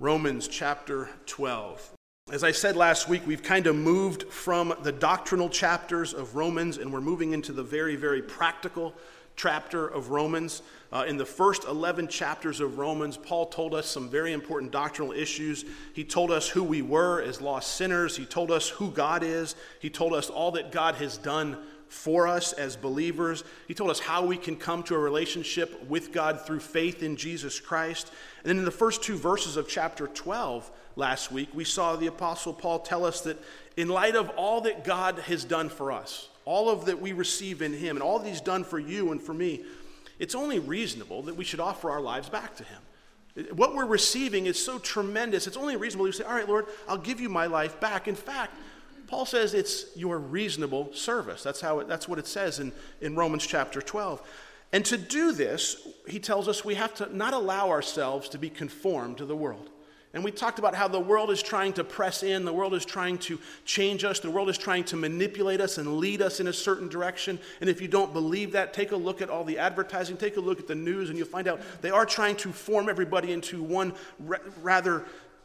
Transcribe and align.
Romans 0.00 0.48
chapter 0.48 1.08
12. 1.26 1.92
As 2.32 2.42
I 2.42 2.50
said 2.50 2.74
last 2.74 3.08
week, 3.08 3.24
we've 3.28 3.44
kind 3.44 3.68
of 3.68 3.76
moved 3.76 4.24
from 4.24 4.74
the 4.82 4.90
doctrinal 4.90 5.48
chapters 5.48 6.12
of 6.12 6.34
Romans 6.34 6.78
and 6.78 6.92
we're 6.92 7.00
moving 7.00 7.32
into 7.32 7.52
the 7.52 7.62
very, 7.62 7.94
very 7.94 8.20
practical 8.20 8.92
chapter 9.36 9.86
of 9.86 10.10
Romans. 10.10 10.62
Uh, 10.92 11.04
in 11.06 11.16
the 11.16 11.24
first 11.24 11.62
11 11.64 12.08
chapters 12.08 12.58
of 12.58 12.76
Romans, 12.76 13.16
Paul 13.16 13.46
told 13.46 13.72
us 13.72 13.86
some 13.86 14.08
very 14.08 14.32
important 14.32 14.72
doctrinal 14.72 15.12
issues. 15.12 15.64
He 15.92 16.02
told 16.02 16.32
us 16.32 16.48
who 16.48 16.64
we 16.64 16.82
were 16.82 17.22
as 17.22 17.40
lost 17.40 17.76
sinners, 17.76 18.16
he 18.16 18.24
told 18.24 18.50
us 18.50 18.68
who 18.68 18.90
God 18.90 19.22
is, 19.22 19.54
he 19.78 19.90
told 19.90 20.12
us 20.12 20.28
all 20.28 20.50
that 20.52 20.72
God 20.72 20.96
has 20.96 21.18
done 21.18 21.56
for 21.94 22.26
us 22.26 22.52
as 22.52 22.76
believers. 22.76 23.44
He 23.68 23.72
told 23.72 23.88
us 23.88 24.00
how 24.00 24.26
we 24.26 24.36
can 24.36 24.56
come 24.56 24.82
to 24.84 24.96
a 24.96 24.98
relationship 24.98 25.86
with 25.88 26.12
God 26.12 26.40
through 26.44 26.58
faith 26.60 27.02
in 27.02 27.16
Jesus 27.16 27.60
Christ. 27.60 28.10
And 28.42 28.50
then 28.50 28.58
in 28.58 28.64
the 28.64 28.70
first 28.70 29.02
two 29.02 29.16
verses 29.16 29.56
of 29.56 29.68
chapter 29.68 30.08
12 30.08 30.70
last 30.96 31.30
week, 31.30 31.48
we 31.54 31.64
saw 31.64 31.94
the 31.94 32.08
Apostle 32.08 32.52
Paul 32.52 32.80
tell 32.80 33.06
us 33.06 33.20
that 33.22 33.38
in 33.76 33.88
light 33.88 34.16
of 34.16 34.28
all 34.30 34.60
that 34.62 34.84
God 34.84 35.20
has 35.20 35.44
done 35.44 35.68
for 35.68 35.92
us, 35.92 36.28
all 36.44 36.68
of 36.68 36.86
that 36.86 37.00
we 37.00 37.12
receive 37.12 37.62
in 37.62 37.72
Him, 37.72 37.96
and 37.96 38.02
all 38.02 38.18
that 38.18 38.28
He's 38.28 38.40
done 38.40 38.64
for 38.64 38.78
you 38.78 39.12
and 39.12 39.22
for 39.22 39.32
me, 39.32 39.62
it's 40.18 40.34
only 40.34 40.58
reasonable 40.58 41.22
that 41.22 41.36
we 41.36 41.44
should 41.44 41.60
offer 41.60 41.90
our 41.90 42.00
lives 42.00 42.28
back 42.28 42.56
to 42.56 42.64
Him. 42.64 43.46
What 43.56 43.74
we're 43.74 43.86
receiving 43.86 44.46
is 44.46 44.62
so 44.62 44.78
tremendous, 44.78 45.46
it's 45.46 45.56
only 45.56 45.76
reasonable 45.76 46.06
to 46.06 46.12
say, 46.12 46.24
All 46.24 46.34
right, 46.34 46.48
Lord, 46.48 46.66
I'll 46.88 46.98
give 46.98 47.20
you 47.20 47.28
my 47.28 47.46
life 47.46 47.80
back. 47.80 48.08
In 48.08 48.14
fact, 48.14 48.56
Paul 49.06 49.26
says 49.26 49.54
it's 49.54 49.86
your 49.96 50.18
reasonable 50.18 50.92
service. 50.92 51.42
That's, 51.42 51.60
how 51.60 51.80
it, 51.80 51.88
that's 51.88 52.08
what 52.08 52.18
it 52.18 52.26
says 52.26 52.58
in, 52.58 52.72
in 53.00 53.14
Romans 53.14 53.46
chapter 53.46 53.82
12. 53.82 54.22
And 54.72 54.84
to 54.86 54.96
do 54.96 55.32
this, 55.32 55.86
he 56.08 56.18
tells 56.18 56.48
us 56.48 56.64
we 56.64 56.74
have 56.74 56.94
to 56.94 57.14
not 57.16 57.32
allow 57.32 57.70
ourselves 57.70 58.28
to 58.30 58.38
be 58.38 58.50
conformed 58.50 59.18
to 59.18 59.24
the 59.24 59.36
world. 59.36 59.70
And 60.14 60.22
we 60.22 60.30
talked 60.30 60.60
about 60.60 60.76
how 60.76 60.86
the 60.86 61.00
world 61.00 61.30
is 61.32 61.42
trying 61.42 61.72
to 61.72 61.82
press 61.82 62.22
in, 62.22 62.44
the 62.44 62.52
world 62.52 62.72
is 62.72 62.84
trying 62.84 63.18
to 63.18 63.38
change 63.64 64.04
us, 64.04 64.20
the 64.20 64.30
world 64.30 64.48
is 64.48 64.56
trying 64.56 64.84
to 64.84 64.96
manipulate 64.96 65.60
us 65.60 65.76
and 65.76 65.96
lead 65.96 66.22
us 66.22 66.38
in 66.38 66.46
a 66.46 66.52
certain 66.52 66.88
direction. 66.88 67.36
And 67.60 67.68
if 67.68 67.80
you 67.80 67.88
don't 67.88 68.12
believe 68.12 68.52
that, 68.52 68.72
take 68.72 68.92
a 68.92 68.96
look 68.96 69.20
at 69.20 69.28
all 69.28 69.42
the 69.42 69.58
advertising, 69.58 70.16
take 70.16 70.36
a 70.36 70.40
look 70.40 70.60
at 70.60 70.68
the 70.68 70.74
news, 70.76 71.08
and 71.08 71.18
you'll 71.18 71.26
find 71.26 71.48
out 71.48 71.60
they 71.82 71.90
are 71.90 72.06
trying 72.06 72.36
to 72.36 72.52
form 72.52 72.88
everybody 72.88 73.32
into 73.32 73.60
one 73.60 73.92
rather 74.62 75.04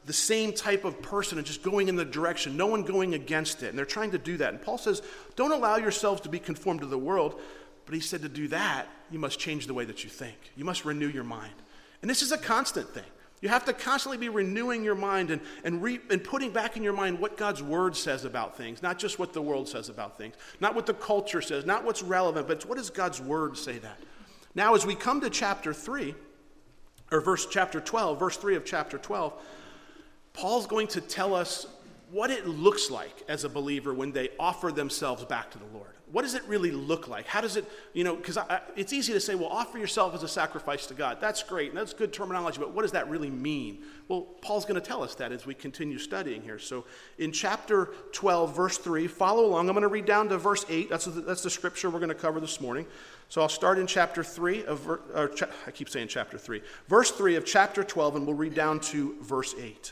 the 0.10 0.14
same 0.14 0.52
type 0.52 0.86
of 0.86 1.04
person 1.04 1.38
and 1.38 1.46
just 1.46 1.62
going 1.62 1.88
in 1.88 1.96
the 1.96 2.04
direction, 2.04 2.58
no 2.58 2.66
one 2.66 2.82
going 2.82 3.14
against 3.14 3.62
it. 3.62 3.70
And 3.70 3.78
they're 3.78 3.86
trying 3.86 4.10
to 4.10 4.18
do 4.18 4.38
that. 4.38 4.52
And 4.52 4.60
Paul 4.60 4.80
says, 4.80 5.04
don't 5.36 5.52
allow 5.52 5.76
yourselves 5.76 6.22
to 6.22 6.30
be 6.30 6.40
conformed 6.40 6.80
to 6.80 6.88
the 6.88 6.98
world. 6.98 7.40
But 7.86 7.94
he 7.94 8.02
said 8.02 8.24
to 8.24 8.30
do 8.30 8.48
that, 8.48 8.88
you 9.12 9.20
must 9.20 9.38
change 9.38 9.68
the 9.68 9.76
way 9.76 9.86
that 9.86 10.04
you 10.04 10.10
think. 10.10 10.36
You 10.56 10.66
must 10.66 10.84
renew 10.84 11.10
your 11.10 11.24
mind. 11.24 11.54
And 12.02 12.10
this 12.10 12.24
is 12.24 12.32
a 12.32 12.40
constant 12.40 12.90
thing. 12.90 13.04
You 13.40 13.50
have 13.50 13.66
to 13.66 13.74
constantly 13.74 14.18
be 14.18 14.30
renewing 14.30 14.84
your 14.84 14.96
mind 14.96 15.30
and, 15.30 15.42
and, 15.64 15.80
re, 15.80 16.00
and 16.10 16.24
putting 16.24 16.50
back 16.50 16.76
in 16.76 16.82
your 16.82 16.94
mind 16.94 17.20
what 17.20 17.38
God's 17.38 17.62
word 17.62 17.96
says 17.96 18.26
about 18.26 18.58
things, 18.58 18.82
not 18.82 18.98
just 18.98 19.20
what 19.20 19.32
the 19.32 19.44
world 19.44 19.70
says 19.70 19.90
about 19.90 20.18
things, 20.18 20.34
not 20.60 20.74
what 20.74 20.88
the 20.88 20.96
culture 20.96 21.40
says, 21.40 21.68
not 21.68 21.86
what's 21.86 22.02
relevant, 22.02 22.48
but 22.48 22.66
what 22.66 22.80
does 22.80 22.90
God's 22.90 23.22
word 23.22 23.60
say 23.60 23.78
that? 23.78 24.00
Now, 24.56 24.74
as 24.74 24.88
we 24.88 24.96
come 24.96 25.22
to 25.22 25.30
chapter 25.30 25.72
3, 25.72 26.16
or 27.12 27.22
verse 27.22 27.46
chapter 27.46 27.80
12, 27.80 28.20
verse 28.20 28.38
3 28.38 28.56
of 28.56 28.66
chapter 28.66 28.98
12, 28.98 29.40
Paul's 30.40 30.68
going 30.68 30.88
to 30.88 31.02
tell 31.02 31.36
us 31.36 31.68
what 32.12 32.32
it 32.32 32.48
looks 32.48 32.90
like 32.90 33.24
as 33.28 33.44
a 33.44 33.50
believer 33.50 33.94
when 33.94 34.14
they 34.14 34.30
offer 34.40 34.72
themselves 34.72 35.26
back 35.26 35.52
to 35.52 35.58
the 35.58 35.66
Lord. 35.74 35.90
What 36.14 36.22
does 36.22 36.34
it 36.34 36.44
really 36.48 36.72
look 36.72 37.10
like? 37.10 37.28
How 37.28 37.42
does 37.42 37.58
it, 37.58 37.66
you 37.94 38.06
know, 38.06 38.16
because 38.16 38.38
it's 38.78 38.94
easy 38.94 39.12
to 39.12 39.20
say, 39.20 39.36
well, 39.36 39.50
offer 39.50 39.78
yourself 39.78 40.16
as 40.16 40.24
a 40.24 40.30
sacrifice 40.30 40.88
to 40.88 40.94
God. 40.94 41.18
That's 41.20 41.44
great, 41.44 41.70
and 41.70 41.78
that's 41.78 41.92
good 41.92 42.14
terminology, 42.14 42.58
but 42.58 42.72
what 42.72 42.84
does 42.84 42.94
that 42.94 43.10
really 43.10 43.30
mean? 43.30 43.80
Well, 44.08 44.22
Paul's 44.42 44.64
going 44.64 44.80
to 44.80 44.88
tell 44.88 45.04
us 45.04 45.14
that 45.16 45.34
as 45.34 45.46
we 45.46 45.54
continue 45.54 46.00
studying 46.00 46.42
here. 46.42 46.58
So 46.58 46.86
in 47.18 47.34
chapter 47.34 47.90
12, 48.14 48.56
verse 48.56 48.78
3, 48.78 49.08
follow 49.08 49.46
along. 49.46 49.68
I'm 49.68 49.76
going 49.76 49.82
to 49.82 49.90
read 49.90 50.06
down 50.06 50.30
to 50.30 50.38
verse 50.38 50.66
8. 50.70 50.90
That's 50.90 51.04
the, 51.04 51.12
that's 51.12 51.44
the 51.44 51.50
scripture 51.50 51.90
we're 51.90 52.00
going 52.00 52.08
to 52.08 52.16
cover 52.16 52.40
this 52.40 52.62
morning. 52.62 52.88
So 53.28 53.42
I'll 53.42 53.50
start 53.50 53.78
in 53.78 53.88
chapter 53.88 54.24
3 54.24 54.64
of, 54.66 54.90
or, 54.90 55.32
I 55.68 55.72
keep 55.72 55.90
saying 55.90 56.08
chapter 56.08 56.38
3, 56.38 56.62
verse 56.88 57.12
3 57.12 57.36
of 57.36 57.46
chapter 57.46 57.84
12, 57.84 58.16
and 58.16 58.26
we'll 58.26 58.38
read 58.38 58.56
down 58.56 58.80
to 58.80 59.16
verse 59.22 59.54
8. 59.60 59.92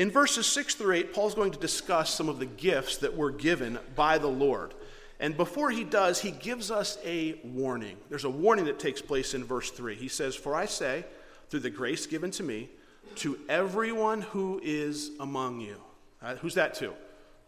In 0.00 0.10
verses 0.10 0.46
6 0.46 0.76
through 0.76 0.94
8, 0.94 1.12
Paul's 1.12 1.34
going 1.34 1.50
to 1.50 1.58
discuss 1.58 2.08
some 2.08 2.30
of 2.30 2.38
the 2.38 2.46
gifts 2.46 2.96
that 2.96 3.14
were 3.14 3.30
given 3.30 3.78
by 3.94 4.16
the 4.16 4.28
Lord. 4.28 4.72
And 5.18 5.36
before 5.36 5.70
he 5.70 5.84
does, 5.84 6.22
he 6.22 6.30
gives 6.30 6.70
us 6.70 6.96
a 7.04 7.38
warning. 7.44 7.98
There's 8.08 8.24
a 8.24 8.30
warning 8.30 8.64
that 8.64 8.78
takes 8.78 9.02
place 9.02 9.34
in 9.34 9.44
verse 9.44 9.70
3. 9.70 9.94
He 9.96 10.08
says, 10.08 10.34
For 10.34 10.54
I 10.54 10.64
say, 10.64 11.04
through 11.50 11.60
the 11.60 11.68
grace 11.68 12.06
given 12.06 12.30
to 12.30 12.42
me, 12.42 12.70
to 13.16 13.38
everyone 13.50 14.22
who 14.22 14.58
is 14.64 15.10
among 15.20 15.60
you. 15.60 15.76
Uh, 16.22 16.36
who's 16.36 16.54
that 16.54 16.72
to? 16.76 16.94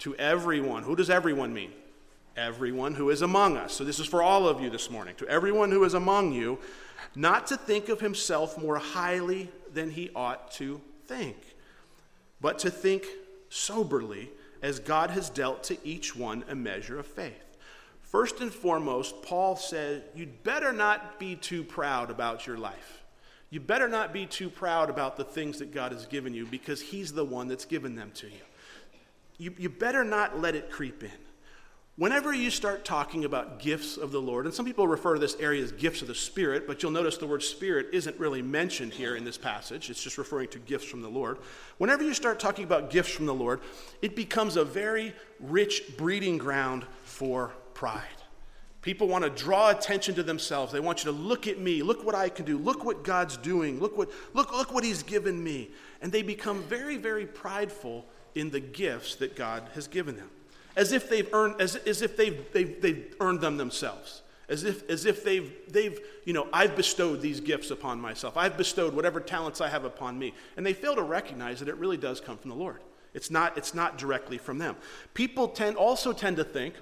To 0.01 0.15
everyone. 0.17 0.83
Who 0.83 0.95
does 0.95 1.09
everyone 1.09 1.55
mean? 1.55 1.73
Everyone 2.37 2.95
who 2.95 3.09
is 3.09 3.23
among 3.23 3.57
us. 3.57 3.73
So 3.73 3.83
this 3.83 3.99
is 3.99 4.07
for 4.07 4.23
all 4.23 4.47
of 4.47 4.61
you 4.61 4.69
this 4.69 4.91
morning. 4.91 5.15
To 5.17 5.27
everyone 5.27 5.71
who 5.71 5.85
is 5.85 5.95
among 5.95 6.33
you, 6.33 6.59
not 7.15 7.47
to 7.47 7.57
think 7.57 7.89
of 7.89 8.01
himself 8.01 8.61
more 8.61 8.77
highly 8.77 9.51
than 9.73 9.91
he 9.91 10.11
ought 10.15 10.53
to 10.53 10.83
think 11.07 11.52
but 12.43 12.59
to 12.59 12.71
think 12.71 13.07
soberly 13.49 14.31
as 14.61 14.79
God 14.79 15.11
has 15.11 15.31
dealt 15.31 15.65
to 15.65 15.79
each 15.87 16.15
one 16.15 16.45
a 16.49 16.55
measure 16.55 16.99
of 16.99 17.07
faith. 17.07 17.57
First 18.03 18.41
and 18.41 18.53
foremost, 18.53 19.23
Paul 19.23 19.57
says, 19.57 20.03
You'd 20.15 20.43
better 20.43 20.73
not 20.73 21.19
be 21.19 21.35
too 21.37 21.65
proud 21.65 22.11
about 22.11 22.47
your 22.47 22.59
life. 22.59 23.03
You 23.49 23.61
better 23.61 23.89
not 23.89 24.13
be 24.13 24.27
too 24.27 24.51
proud 24.51 24.91
about 24.91 25.17
the 25.17 25.25
things 25.25 25.59
that 25.59 25.73
God 25.73 25.93
has 25.93 26.05
given 26.07 26.35
you 26.35 26.45
because 26.45 26.81
He's 26.81 27.13
the 27.13 27.25
one 27.25 27.49
that's 27.49 27.65
given 27.65 27.95
them 27.95 28.11
to 28.17 28.27
you. 28.27 28.43
You, 29.39 29.55
you 29.59 29.69
better 29.69 30.05
not 30.05 30.41
let 30.41 30.55
it 30.55 30.71
creep 30.71 31.03
in. 31.03 31.11
Whenever 31.97 32.33
you 32.33 32.49
start 32.49 32.87
talking 32.87 33.27
about 33.27 33.59
gifts 33.59 33.99
of 33.99 34.13
the 34.13 34.21
Lord, 34.21 34.47
and 34.47 34.55
some 34.55 34.65
people 34.65 34.89
refer 34.89 35.13
to 35.13 35.21
this 35.21 35.37
area 35.39 35.63
as 35.63 35.73
gifts 35.73 36.01
of 36.01 36.09
the 36.09 36.15
Spirit, 36.15 36.67
but 36.67 36.83
you'll 36.83 36.91
notice 36.91 37.19
the 37.19 37.27
word 37.27 37.43
Spirit 37.43 37.89
isn't 37.93 38.19
really 38.19 38.41
mentioned 38.41 38.95
here 38.95 39.15
in 39.15 39.27
this 39.27 39.37
passage. 39.37 39.91
It's 39.91 40.03
just 40.03 40.17
referring 40.17 40.49
to 40.49 40.59
gifts 40.59 40.87
from 40.87 41.03
the 41.03 41.11
Lord. 41.11 41.37
Whenever 41.77 42.03
you 42.03 42.15
start 42.15 42.41
talking 42.41 42.65
about 42.65 42.89
gifts 42.89 43.11
from 43.11 43.27
the 43.27 43.35
Lord, 43.35 43.61
it 44.01 44.17
becomes 44.17 44.57
a 44.57 44.65
very 44.65 45.13
rich 45.39 45.99
breeding 45.99 46.39
ground 46.39 46.87
for 47.05 47.53
pride. 47.75 48.07
People 48.81 49.07
want 49.07 49.25
to 49.25 49.31
draw 49.31 49.69
attention 49.69 50.15
to 50.15 50.23
themselves. 50.23 50.73
They 50.73 50.81
want 50.81 51.05
you 51.05 51.13
to 51.13 51.17
look 51.17 51.47
at 51.47 51.59
me, 51.59 51.83
look 51.83 52.07
what 52.07 52.15
I 52.15 52.31
can 52.31 52.47
do, 52.47 52.57
look 52.57 52.87
what 52.87 53.05
God's 53.05 53.37
doing, 53.37 53.81
look 53.81 53.99
what, 53.99 54.11
look, 54.33 54.51
look 54.51 54.73
what 54.73 54.83
He's 54.83 55.03
given 55.03 55.45
me. 55.45 55.71
And 56.01 56.11
they 56.11 56.23
become 56.23 56.63
very, 56.63 56.97
very 56.97 57.27
prideful 57.27 58.07
in 58.35 58.49
the 58.49 58.61
gifts 58.61 59.17
that 59.17 59.37
God 59.37 59.69
has 59.75 59.87
given 59.87 60.17
them 60.17 60.31
as 60.77 60.93
if 60.93 61.09
they've 61.09 61.29
earned, 61.33 61.61
as, 61.61 61.77
as 61.77 62.03
if 62.03 62.17
they've, 62.17 62.45
they've, 62.53 62.81
they've 62.81 63.15
earned 63.21 63.41
them 63.41 63.57
themselves. 63.57 64.23
As 64.49 64.65
if, 64.65 64.89
as 64.91 65.07
if 65.07 65.25
they've, 65.25 65.51
they've, 65.69 65.99
you 66.25 66.33
know, 66.33 66.47
I've 66.53 66.77
bestowed 66.77 67.23
these 67.23 67.41
gifts 67.41 67.71
upon 67.71 68.01
myself. 68.01 68.37
I've 68.37 68.57
bestowed 68.57 68.95
whatever 68.95 69.19
talents 69.21 69.61
I 69.61 69.69
have 69.69 69.85
upon 69.85 70.19
me. 70.19 70.35
And 70.57 70.67
they 70.67 70.75
fail 70.75 70.95
to 70.95 71.03
recognize 71.03 71.61
that 71.61 71.69
it 71.69 71.77
really 71.77 71.97
does 71.97 72.21
come 72.21 72.37
from 72.37 72.51
the 72.51 72.57
Lord. 72.57 72.81
It's 73.15 73.31
not, 73.31 73.57
it's 73.57 73.73
not 73.73 73.99
directly 73.99 74.39
from 74.39 74.59
them. 74.59 74.77
People 75.15 75.49
tend, 75.49 75.77
also 75.77 76.13
tend 76.13 76.37
to 76.37 76.45
think, 76.45 76.75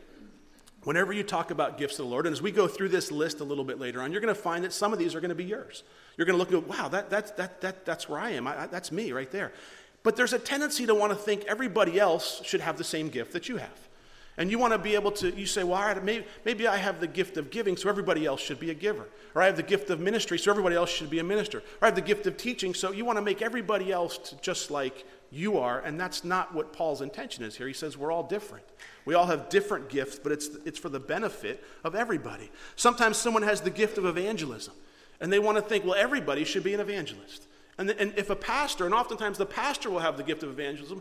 whenever 0.85 1.13
you 1.13 1.23
talk 1.23 1.51
about 1.51 1.77
gifts 1.77 1.99
of 1.99 2.07
the 2.07 2.11
Lord, 2.11 2.27
and 2.27 2.33
as 2.33 2.41
we 2.41 2.51
go 2.51 2.67
through 2.67 2.89
this 2.89 3.13
list 3.13 3.41
a 3.41 3.45
little 3.45 3.65
bit 3.65 3.79
later 3.79 4.01
on, 4.01 4.11
you're 4.11 4.21
going 4.21 4.35
to 4.35 4.41
find 4.41 4.65
that 4.65 4.73
some 4.73 4.93
of 4.93 4.99
these 4.99 5.15
are 5.15 5.21
going 5.21 5.29
to 5.29 5.35
be 5.35 5.45
yours. 5.45 5.83
You're 6.17 6.27
going 6.27 6.39
to 6.39 6.39
look 6.39 6.53
at, 6.53 6.69
wow, 6.69 6.89
that, 6.89 7.11
that, 7.11 7.37
that, 7.37 7.61
that, 7.61 7.85
that's 7.85 8.09
where 8.09 8.19
I 8.19 8.31
am. 8.31 8.47
I, 8.47 8.63
I, 8.63 8.67
that's 8.67 8.91
me 8.91 9.13
right 9.13 9.31
there. 9.31 9.53
But 10.03 10.17
there's 10.17 10.33
a 10.33 10.39
tendency 10.39 10.87
to 10.87 10.95
want 10.95 11.13
to 11.13 11.19
think 11.19 11.45
everybody 11.45 12.01
else 12.01 12.43
should 12.45 12.61
have 12.61 12.79
the 12.79 12.85
same 12.85 13.09
gift 13.09 13.33
that 13.33 13.49
you 13.49 13.59
have. 13.59 13.89
And 14.37 14.51
you 14.51 14.59
want 14.59 14.73
to 14.73 14.79
be 14.79 14.95
able 14.95 15.11
to, 15.13 15.31
you 15.37 15.45
say, 15.45 15.65
well, 15.65 15.75
all 15.79 15.87
right, 15.87 16.03
maybe, 16.03 16.25
maybe 16.47 16.67
I 16.67 16.79
have 16.79 16.99
the 16.99 17.07
gift 17.07 17.37
of 17.37 17.51
giving, 17.51 17.77
so 17.77 17.91
everybody 17.91 18.25
else 18.25 18.41
should 18.41 18.59
be 18.59 18.71
a 18.71 18.75
giver. 18.75 19.07
Or 19.35 19.43
I 19.43 19.47
have 19.47 19.57
the 19.57 19.63
gift 19.63 19.91
of 19.91 20.01
ministry, 20.01 20.39
so 20.39 20.51
everybody 20.51 20.77
else 20.77 20.89
should 20.89 21.11
be 21.11 21.19
a 21.19 21.25
minister. 21.25 21.59
Or 21.59 21.83
I 21.83 21.87
have 21.87 21.95
the 21.95 22.01
gift 22.01 22.27
of 22.27 22.39
teaching, 22.39 22.73
so 22.73 22.91
you 22.91 23.05
want 23.05 23.19
to 23.19 23.23
make 23.23 23.43
everybody 23.43 23.93
else 23.93 24.35
just 24.41 24.71
like 24.71 25.05
you 25.31 25.59
are. 25.59 25.81
And 25.81 26.01
that's 26.01 26.25
not 26.25 26.55
what 26.55 26.73
Paul's 26.73 27.03
intention 27.03 27.45
is 27.45 27.57
here. 27.57 27.67
He 27.67 27.75
says 27.75 27.99
we're 27.99 28.13
all 28.13 28.23
different. 28.23 28.65
We 29.05 29.13
all 29.13 29.27
have 29.27 29.51
different 29.51 29.91
gifts, 29.91 30.19
but 30.19 30.33
it's, 30.33 30.49
it's 30.65 30.79
for 30.79 30.89
the 30.89 31.01
benefit 31.01 31.63
of 31.85 31.95
everybody. 31.95 32.51
Sometimes 32.77 33.19
someone 33.19 33.43
has 33.43 33.61
the 33.61 33.71
gift 33.71 33.99
of 33.99 34.07
evangelism, 34.07 34.73
and 35.21 35.31
they 35.31 35.39
want 35.39 35.59
to 35.59 35.63
think, 35.63 35.85
well, 35.85 35.97
everybody 35.97 36.45
should 36.45 36.65
be 36.65 36.73
an 36.73 36.81
evangelist. 36.81 37.47
And, 37.81 37.89
and 37.91 38.13
if 38.19 38.29
a 38.29 38.37
pastor, 38.37 38.85
and 38.85 38.93
oftentimes 38.93 39.39
the 39.39 39.47
pastor 39.47 39.89
will 39.89 40.01
have 40.01 40.19
the 40.19 40.23
gift 40.23 40.43
of 40.43 40.51
evangelism, 40.51 41.01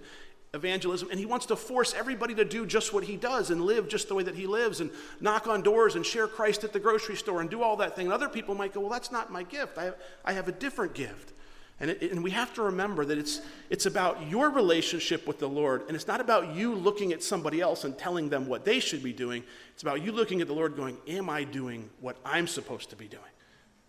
evangelism 0.54 1.10
and 1.12 1.20
he 1.20 1.26
wants 1.26 1.46
to 1.46 1.56
force 1.56 1.94
everybody 1.94 2.34
to 2.34 2.46
do 2.46 2.66
just 2.66 2.94
what 2.94 3.04
he 3.04 3.18
does 3.18 3.52
and 3.52 3.62
live 3.62 3.88
just 3.88 4.08
the 4.08 4.16
way 4.16 4.24
that 4.24 4.34
he 4.34 4.48
lives 4.48 4.80
and 4.80 4.90
knock 5.20 5.46
on 5.46 5.62
doors 5.62 5.96
and 5.96 6.04
share 6.04 6.26
christ 6.26 6.64
at 6.64 6.74
the 6.74 6.80
grocery 6.80 7.16
store 7.16 7.42
and 7.42 7.52
do 7.52 7.62
all 7.62 7.76
that 7.76 7.96
thing. 7.96 8.08
And 8.08 8.14
other 8.14 8.30
people 8.30 8.56
might 8.56 8.74
go 8.74 8.80
well 8.80 8.90
that's 8.90 9.12
not 9.12 9.30
my 9.30 9.44
gift. 9.44 9.78
I 9.78 9.84
have, 9.84 9.96
I 10.24 10.34
have 10.34 10.48
a 10.48 10.52
different 10.54 10.94
gift. 10.94 11.34
And, 11.82 11.92
it, 11.92 12.12
and 12.12 12.24
we 12.24 12.32
have 12.32 12.54
to 12.56 12.64
remember 12.64 13.06
that 13.06 13.18
it's, 13.18 13.42
it's 13.70 13.86
about 13.86 14.28
your 14.28 14.50
relationship 14.50 15.28
with 15.28 15.38
the 15.38 15.50
lord 15.50 15.84
and 15.88 15.96
it's 15.96 16.08
not 16.08 16.22
about 16.22 16.56
you 16.56 16.74
looking 16.74 17.12
at 17.12 17.22
somebody 17.22 17.60
else 17.60 17.84
and 17.84 17.96
telling 17.98 18.30
them 18.30 18.48
what 18.48 18.64
they 18.64 18.80
should 18.80 19.04
be 19.04 19.14
doing. 19.14 19.44
It's 19.74 19.84
about 19.84 20.02
you 20.02 20.14
looking 20.14 20.40
at 20.40 20.48
the 20.48 20.54
lord 20.54 20.78
going 20.78 20.98
am 21.10 21.30
i 21.30 21.44
doing 21.44 21.90
what 22.00 22.16
i'm 22.24 22.48
supposed 22.48 22.90
to 22.92 22.96
be 22.96 23.10
doing? 23.10 23.22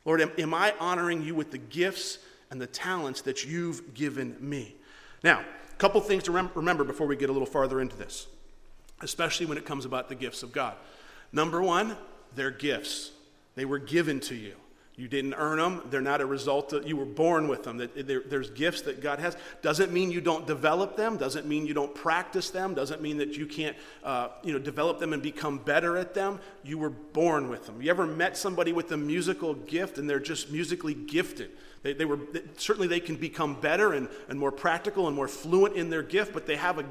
Lord 0.04 0.20
am, 0.20 0.32
am 0.36 0.52
i 0.52 0.74
honoring 0.78 1.22
you 1.22 1.34
with 1.36 1.52
the 1.52 1.58
gifts 1.58 2.18
and 2.50 2.60
the 2.60 2.66
talents 2.66 3.22
that 3.22 3.44
you've 3.44 3.94
given 3.94 4.36
me 4.40 4.74
now 5.22 5.40
a 5.40 5.76
couple 5.76 6.00
things 6.00 6.24
to 6.24 6.32
rem- 6.32 6.50
remember 6.54 6.84
before 6.84 7.06
we 7.06 7.16
get 7.16 7.30
a 7.30 7.32
little 7.32 7.46
farther 7.46 7.80
into 7.80 7.96
this, 7.96 8.26
especially 9.00 9.46
when 9.46 9.58
it 9.58 9.64
comes 9.64 9.84
about 9.84 10.08
the 10.08 10.14
gifts 10.14 10.42
of 10.42 10.52
God. 10.52 10.74
Number 11.32 11.62
one, 11.62 11.96
they're 12.34 12.50
gifts. 12.50 13.12
They 13.54 13.64
were 13.64 13.78
given 13.78 14.20
to 14.20 14.34
you. 14.34 14.54
You 14.96 15.08
didn't 15.08 15.32
earn 15.34 15.58
them. 15.58 15.82
They're 15.88 16.02
not 16.02 16.20
a 16.20 16.26
result 16.26 16.74
of, 16.74 16.86
you 16.86 16.94
were 16.94 17.06
born 17.06 17.48
with 17.48 17.62
them. 17.62 17.78
There's 17.78 18.50
gifts 18.50 18.82
that 18.82 19.00
God 19.00 19.18
has. 19.18 19.34
Doesn't 19.62 19.92
mean 19.92 20.10
you 20.10 20.20
don't 20.20 20.46
develop 20.46 20.94
them. 20.94 21.16
Doesn't 21.16 21.46
mean 21.46 21.64
you 21.64 21.72
don't 21.72 21.94
practice 21.94 22.50
them. 22.50 22.74
Doesn't 22.74 23.00
mean 23.00 23.16
that 23.16 23.38
you 23.38 23.46
can't, 23.46 23.76
uh, 24.04 24.28
you 24.42 24.52
know, 24.52 24.58
develop 24.58 24.98
them 24.98 25.14
and 25.14 25.22
become 25.22 25.56
better 25.56 25.96
at 25.96 26.12
them. 26.12 26.38
You 26.64 26.76
were 26.76 26.90
born 26.90 27.48
with 27.48 27.64
them. 27.64 27.80
You 27.80 27.88
ever 27.90 28.06
met 28.06 28.36
somebody 28.36 28.72
with 28.72 28.92
a 28.92 28.96
musical 28.98 29.54
gift 29.54 29.96
and 29.96 30.10
they're 30.10 30.20
just 30.20 30.50
musically 30.50 30.92
gifted? 30.92 31.52
They, 31.82 31.94
they 31.94 32.04
were, 32.04 32.18
certainly 32.58 32.88
they 32.88 33.00
can 33.00 33.16
become 33.16 33.58
better 33.58 33.94
and, 33.94 34.08
and 34.28 34.38
more 34.38 34.52
practical 34.52 35.06
and 35.06 35.16
more 35.16 35.28
fluent 35.28 35.76
in 35.76 35.88
their 35.88 36.02
gift, 36.02 36.34
but 36.34 36.46
they 36.46 36.56
have 36.56 36.78
a, 36.78 36.84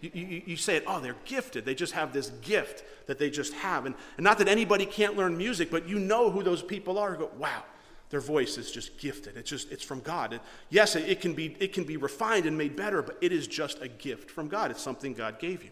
you, 0.00 0.10
you, 0.12 0.42
you, 0.46 0.56
say 0.56 0.76
it, 0.76 0.84
oh, 0.86 0.98
they're 0.98 1.16
gifted. 1.26 1.66
They 1.66 1.74
just 1.74 1.92
have 1.92 2.12
this 2.12 2.30
gift 2.40 2.84
that 3.06 3.18
they 3.18 3.28
just 3.28 3.52
have. 3.54 3.84
And, 3.84 3.94
and 4.16 4.24
not 4.24 4.38
that 4.38 4.48
anybody 4.48 4.86
can't 4.86 5.16
learn 5.16 5.36
music, 5.36 5.70
but 5.70 5.86
you 5.86 5.98
know 5.98 6.30
who 6.30 6.42
those 6.42 6.62
people 6.62 6.98
are. 6.98 7.16
Go, 7.16 7.30
wow, 7.36 7.64
their 8.08 8.20
voice 8.20 8.56
is 8.56 8.70
just 8.70 8.98
gifted. 8.98 9.36
It's 9.36 9.50
just, 9.50 9.70
it's 9.70 9.84
from 9.84 10.00
God. 10.00 10.32
It, 10.32 10.40
yes, 10.70 10.96
it, 10.96 11.06
it, 11.06 11.20
can 11.20 11.34
be, 11.34 11.54
it 11.60 11.74
can 11.74 11.84
be 11.84 11.98
refined 11.98 12.46
and 12.46 12.56
made 12.56 12.76
better, 12.76 13.02
but 13.02 13.18
it 13.20 13.32
is 13.32 13.46
just 13.46 13.82
a 13.82 13.88
gift 13.88 14.30
from 14.30 14.48
God. 14.48 14.70
It's 14.70 14.82
something 14.82 15.12
God 15.12 15.38
gave 15.38 15.62
you. 15.62 15.70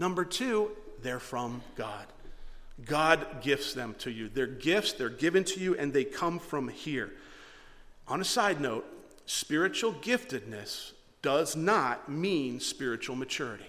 Number 0.00 0.24
two, 0.24 0.72
they're 1.00 1.20
from 1.20 1.62
God. 1.76 2.06
God 2.84 3.42
gifts 3.42 3.72
them 3.72 3.94
to 3.98 4.10
you. 4.10 4.28
They're 4.28 4.46
gifts, 4.46 4.94
they're 4.94 5.10
given 5.10 5.44
to 5.44 5.60
you, 5.60 5.76
and 5.76 5.92
they 5.92 6.04
come 6.04 6.38
from 6.40 6.68
here. 6.68 7.12
On 8.10 8.20
a 8.20 8.24
side 8.24 8.60
note, 8.60 8.84
spiritual 9.26 9.92
giftedness 9.92 10.92
does 11.22 11.54
not 11.54 12.08
mean 12.08 12.58
spiritual 12.58 13.14
maturity. 13.14 13.64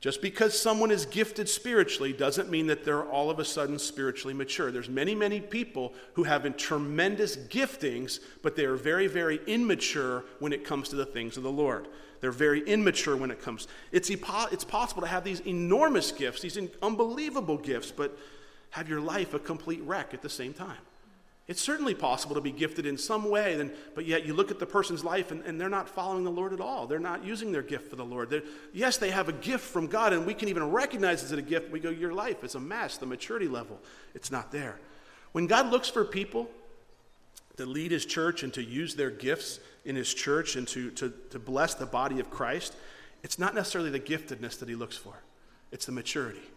Just 0.00 0.20
because 0.20 0.60
someone 0.60 0.90
is 0.90 1.06
gifted 1.06 1.48
spiritually 1.48 2.12
doesn't 2.12 2.50
mean 2.50 2.66
that 2.66 2.84
they're 2.84 3.04
all 3.04 3.30
of 3.30 3.38
a 3.38 3.44
sudden 3.44 3.78
spiritually 3.78 4.34
mature. 4.34 4.72
There's 4.72 4.88
many, 4.88 5.14
many 5.14 5.40
people 5.40 5.94
who 6.14 6.24
have 6.24 6.56
tremendous 6.56 7.36
giftings, 7.36 8.18
but 8.42 8.56
they 8.56 8.64
are 8.64 8.76
very, 8.76 9.06
very 9.06 9.40
immature 9.46 10.24
when 10.40 10.52
it 10.52 10.64
comes 10.64 10.88
to 10.88 10.96
the 10.96 11.06
things 11.06 11.36
of 11.36 11.44
the 11.44 11.52
Lord. 11.52 11.86
They're 12.20 12.32
very 12.32 12.62
immature 12.62 13.16
when 13.16 13.30
it 13.30 13.40
comes. 13.40 13.68
It's, 13.92 14.10
it's 14.10 14.64
possible 14.64 15.02
to 15.02 15.08
have 15.08 15.22
these 15.22 15.40
enormous 15.40 16.10
gifts, 16.10 16.42
these 16.42 16.58
unbelievable 16.82 17.58
gifts, 17.58 17.92
but 17.92 18.18
have 18.70 18.88
your 18.88 19.00
life 19.00 19.32
a 19.32 19.38
complete 19.38 19.82
wreck 19.82 20.12
at 20.12 20.22
the 20.22 20.28
same 20.28 20.54
time. 20.54 20.78
It's 21.50 21.60
certainly 21.60 21.94
possible 21.94 22.36
to 22.36 22.40
be 22.40 22.52
gifted 22.52 22.86
in 22.86 22.96
some 22.96 23.28
way, 23.28 23.56
then, 23.56 23.72
but 23.96 24.06
yet 24.06 24.24
you 24.24 24.34
look 24.34 24.52
at 24.52 24.60
the 24.60 24.66
person's 24.66 25.02
life 25.02 25.32
and, 25.32 25.42
and 25.42 25.60
they're 25.60 25.68
not 25.68 25.88
following 25.88 26.22
the 26.22 26.30
Lord 26.30 26.52
at 26.52 26.60
all. 26.60 26.86
They're 26.86 27.00
not 27.00 27.24
using 27.24 27.50
their 27.50 27.64
gift 27.64 27.90
for 27.90 27.96
the 27.96 28.04
Lord. 28.04 28.30
They're, 28.30 28.44
yes, 28.72 28.98
they 28.98 29.10
have 29.10 29.28
a 29.28 29.32
gift 29.32 29.64
from 29.64 29.88
God, 29.88 30.12
and 30.12 30.24
we 30.24 30.32
can 30.32 30.48
even 30.48 30.70
recognize 30.70 31.24
it 31.24 31.24
as 31.24 31.32
a 31.32 31.42
gift. 31.42 31.72
We 31.72 31.80
go, 31.80 31.90
Your 31.90 32.14
life 32.14 32.44
is 32.44 32.54
a 32.54 32.60
mess. 32.60 32.98
The 32.98 33.06
maturity 33.06 33.48
level, 33.48 33.80
it's 34.14 34.30
not 34.30 34.52
there. 34.52 34.78
When 35.32 35.48
God 35.48 35.72
looks 35.72 35.88
for 35.88 36.04
people 36.04 36.48
to 37.56 37.66
lead 37.66 37.90
his 37.90 38.06
church 38.06 38.44
and 38.44 38.54
to 38.54 38.62
use 38.62 38.94
their 38.94 39.10
gifts 39.10 39.58
in 39.84 39.96
his 39.96 40.14
church 40.14 40.54
and 40.54 40.68
to, 40.68 40.92
to, 40.92 41.12
to 41.30 41.40
bless 41.40 41.74
the 41.74 41.84
body 41.84 42.20
of 42.20 42.30
Christ, 42.30 42.76
it's 43.24 43.40
not 43.40 43.56
necessarily 43.56 43.90
the 43.90 43.98
giftedness 43.98 44.56
that 44.60 44.68
he 44.68 44.76
looks 44.76 44.96
for, 44.96 45.14
it's 45.72 45.86
the 45.86 45.90
maturity. 45.90 46.48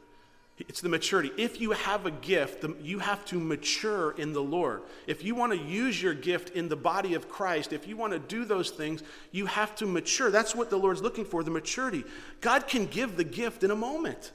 It's 0.59 0.81
the 0.81 0.89
maturity. 0.89 1.31
If 1.35 1.59
you 1.59 1.71
have 1.71 2.05
a 2.05 2.11
gift, 2.11 2.63
you 2.81 2.99
have 2.99 3.25
to 3.25 3.39
mature 3.39 4.11
in 4.11 4.33
the 4.33 4.43
Lord. 4.43 4.83
If 5.07 5.23
you 5.23 5.33
want 5.33 5.51
to 5.51 5.57
use 5.57 6.01
your 6.01 6.13
gift 6.13 6.51
in 6.51 6.69
the 6.69 6.75
body 6.75 7.15
of 7.15 7.27
Christ, 7.27 7.73
if 7.73 7.87
you 7.87 7.97
want 7.97 8.13
to 8.13 8.19
do 8.19 8.45
those 8.45 8.69
things, 8.69 9.01
you 9.31 9.47
have 9.47 9.75
to 9.77 9.87
mature. 9.87 10.29
That's 10.29 10.55
what 10.55 10.69
the 10.69 10.77
Lord's 10.77 11.01
looking 11.01 11.25
for 11.25 11.43
the 11.43 11.49
maturity. 11.49 12.03
God 12.39 12.67
can 12.67 12.85
give 12.85 13.17
the 13.17 13.23
gift 13.23 13.63
in 13.63 13.71
a 13.71 13.75
moment. 13.75 14.31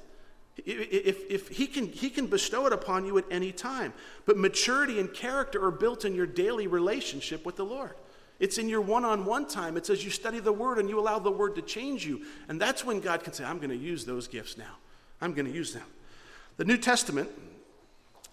If, 0.66 1.30
if 1.30 1.48
he, 1.48 1.68
can, 1.68 1.86
he 1.86 2.10
can 2.10 2.26
bestow 2.26 2.66
it 2.66 2.72
upon 2.72 3.06
you 3.06 3.16
at 3.18 3.24
any 3.30 3.52
time. 3.52 3.92
But 4.26 4.36
maturity 4.36 4.98
and 4.98 5.14
character 5.14 5.64
are 5.64 5.70
built 5.70 6.04
in 6.04 6.16
your 6.16 6.26
daily 6.26 6.66
relationship 6.66 7.46
with 7.46 7.54
the 7.54 7.64
Lord. 7.64 7.94
It's 8.40 8.58
in 8.58 8.68
your 8.68 8.80
one 8.80 9.04
on 9.04 9.24
one 9.24 9.46
time. 9.46 9.76
It's 9.76 9.88
as 9.88 10.04
you 10.04 10.10
study 10.10 10.40
the 10.40 10.52
Word 10.52 10.78
and 10.78 10.88
you 10.88 10.98
allow 10.98 11.20
the 11.20 11.30
Word 11.30 11.54
to 11.54 11.62
change 11.62 12.04
you. 12.04 12.24
And 12.48 12.60
that's 12.60 12.84
when 12.84 12.98
God 12.98 13.22
can 13.22 13.32
say, 13.32 13.44
I'm 13.44 13.58
going 13.58 13.70
to 13.70 13.76
use 13.76 14.04
those 14.04 14.26
gifts 14.26 14.58
now. 14.58 14.76
I'm 15.20 15.32
going 15.32 15.46
to 15.46 15.52
use 15.52 15.72
them. 15.72 15.84
The 16.58 16.64
New 16.64 16.76
Testament 16.76 17.30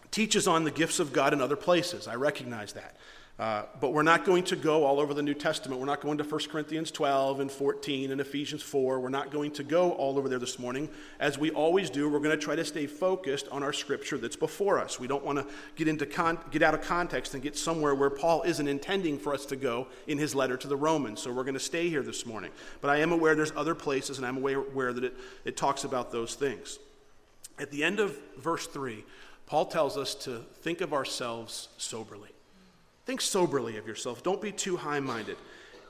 teaches 0.09 0.47
on 0.47 0.63
the 0.63 0.71
gifts 0.71 0.99
of 0.99 1.13
God 1.13 1.31
in 1.31 1.41
other 1.41 1.55
places. 1.55 2.07
I 2.07 2.15
recognize 2.15 2.73
that. 2.73 2.97
Uh, 3.37 3.63
but 3.79 3.93
we're 3.93 4.01
not 4.01 4.25
going 4.25 4.43
to 4.45 4.55
go 4.55 4.83
all 4.83 4.99
over 4.99 5.13
the 5.13 5.21
New 5.21 5.35
Testament. 5.35 5.79
We're 5.79 5.85
not 5.85 6.01
going 6.01 6.17
to 6.17 6.23
1 6.23 6.41
Corinthians 6.49 6.89
12 6.89 7.41
and 7.41 7.51
14 7.51 8.11
and 8.11 8.19
Ephesians 8.19 8.63
4. 8.63 8.99
We're 8.99 9.09
not 9.09 9.29
going 9.29 9.51
to 9.51 9.63
go 9.63 9.91
all 9.91 10.17
over 10.17 10.27
there 10.27 10.39
this 10.39 10.57
morning. 10.57 10.89
As 11.19 11.37
we 11.37 11.51
always 11.51 11.91
do, 11.91 12.09
we're 12.09 12.19
going 12.19 12.35
to 12.35 12.43
try 12.43 12.55
to 12.55 12.65
stay 12.65 12.87
focused 12.87 13.47
on 13.49 13.61
our 13.61 13.73
scripture 13.73 14.17
that's 14.17 14.37
before 14.37 14.79
us. 14.79 14.99
We 14.99 15.07
don't 15.07 15.23
want 15.23 15.37
to 15.37 15.45
get, 15.75 15.87
into 15.87 16.07
con- 16.07 16.39
get 16.49 16.63
out 16.63 16.73
of 16.73 16.81
context 16.81 17.35
and 17.35 17.43
get 17.43 17.55
somewhere 17.55 17.93
where 17.93 18.09
Paul 18.09 18.41
isn't 18.43 18.67
intending 18.67 19.19
for 19.19 19.35
us 19.35 19.45
to 19.47 19.55
go 19.55 19.87
in 20.07 20.17
his 20.17 20.33
letter 20.33 20.57
to 20.57 20.67
the 20.67 20.77
Romans. 20.77 21.21
So 21.21 21.31
we're 21.31 21.43
going 21.43 21.53
to 21.53 21.59
stay 21.59 21.89
here 21.89 22.01
this 22.01 22.25
morning. 22.25 22.49
But 22.81 22.89
I 22.89 23.01
am 23.01 23.11
aware 23.11 23.35
there's 23.35 23.51
other 23.55 23.75
places, 23.75 24.17
and 24.17 24.25
I'm 24.25 24.37
aware 24.37 24.93
that 24.93 25.03
it, 25.03 25.13
it 25.43 25.57
talks 25.57 25.83
about 25.83 26.11
those 26.11 26.33
things. 26.33 26.79
At 27.57 27.71
the 27.71 27.83
end 27.83 27.99
of 27.99 28.17
verse 28.37 28.67
3, 28.67 29.03
Paul 29.45 29.65
tells 29.65 29.97
us 29.97 30.15
to 30.15 30.39
think 30.61 30.81
of 30.81 30.93
ourselves 30.93 31.69
soberly. 31.77 32.29
Think 33.05 33.21
soberly 33.21 33.77
of 33.77 33.87
yourself. 33.87 34.23
Don't 34.23 34.41
be 34.41 34.51
too 34.51 34.77
high 34.77 34.99
minded. 34.99 35.37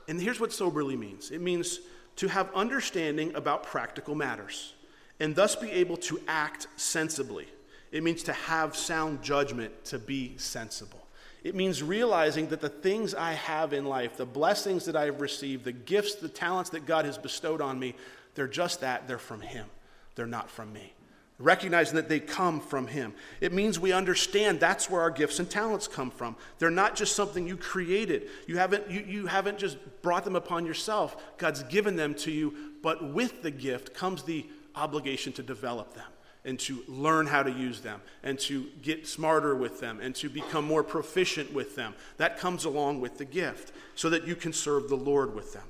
And 0.08 0.20
here's 0.20 0.38
what 0.38 0.52
soberly 0.52 0.96
means 0.96 1.30
it 1.30 1.40
means 1.40 1.80
to 2.16 2.28
have 2.28 2.52
understanding 2.54 3.34
about 3.34 3.62
practical 3.62 4.14
matters 4.14 4.74
and 5.18 5.34
thus 5.34 5.56
be 5.56 5.70
able 5.70 5.96
to 5.96 6.20
act 6.28 6.66
sensibly. 6.76 7.48
It 7.90 8.02
means 8.02 8.22
to 8.24 8.32
have 8.32 8.76
sound 8.76 9.22
judgment, 9.22 9.84
to 9.86 9.98
be 9.98 10.34
sensible. 10.36 11.06
It 11.42 11.54
means 11.54 11.82
realizing 11.82 12.48
that 12.48 12.60
the 12.60 12.68
things 12.68 13.14
I 13.14 13.32
have 13.32 13.72
in 13.72 13.86
life, 13.86 14.16
the 14.16 14.26
blessings 14.26 14.84
that 14.84 14.96
I 14.96 15.06
have 15.06 15.20
received, 15.20 15.64
the 15.64 15.72
gifts, 15.72 16.16
the 16.16 16.28
talents 16.28 16.70
that 16.70 16.84
God 16.84 17.04
has 17.04 17.16
bestowed 17.16 17.60
on 17.60 17.78
me, 17.78 17.94
they're 18.34 18.48
just 18.48 18.80
that. 18.80 19.08
They're 19.08 19.18
from 19.18 19.40
Him, 19.40 19.66
they're 20.14 20.26
not 20.26 20.50
from 20.50 20.72
me 20.72 20.92
recognizing 21.38 21.96
that 21.96 22.08
they 22.08 22.20
come 22.20 22.60
from 22.60 22.86
Him. 22.86 23.12
It 23.40 23.52
means 23.52 23.78
we 23.78 23.92
understand 23.92 24.58
that's 24.58 24.88
where 24.88 25.02
our 25.02 25.10
gifts 25.10 25.38
and 25.38 25.48
talents 25.48 25.86
come 25.86 26.10
from. 26.10 26.36
They're 26.58 26.70
not 26.70 26.96
just 26.96 27.14
something 27.14 27.46
you 27.46 27.56
created. 27.56 28.28
You 28.46 28.58
haven't, 28.58 28.90
you, 28.90 29.00
you 29.00 29.26
haven't 29.26 29.58
just 29.58 29.76
brought 30.02 30.24
them 30.24 30.36
upon 30.36 30.64
yourself. 30.64 31.36
God's 31.36 31.62
given 31.64 31.96
them 31.96 32.14
to 32.16 32.30
you, 32.30 32.54
but 32.82 33.12
with 33.12 33.42
the 33.42 33.50
gift 33.50 33.94
comes 33.94 34.22
the 34.22 34.46
obligation 34.74 35.32
to 35.34 35.42
develop 35.42 35.94
them 35.94 36.06
and 36.46 36.60
to 36.60 36.82
learn 36.86 37.26
how 37.26 37.42
to 37.42 37.50
use 37.50 37.80
them 37.80 38.00
and 38.22 38.38
to 38.38 38.66
get 38.80 39.06
smarter 39.06 39.54
with 39.56 39.80
them 39.80 40.00
and 40.00 40.14
to 40.14 40.30
become 40.30 40.64
more 40.64 40.84
proficient 40.84 41.52
with 41.52 41.74
them. 41.74 41.92
That 42.18 42.38
comes 42.38 42.64
along 42.64 43.00
with 43.00 43.18
the 43.18 43.24
gift 43.24 43.72
so 43.96 44.08
that 44.10 44.26
you 44.26 44.36
can 44.36 44.52
serve 44.52 44.88
the 44.88 44.96
Lord 44.96 45.34
with 45.34 45.52
them. 45.52 45.64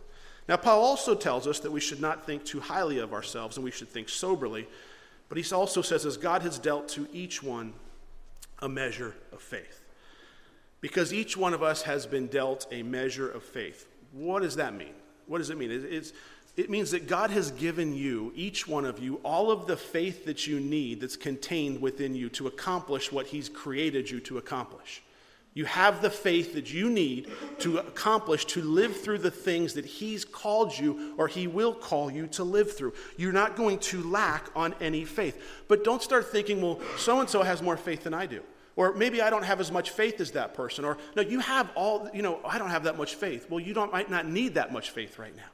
Now, 0.49 0.57
Paul 0.57 0.85
also 0.85 1.15
tells 1.15 1.47
us 1.47 1.59
that 1.61 1.73
we 1.73 1.81
should 1.81 2.01
not 2.01 2.25
think 2.25 2.45
too 2.45 2.61
highly 2.61 2.99
of 2.99 3.13
ourselves 3.13 3.57
and 3.57 3.65
we 3.65 3.73
should 3.73 3.89
think 3.89 4.09
soberly 4.09 4.69
but 5.29 5.39
he 5.39 5.55
also 5.55 5.83
says, 5.83 6.07
as 6.07 6.17
God 6.17 6.43
has 6.43 6.59
dealt 6.59 6.89
to 6.91 7.09
each 7.13 7.43
one 7.43 7.73
a 8.61 8.69
measure 8.69 9.15
of 9.33 9.43
faith. 9.43 9.85
Because 10.81 11.13
each 11.13 11.37
one 11.37 11.53
of 11.53 11.63
us 11.63 11.83
has 11.83 12.07
been 12.07 12.27
dealt 12.27 12.67
a 12.71 12.83
measure 12.83 13.31
of 13.31 13.43
faith. 13.43 13.87
What 14.13 14.43
does 14.43 14.57
that 14.57 14.75
mean? 14.75 14.95
What 15.27 15.39
does 15.39 15.51
it 15.51 15.59
mean? 15.59 15.71
It's, 15.71 16.13
It 16.57 16.71
means 16.71 16.91
that 16.93 17.07
God 17.07 17.31
has 17.31 17.51
given 17.51 17.95
you, 17.95 18.33
each 18.35 18.67
one 18.67 18.85
of 18.85 18.99
you, 18.99 19.21
all 19.23 19.51
of 19.51 19.67
the 19.67 19.77
faith 19.77 20.25
that 20.25 20.47
you 20.47 20.59
need 20.59 21.01
that's 21.01 21.17
contained 21.17 21.83
within 21.83 22.15
you 22.15 22.29
to 22.31 22.47
accomplish 22.47 23.13
what 23.13 23.27
He's 23.27 23.49
created 23.49 24.11
you 24.11 24.21
to 24.21 24.39
accomplish. 24.39 25.03
You 25.57 25.65
have 25.65 26.03
the 26.03 26.11
faith 26.11 26.53
that 26.53 26.71
you 26.71 26.91
need 26.91 27.31
to 27.61 27.79
accomplish, 27.79 28.45
to 28.45 28.61
live 28.61 28.95
through 28.95 29.21
the 29.21 29.31
things 29.31 29.73
that 29.73 29.87
He's 29.87 30.23
called 30.23 30.79
you 30.79 31.15
or 31.17 31.29
He 31.29 31.47
will 31.47 31.73
call 31.73 32.11
you 32.11 32.27
to 32.27 32.45
live 32.45 32.77
through. 32.77 32.93
You're 33.17 33.33
not 33.33 33.57
going 33.57 33.79
to 33.79 34.03
lack 34.03 34.51
on 34.55 34.75
any 34.83 35.07
faith. 35.07 35.43
But 35.67 35.83
don't 35.83 36.03
start 36.03 36.31
thinking, 36.31 36.61
well, 36.61 36.79
so 36.99 37.21
and 37.21 37.31
so 37.31 37.43
has 37.43 37.63
more 37.63 37.79
faith 37.79 38.05
than 38.05 38.13
I 38.13 38.27
do. 38.27 38.43
Or 38.77 38.93
maybe 38.93 39.23
I 39.23 39.31
don't 39.31 39.45
have 39.45 39.59
as 39.59 39.73
much 39.73 39.93
faith 39.93 40.21
as 40.21 40.33
that 40.33 40.53
person. 40.53 40.85
Or 40.85 40.99
no, 41.17 41.23
you 41.23 41.41
have 41.41 41.71
all, 41.75 42.11
you 42.13 42.21
know, 42.21 42.39
I 42.45 42.59
don't 42.59 42.69
have 42.69 42.85
that 42.85 42.99
much 42.99 43.15
faith. 43.15 43.49
Well, 43.49 43.59
you 43.59 43.73
don't, 43.73 43.91
might 43.91 44.11
not 44.11 44.29
need 44.29 44.57
that 44.57 44.75
much 44.75 44.91
faith 44.91 45.19
right 45.19 45.35
now. 45.35 45.49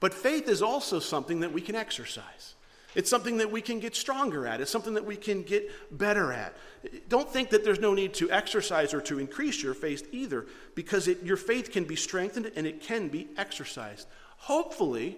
But 0.00 0.14
faith 0.14 0.48
is 0.48 0.62
also 0.62 1.00
something 1.00 1.40
that 1.40 1.52
we 1.52 1.60
can 1.60 1.74
exercise. 1.74 2.54
It's 2.94 3.10
something 3.10 3.38
that 3.38 3.50
we 3.50 3.60
can 3.60 3.80
get 3.80 3.96
stronger 3.96 4.46
at. 4.46 4.60
It's 4.60 4.70
something 4.70 4.94
that 4.94 5.04
we 5.04 5.16
can 5.16 5.42
get 5.42 5.70
better 5.96 6.32
at. 6.32 6.54
Don't 7.08 7.28
think 7.28 7.50
that 7.50 7.64
there's 7.64 7.80
no 7.80 7.94
need 7.94 8.14
to 8.14 8.30
exercise 8.30 8.94
or 8.94 9.00
to 9.02 9.18
increase 9.18 9.62
your 9.62 9.74
faith 9.74 10.08
either, 10.12 10.46
because 10.74 11.08
it, 11.08 11.22
your 11.22 11.36
faith 11.36 11.72
can 11.72 11.84
be 11.84 11.96
strengthened 11.96 12.52
and 12.56 12.66
it 12.66 12.80
can 12.80 13.08
be 13.08 13.28
exercised. 13.36 14.06
Hopefully, 14.36 15.16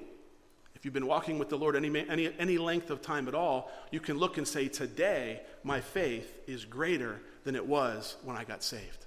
if 0.75 0.85
you've 0.85 0.95
been 0.95 1.07
walking 1.07 1.39
with 1.39 1.49
the 1.49 1.57
Lord 1.57 1.77
any, 1.77 2.07
any, 2.09 2.33
any 2.39 2.59
length 2.59 2.91
of 2.91 3.03
time 3.03 3.29
at 3.29 3.35
all, 3.35 3.71
you 3.91 4.01
can 4.01 4.19
look 4.19 4.39
and 4.39 4.47
say, 4.47 4.69
Today, 4.69 5.41
my 5.65 5.81
faith 5.81 6.43
is 6.47 6.65
greater 6.65 7.21
than 7.45 7.57
it 7.57 7.67
was 7.67 8.17
when 8.25 8.37
I 8.37 8.45
got 8.45 8.63
saved. 8.63 9.07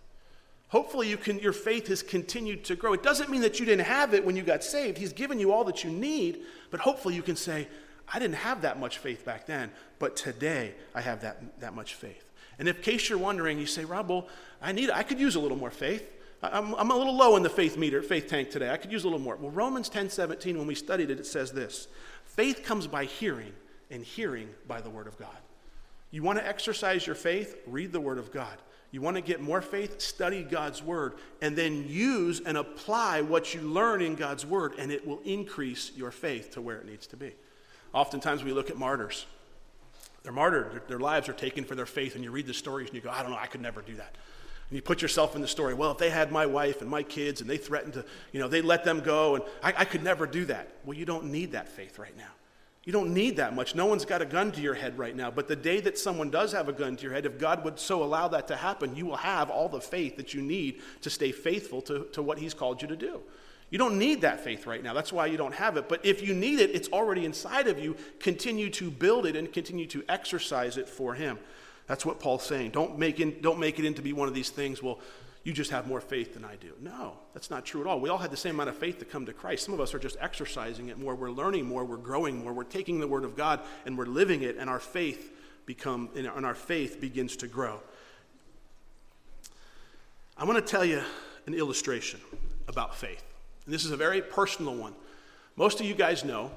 Hopefully, 0.69 1.09
you 1.09 1.17
can, 1.17 1.39
your 1.39 1.53
faith 1.53 1.88
has 1.88 2.03
continued 2.03 2.63
to 2.65 2.75
grow. 2.75 2.93
It 2.93 3.01
doesn't 3.01 3.29
mean 3.29 3.41
that 3.41 3.59
you 3.59 3.65
didn't 3.65 3.85
have 3.85 4.13
it 4.13 4.23
when 4.23 4.35
you 4.35 4.43
got 4.43 4.63
saved. 4.63 4.97
He's 4.97 5.13
given 5.13 5.39
you 5.39 5.51
all 5.51 5.63
that 5.63 5.83
you 5.83 5.89
need, 5.89 6.41
but 6.69 6.79
hopefully, 6.79 7.15
you 7.15 7.23
can 7.23 7.35
say, 7.35 7.67
I 8.11 8.19
didn't 8.19 8.35
have 8.35 8.61
that 8.61 8.79
much 8.79 8.97
faith 8.97 9.23
back 9.23 9.45
then, 9.45 9.71
but 9.99 10.15
today 10.15 10.73
I 10.95 11.01
have 11.01 11.21
that, 11.21 11.59
that 11.59 11.75
much 11.75 11.95
faith. 11.95 12.25
And 12.57 12.67
in 12.67 12.75
case 12.75 13.09
you're 13.09 13.19
wondering, 13.19 13.59
you 13.59 13.65
say, 13.65 13.85
Rob, 13.85 14.09
well, 14.09 14.27
I 14.61 14.71
need, 14.71 14.89
I 14.89 15.03
could 15.03 15.19
use 15.19 15.35
a 15.35 15.39
little 15.39 15.57
more 15.57 15.71
faith. 15.71 16.09
I'm, 16.41 16.73
I'm 16.75 16.91
a 16.91 16.95
little 16.95 17.15
low 17.15 17.35
in 17.35 17.43
the 17.43 17.49
faith 17.49 17.77
meter, 17.77 18.01
faith 18.01 18.27
tank 18.27 18.49
today. 18.49 18.69
I 18.69 18.77
could 18.77 18.91
use 18.91 19.03
a 19.03 19.07
little 19.07 19.19
more. 19.19 19.35
Well, 19.35 19.51
Romans 19.51 19.89
10 19.89 20.09
17, 20.09 20.57
when 20.57 20.67
we 20.67 20.75
studied 20.75 21.09
it, 21.09 21.19
it 21.19 21.25
says 21.25 21.51
this 21.51 21.87
faith 22.25 22.63
comes 22.63 22.87
by 22.87 23.05
hearing, 23.05 23.53
and 23.91 24.03
hearing 24.03 24.49
by 24.67 24.81
the 24.81 24.89
word 24.89 25.07
of 25.07 25.17
God. 25.17 25.37
You 26.11 26.23
want 26.23 26.39
to 26.39 26.47
exercise 26.47 27.05
your 27.05 27.15
faith? 27.15 27.57
Read 27.67 27.91
the 27.91 27.99
word 27.99 28.17
of 28.17 28.31
God. 28.31 28.57
You 28.91 29.01
want 29.01 29.17
to 29.17 29.21
get 29.21 29.39
more 29.39 29.61
faith? 29.61 30.01
Study 30.01 30.41
God's 30.41 30.81
word 30.81 31.13
and 31.41 31.55
then 31.55 31.87
use 31.87 32.41
and 32.43 32.57
apply 32.57 33.21
what 33.21 33.53
you 33.53 33.61
learn 33.61 34.01
in 34.01 34.15
God's 34.15 34.45
word, 34.45 34.73
and 34.79 34.91
it 34.91 35.05
will 35.05 35.21
increase 35.23 35.91
your 35.95 36.09
faith 36.09 36.51
to 36.51 36.61
where 36.61 36.77
it 36.77 36.85
needs 36.85 37.05
to 37.07 37.17
be. 37.17 37.33
Oftentimes 37.93 38.43
we 38.43 38.51
look 38.51 38.69
at 38.69 38.77
martyrs. 38.77 39.25
They're 40.24 40.34
martyred, 40.34 40.81
their 40.88 41.00
lives 41.00 41.29
are 41.29 41.34
taken 41.34 41.63
for 41.63 41.75
their 41.75 41.86
faith, 41.86 42.15
and 42.15 42.24
you 42.24 42.31
read 42.31 42.46
the 42.46 42.53
stories 42.53 42.89
and 42.89 42.96
you 42.96 43.01
go, 43.01 43.10
I 43.10 43.22
don't 43.22 43.31
know, 43.31 43.38
I 43.38 43.48
could 43.48 43.62
never 43.62 43.81
do 43.81 43.96
that. 43.96 44.15
And 44.69 44.75
you 44.75 44.81
put 44.81 45.01
yourself 45.01 45.36
in 45.36 45.41
the 45.41 45.48
story. 45.48 45.74
Well, 45.74 45.91
if 45.91 45.98
they 45.98 46.10
had 46.10 46.31
my 46.31 46.46
wife 46.46 46.81
and 46.81 46.89
my 46.89 47.01
kids 47.01 47.41
and 47.41 47.50
they 47.50 47.58
threatened 47.58 47.93
to, 47.93 48.05
you 48.31 48.39
know, 48.39 48.48
they 48.48 48.62
let 48.62 48.84
them 48.84 49.00
go, 49.00 49.36
and 49.36 49.43
I, 49.63 49.74
I 49.77 49.86
could 49.86 50.03
never 50.03 50.27
do 50.27 50.46
that. 50.46 50.74
Well, 50.86 50.96
you 50.96 51.05
don't 51.05 51.25
need 51.25 51.53
that 51.53 51.69
faith 51.69 51.98
right 51.98 52.15
now. 52.15 52.29
You 52.86 52.93
don't 52.93 53.13
need 53.13 53.38
that 53.38 53.55
much. 53.55 53.75
No 53.75 53.86
one's 53.86 54.05
got 54.05 54.22
a 54.22 54.25
gun 54.25 54.51
to 54.53 54.62
your 54.62 54.74
head 54.74 54.98
right 54.98 55.15
now. 55.15 55.31
But 55.31 55.48
the 55.48 55.55
day 55.55 55.79
that 55.81 55.98
someone 55.98 56.29
does 56.29 56.51
have 56.53 56.69
a 56.69 56.74
gun 56.74 56.96
to 56.98 57.03
your 57.03 57.13
head, 57.13 57.25
if 57.25 57.38
God 57.38 57.63
would 57.63 57.79
so 57.79 58.03
allow 58.03 58.27
that 58.29 58.48
to 58.48 58.55
happen, 58.55 58.96
you 58.96 59.05
will 59.05 59.17
have 59.17 59.50
all 59.50 59.69
the 59.69 59.81
faith 59.81 60.17
that 60.17 60.34
you 60.34 60.41
need 60.41 60.81
to 61.01 61.10
stay 61.10 61.31
faithful 61.31 61.81
to, 61.84 62.08
to 62.13 62.22
what 62.22 62.39
He's 62.39 62.53
called 62.53 62.81
you 62.81 62.88
to 62.88 62.96
do. 62.96 63.22
You 63.69 63.77
don't 63.77 63.99
need 63.99 64.21
that 64.21 64.43
faith 64.43 64.65
right 64.65 64.81
now. 64.81 64.93
That's 64.93 65.13
why 65.13 65.27
you 65.27 65.38
don't 65.38 65.53
have 65.53 65.77
it. 65.77 65.88
But 65.88 66.05
if 66.05 66.21
you 66.21 66.33
need 66.33 66.59
it, 66.59 66.71
it's 66.71 66.89
already 66.89 67.25
inside 67.25 67.67
of 67.67 67.79
you. 67.79 67.95
Continue 68.19 68.69
to 68.71 68.89
build 68.89 69.25
it 69.25 69.35
and 69.35 69.51
continue 69.51 69.85
to 69.88 70.03
exercise 70.09 70.77
it 70.77 70.89
for 70.89 71.13
Him. 71.13 71.38
That's 71.85 72.05
what 72.05 72.19
Paul's 72.19 72.43
saying. 72.43 72.71
Don't 72.71 72.97
make, 72.97 73.19
in, 73.19 73.41
don't 73.41 73.59
make 73.59 73.79
it 73.79 73.85
into 73.85 74.01
be 74.01 74.13
one 74.13 74.27
of 74.27 74.33
these 74.33 74.49
things, 74.49 74.81
well, 74.81 74.99
you 75.43 75.53
just 75.53 75.71
have 75.71 75.88
more 75.88 76.01
faith 76.01 76.33
than 76.33 76.43
I 76.43 76.55
do. 76.57 76.73
No, 76.81 77.13
that's 77.33 77.49
not 77.49 77.65
true 77.65 77.81
at 77.81 77.88
all. 77.88 77.99
We 77.99 78.09
all 78.09 78.17
had 78.17 78.29
the 78.29 78.38
same 78.38 78.55
amount 78.55 78.69
of 78.69 78.77
faith 78.77 78.99
to 78.99 79.05
come 79.05 79.25
to 79.25 79.33
Christ. 79.33 79.65
Some 79.65 79.73
of 79.73 79.79
us 79.79 79.93
are 79.93 79.99
just 79.99 80.17
exercising 80.19 80.89
it 80.89 80.99
more. 80.99 81.15
We're 81.15 81.31
learning 81.31 81.65
more. 81.65 81.85
We're 81.85 81.97
growing 81.97 82.43
more. 82.43 82.53
We're 82.53 82.63
taking 82.63 82.99
the 82.99 83.07
Word 83.07 83.23
of 83.23 83.35
God 83.35 83.61
and 83.85 83.97
we're 83.97 84.05
living 84.05 84.43
it, 84.43 84.57
and 84.57 84.69
our 84.69 84.79
faith 84.79 85.31
become 85.65 86.09
and 86.15 86.45
our 86.45 86.55
faith 86.55 86.99
begins 86.99 87.35
to 87.38 87.47
grow. 87.47 87.79
I 90.38 90.43
want 90.43 90.63
to 90.63 90.71
tell 90.71 90.85
you 90.85 91.01
an 91.47 91.53
illustration 91.53 92.19
about 92.67 92.95
faith. 92.95 93.23
And 93.69 93.73
this 93.75 93.85
is 93.85 93.91
a 93.91 93.97
very 93.97 94.19
personal 94.19 94.73
one. 94.73 94.95
Most 95.55 95.79
of 95.79 95.85
you 95.85 95.93
guys 95.93 96.25
know, 96.25 96.49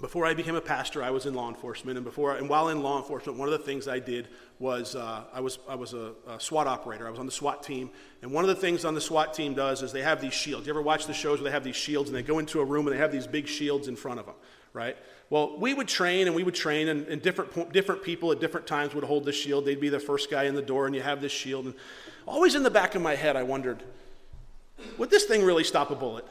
before 0.00 0.24
I 0.24 0.32
became 0.32 0.54
a 0.54 0.62
pastor, 0.62 1.02
I 1.02 1.10
was 1.10 1.26
in 1.26 1.34
law 1.34 1.50
enforcement, 1.50 1.98
and 1.98 2.06
before 2.06 2.36
and 2.36 2.48
while 2.48 2.70
in 2.70 2.82
law 2.82 2.96
enforcement, 2.96 3.38
one 3.38 3.48
of 3.48 3.52
the 3.52 3.66
things 3.66 3.86
I 3.86 3.98
did 3.98 4.28
was 4.58 4.96
uh, 4.96 5.24
I 5.30 5.40
was 5.40 5.58
I 5.68 5.74
was 5.74 5.92
a, 5.92 6.12
a, 6.26 6.40
SWAT 6.40 6.66
operator. 6.66 7.06
I 7.06 7.10
was 7.10 7.18
on 7.18 7.26
the 7.26 7.32
SWAT 7.32 7.62
team, 7.62 7.90
and 8.22 8.32
one 8.32 8.44
of 8.44 8.48
the 8.48 8.54
things 8.54 8.86
on 8.86 8.94
the 8.94 9.00
SWAT 9.02 9.34
team 9.34 9.52
does 9.52 9.82
is 9.82 9.92
they 9.92 10.00
have 10.00 10.22
these 10.22 10.32
shields. 10.32 10.66
You 10.66 10.72
ever 10.72 10.80
watch 10.80 11.06
the 11.06 11.12
shows 11.12 11.38
where 11.38 11.50
they 11.50 11.52
have 11.52 11.64
these 11.64 11.76
shields, 11.76 12.08
and 12.08 12.16
they 12.16 12.22
go 12.22 12.38
into 12.38 12.60
a 12.60 12.64
room 12.64 12.86
and 12.86 12.96
they 12.96 13.00
have 13.00 13.12
these 13.12 13.26
big 13.26 13.46
shields 13.46 13.86
in 13.86 13.94
front 13.94 14.18
of 14.18 14.24
them, 14.24 14.36
right? 14.72 14.96
Well, 15.28 15.58
we 15.58 15.74
would 15.74 15.88
train 15.88 16.28
and 16.28 16.34
we 16.34 16.44
would 16.44 16.54
train, 16.54 16.88
and, 16.88 17.06
and 17.08 17.20
different 17.20 17.74
different 17.74 18.02
people 18.02 18.32
at 18.32 18.40
different 18.40 18.66
times 18.66 18.94
would 18.94 19.04
hold 19.04 19.26
the 19.26 19.32
shield. 19.32 19.66
They'd 19.66 19.80
be 19.80 19.90
the 19.90 20.00
first 20.00 20.30
guy 20.30 20.44
in 20.44 20.54
the 20.54 20.62
door, 20.62 20.86
and 20.86 20.94
you 20.94 21.02
have 21.02 21.20
this 21.20 21.32
shield. 21.32 21.66
And 21.66 21.74
always 22.26 22.54
in 22.54 22.62
the 22.62 22.70
back 22.70 22.94
of 22.94 23.02
my 23.02 23.16
head, 23.16 23.36
I 23.36 23.42
wondered 23.42 23.82
would 24.98 25.10
this 25.10 25.24
thing 25.24 25.42
really 25.42 25.64
stop 25.64 25.90
a 25.90 25.94
bullet? 25.94 26.26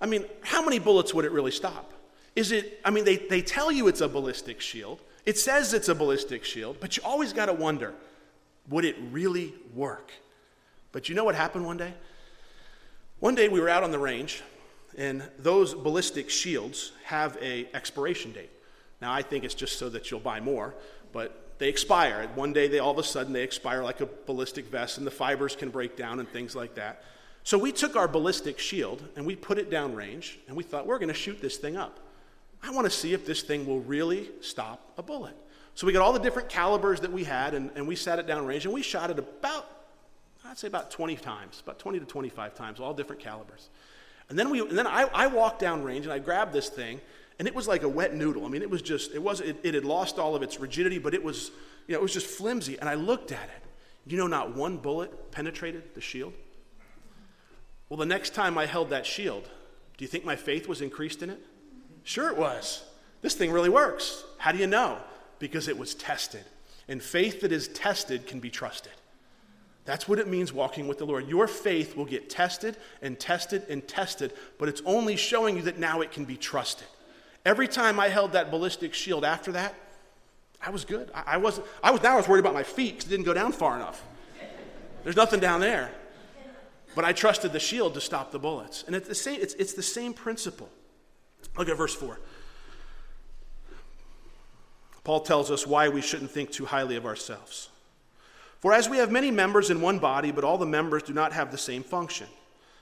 I 0.00 0.06
mean, 0.06 0.24
how 0.42 0.64
many 0.64 0.78
bullets 0.78 1.14
would 1.14 1.24
it 1.24 1.32
really 1.32 1.50
stop? 1.50 1.92
Is 2.36 2.52
it, 2.52 2.80
I 2.84 2.90
mean, 2.90 3.04
they, 3.04 3.16
they 3.16 3.42
tell 3.42 3.70
you 3.70 3.88
it's 3.88 4.00
a 4.00 4.08
ballistic 4.08 4.60
shield. 4.60 5.00
It 5.24 5.38
says 5.38 5.72
it's 5.72 5.88
a 5.88 5.94
ballistic 5.94 6.44
shield, 6.44 6.78
but 6.80 6.96
you 6.96 7.02
always 7.04 7.32
got 7.32 7.46
to 7.46 7.52
wonder 7.52 7.94
would 8.68 8.84
it 8.84 8.96
really 9.10 9.54
work? 9.74 10.10
But 10.90 11.08
you 11.08 11.14
know 11.14 11.24
what 11.24 11.34
happened 11.34 11.66
one 11.66 11.76
day? 11.76 11.92
One 13.20 13.34
day 13.34 13.48
we 13.48 13.60
were 13.60 13.68
out 13.68 13.82
on 13.82 13.90
the 13.90 13.98
range, 13.98 14.42
and 14.96 15.22
those 15.38 15.74
ballistic 15.74 16.30
shields 16.30 16.92
have 17.04 17.36
a 17.42 17.68
expiration 17.74 18.32
date. 18.32 18.50
Now 19.00 19.12
I 19.12 19.22
think 19.22 19.44
it's 19.44 19.54
just 19.54 19.78
so 19.78 19.88
that 19.90 20.10
you'll 20.10 20.20
buy 20.20 20.40
more, 20.40 20.74
but 21.12 21.58
they 21.58 21.68
expire. 21.68 22.28
One 22.34 22.52
day 22.52 22.68
they 22.68 22.78
all 22.78 22.90
of 22.90 22.98
a 22.98 23.02
sudden 23.02 23.32
they 23.32 23.42
expire 23.42 23.82
like 23.82 24.00
a 24.00 24.08
ballistic 24.26 24.66
vest, 24.66 24.98
and 24.98 25.06
the 25.06 25.10
fibers 25.10 25.56
can 25.56 25.70
break 25.70 25.96
down 25.96 26.20
and 26.20 26.28
things 26.28 26.54
like 26.56 26.74
that. 26.76 27.02
So 27.44 27.58
we 27.58 27.72
took 27.72 27.94
our 27.94 28.08
ballistic 28.08 28.58
shield 28.58 29.06
and 29.16 29.26
we 29.26 29.36
put 29.36 29.58
it 29.58 29.70
downrange 29.70 30.36
and 30.48 30.56
we 30.56 30.62
thought, 30.62 30.86
we're 30.86 30.98
going 30.98 31.08
to 31.08 31.14
shoot 31.14 31.40
this 31.42 31.58
thing 31.58 31.76
up. 31.76 32.00
I 32.62 32.70
want 32.70 32.86
to 32.86 32.90
see 32.90 33.12
if 33.12 33.26
this 33.26 33.42
thing 33.42 33.66
will 33.66 33.80
really 33.80 34.30
stop 34.40 34.92
a 34.96 35.02
bullet. 35.02 35.36
So 35.74 35.86
we 35.86 35.92
got 35.92 36.00
all 36.00 36.14
the 36.14 36.20
different 36.20 36.48
calibers 36.48 37.00
that 37.00 37.12
we 37.12 37.24
had 37.24 37.52
and, 37.52 37.70
and 37.74 37.86
we 37.86 37.96
sat 37.96 38.18
it 38.18 38.26
downrange 38.26 38.64
and 38.64 38.72
we 38.72 38.80
shot 38.80 39.10
it 39.10 39.18
about, 39.18 39.68
I'd 40.46 40.56
say 40.56 40.68
about 40.68 40.90
20 40.90 41.16
times, 41.16 41.60
about 41.62 41.78
20 41.78 42.00
to 42.00 42.06
25 42.06 42.54
times, 42.54 42.80
all 42.80 42.94
different 42.94 43.20
calibers. 43.20 43.68
And 44.30 44.38
then, 44.38 44.48
we, 44.48 44.60
and 44.60 44.78
then 44.78 44.86
I, 44.86 45.02
I 45.12 45.26
walked 45.26 45.60
downrange 45.60 46.04
and 46.04 46.12
I 46.12 46.20
grabbed 46.20 46.54
this 46.54 46.70
thing 46.70 46.98
and 47.38 47.46
it 47.46 47.54
was 47.54 47.68
like 47.68 47.82
a 47.82 47.88
wet 47.88 48.14
noodle. 48.14 48.46
I 48.46 48.48
mean, 48.48 48.62
it 48.62 48.70
was 48.70 48.80
just, 48.80 49.12
it, 49.12 49.22
was, 49.22 49.42
it, 49.42 49.58
it 49.62 49.74
had 49.74 49.84
lost 49.84 50.18
all 50.18 50.34
of 50.34 50.42
its 50.42 50.58
rigidity, 50.58 50.98
but 50.98 51.12
it 51.12 51.22
was, 51.22 51.50
you 51.86 51.92
know, 51.92 51.98
it 51.98 52.02
was 52.02 52.14
just 52.14 52.26
flimsy. 52.26 52.78
And 52.78 52.88
I 52.88 52.94
looked 52.94 53.32
at 53.32 53.44
it. 53.44 53.62
You 54.06 54.16
know, 54.18 54.26
not 54.26 54.54
one 54.54 54.76
bullet 54.78 55.32
penetrated 55.32 55.94
the 55.94 56.00
shield. 56.00 56.32
Well, 57.94 58.00
the 58.00 58.06
next 58.06 58.34
time 58.34 58.58
I 58.58 58.66
held 58.66 58.90
that 58.90 59.06
shield, 59.06 59.44
do 59.96 60.04
you 60.04 60.08
think 60.08 60.24
my 60.24 60.34
faith 60.34 60.66
was 60.66 60.80
increased 60.80 61.22
in 61.22 61.30
it? 61.30 61.38
Sure, 62.02 62.28
it 62.28 62.36
was. 62.36 62.82
This 63.22 63.34
thing 63.34 63.52
really 63.52 63.68
works. 63.68 64.24
How 64.36 64.50
do 64.50 64.58
you 64.58 64.66
know? 64.66 64.98
Because 65.38 65.68
it 65.68 65.78
was 65.78 65.94
tested. 65.94 66.42
And 66.88 67.00
faith 67.00 67.42
that 67.42 67.52
is 67.52 67.68
tested 67.68 68.26
can 68.26 68.40
be 68.40 68.50
trusted. 68.50 68.90
That's 69.84 70.08
what 70.08 70.18
it 70.18 70.26
means 70.26 70.52
walking 70.52 70.88
with 70.88 70.98
the 70.98 71.06
Lord. 71.06 71.28
Your 71.28 71.46
faith 71.46 71.96
will 71.96 72.04
get 72.04 72.28
tested 72.28 72.76
and 73.00 73.16
tested 73.16 73.62
and 73.68 73.86
tested, 73.86 74.32
but 74.58 74.68
it's 74.68 74.82
only 74.84 75.14
showing 75.14 75.54
you 75.54 75.62
that 75.62 75.78
now 75.78 76.00
it 76.00 76.10
can 76.10 76.24
be 76.24 76.36
trusted. 76.36 76.88
Every 77.46 77.68
time 77.68 78.00
I 78.00 78.08
held 78.08 78.32
that 78.32 78.50
ballistic 78.50 78.92
shield 78.92 79.24
after 79.24 79.52
that, 79.52 79.72
I 80.60 80.70
was 80.70 80.84
good. 80.84 81.12
I, 81.14 81.34
I 81.34 81.36
wasn't, 81.36 81.68
I 81.80 81.92
was, 81.92 82.02
now 82.02 82.14
I 82.14 82.16
was 82.16 82.26
worried 82.26 82.40
about 82.40 82.54
my 82.54 82.64
feet 82.64 82.94
because 82.94 83.06
it 83.06 83.10
didn't 83.10 83.26
go 83.26 83.34
down 83.34 83.52
far 83.52 83.76
enough. 83.76 84.02
There's 85.04 85.14
nothing 85.14 85.38
down 85.38 85.60
there. 85.60 85.92
But 86.94 87.04
I 87.04 87.12
trusted 87.12 87.52
the 87.52 87.60
shield 87.60 87.94
to 87.94 88.00
stop 88.00 88.30
the 88.30 88.38
bullets. 88.38 88.84
And 88.86 88.94
it's 88.94 89.08
the 89.08 89.14
same, 89.14 89.40
it's, 89.40 89.54
it's 89.54 89.74
the 89.74 89.82
same 89.82 90.14
principle. 90.14 90.68
Look 91.58 91.68
at 91.68 91.76
verse 91.76 91.94
4. 91.94 92.18
Paul 95.02 95.20
tells 95.20 95.50
us 95.50 95.66
why 95.66 95.88
we 95.88 96.00
shouldn't 96.00 96.30
think 96.30 96.50
too 96.50 96.64
highly 96.64 96.96
of 96.96 97.04
ourselves. 97.04 97.68
For 98.60 98.72
as 98.72 98.88
we 98.88 98.96
have 98.96 99.10
many 99.12 99.30
members 99.30 99.70
in 99.70 99.82
one 99.82 99.98
body, 99.98 100.30
but 100.32 100.44
all 100.44 100.56
the 100.56 100.64
members 100.64 101.02
do 101.02 101.12
not 101.12 101.34
have 101.34 101.50
the 101.50 101.58
same 101.58 101.82
function, 101.82 102.26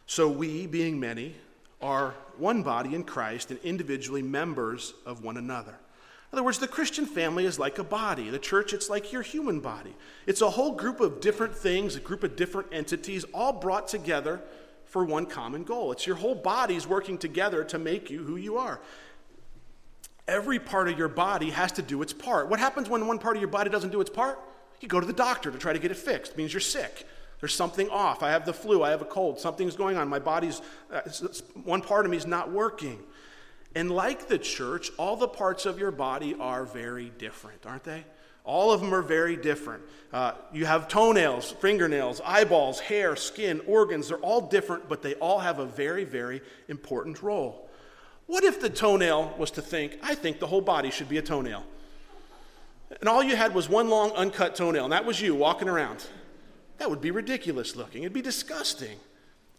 so 0.06 0.28
we, 0.28 0.68
being 0.68 1.00
many, 1.00 1.34
are 1.80 2.14
one 2.38 2.62
body 2.62 2.94
in 2.94 3.02
Christ 3.02 3.50
and 3.50 3.58
individually 3.64 4.22
members 4.22 4.94
of 5.04 5.24
one 5.24 5.36
another. 5.36 5.74
In 6.32 6.38
other 6.38 6.44
words, 6.44 6.58
the 6.58 6.68
Christian 6.68 7.04
family 7.04 7.44
is 7.44 7.58
like 7.58 7.78
a 7.78 7.84
body. 7.84 8.30
The 8.30 8.38
church, 8.38 8.72
it's 8.72 8.88
like 8.88 9.12
your 9.12 9.20
human 9.20 9.60
body. 9.60 9.94
It's 10.26 10.40
a 10.40 10.48
whole 10.48 10.72
group 10.72 11.00
of 11.00 11.20
different 11.20 11.54
things, 11.54 11.94
a 11.94 12.00
group 12.00 12.24
of 12.24 12.36
different 12.36 12.68
entities, 12.72 13.24
all 13.34 13.52
brought 13.52 13.86
together 13.86 14.40
for 14.86 15.04
one 15.04 15.26
common 15.26 15.62
goal. 15.62 15.92
It's 15.92 16.06
your 16.06 16.16
whole 16.16 16.34
body's 16.34 16.86
working 16.86 17.18
together 17.18 17.64
to 17.64 17.78
make 17.78 18.08
you 18.08 18.24
who 18.24 18.36
you 18.36 18.56
are. 18.56 18.80
Every 20.26 20.58
part 20.58 20.88
of 20.88 20.96
your 20.96 21.08
body 21.08 21.50
has 21.50 21.72
to 21.72 21.82
do 21.82 22.00
its 22.00 22.14
part. 22.14 22.48
What 22.48 22.60
happens 22.60 22.88
when 22.88 23.06
one 23.06 23.18
part 23.18 23.36
of 23.36 23.42
your 23.42 23.50
body 23.50 23.68
doesn't 23.68 23.90
do 23.90 24.00
its 24.00 24.10
part? 24.10 24.38
You 24.80 24.88
go 24.88 25.00
to 25.00 25.06
the 25.06 25.12
doctor 25.12 25.50
to 25.50 25.58
try 25.58 25.74
to 25.74 25.78
get 25.78 25.90
it 25.90 25.98
fixed. 25.98 26.32
It 26.32 26.38
means 26.38 26.54
you're 26.54 26.60
sick. 26.60 27.06
There's 27.40 27.54
something 27.54 27.90
off. 27.90 28.22
I 28.22 28.30
have 28.30 28.46
the 28.46 28.54
flu. 28.54 28.82
I 28.82 28.90
have 28.90 29.02
a 29.02 29.06
cold. 29.06 29.38
Something's 29.38 29.76
going 29.76 29.98
on. 29.98 30.08
My 30.08 30.20
body's, 30.20 30.62
uh, 30.90 31.00
one 31.64 31.82
part 31.82 32.06
of 32.06 32.10
me 32.10 32.16
is 32.16 32.26
not 32.26 32.50
working. 32.50 33.00
And 33.74 33.90
like 33.90 34.28
the 34.28 34.38
church, 34.38 34.90
all 34.98 35.16
the 35.16 35.28
parts 35.28 35.66
of 35.66 35.78
your 35.78 35.90
body 35.90 36.34
are 36.38 36.64
very 36.64 37.10
different, 37.18 37.64
aren't 37.66 37.84
they? 37.84 38.04
All 38.44 38.72
of 38.72 38.80
them 38.80 38.92
are 38.92 39.02
very 39.02 39.36
different. 39.36 39.84
Uh, 40.12 40.32
you 40.52 40.66
have 40.66 40.88
toenails, 40.88 41.52
fingernails, 41.52 42.20
eyeballs, 42.24 42.80
hair, 42.80 43.14
skin, 43.14 43.60
organs. 43.66 44.08
They're 44.08 44.18
all 44.18 44.40
different, 44.40 44.88
but 44.88 45.00
they 45.00 45.14
all 45.14 45.38
have 45.38 45.58
a 45.58 45.64
very, 45.64 46.04
very 46.04 46.42
important 46.68 47.22
role. 47.22 47.70
What 48.26 48.44
if 48.44 48.60
the 48.60 48.70
toenail 48.70 49.34
was 49.38 49.52
to 49.52 49.62
think, 49.62 49.98
I 50.02 50.14
think 50.14 50.40
the 50.40 50.46
whole 50.46 50.60
body 50.60 50.90
should 50.90 51.08
be 51.08 51.18
a 51.18 51.22
toenail? 51.22 51.64
And 53.00 53.08
all 53.08 53.22
you 53.22 53.36
had 53.36 53.54
was 53.54 53.68
one 53.68 53.88
long 53.88 54.10
uncut 54.12 54.54
toenail, 54.54 54.84
and 54.84 54.92
that 54.92 55.04
was 55.04 55.20
you 55.20 55.34
walking 55.34 55.68
around. 55.68 56.06
That 56.78 56.90
would 56.90 57.00
be 57.00 57.10
ridiculous 57.10 57.76
looking. 57.76 58.02
It'd 58.02 58.12
be 58.12 58.22
disgusting. 58.22 58.98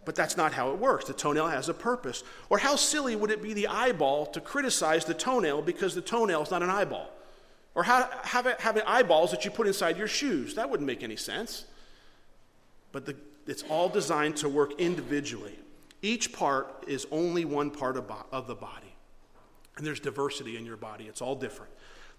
But 0.06 0.16
that's 0.16 0.36
not 0.36 0.54
how 0.54 0.72
it 0.72 0.80
works. 0.80 1.06
The 1.06 1.14
toenail 1.14 1.48
has 1.48 1.70
a 1.70 1.74
purpose. 1.74 2.24
Or 2.50 2.58
how 2.58 2.76
silly 2.76 3.16
would 3.16 3.32
it 3.32 3.42
be 3.42 3.54
the 3.54 3.68
eyeball 3.68 4.26
to 4.28 4.42
criticize 4.42 5.06
the 5.06 5.14
toenail 5.14 5.62
because 5.62 5.96
the 5.96 6.02
toenail 6.02 6.44
is 6.44 6.52
not 6.52 6.62
an 6.62 6.70
eyeball? 6.70 7.10
Or 7.76 7.84
how, 7.84 8.10
have, 8.24 8.46
it, 8.46 8.60
have 8.60 8.78
it 8.78 8.84
eyeballs 8.86 9.32
that 9.32 9.46
you 9.46 9.52
put 9.52 9.66
inside 9.68 9.98
your 9.98 10.08
shoes? 10.08 10.56
That 10.56 10.70
wouldn't 10.70 10.86
make 10.86 11.04
any 11.04 11.16
sense. 11.16 11.66
But 12.92 13.06
the, 13.06 13.16
it's 13.48 13.64
all 13.64 13.90
designed 13.90 14.38
to 14.38 14.50
work 14.50 14.80
individually. 14.80 15.58
Each 16.02 16.34
part 16.34 16.84
is 16.88 17.08
only 17.12 17.46
one 17.46 17.72
part 17.72 17.98
of, 17.98 18.08
bo- 18.08 18.26
of 18.32 18.48
the 18.48 18.56
body. 18.56 18.94
And 19.78 19.86
there's 19.88 20.00
diversity 20.00 20.58
in 20.58 20.66
your 20.66 20.78
body, 20.78 21.06
it's 21.06 21.22
all 21.22 21.36
different. 21.36 21.72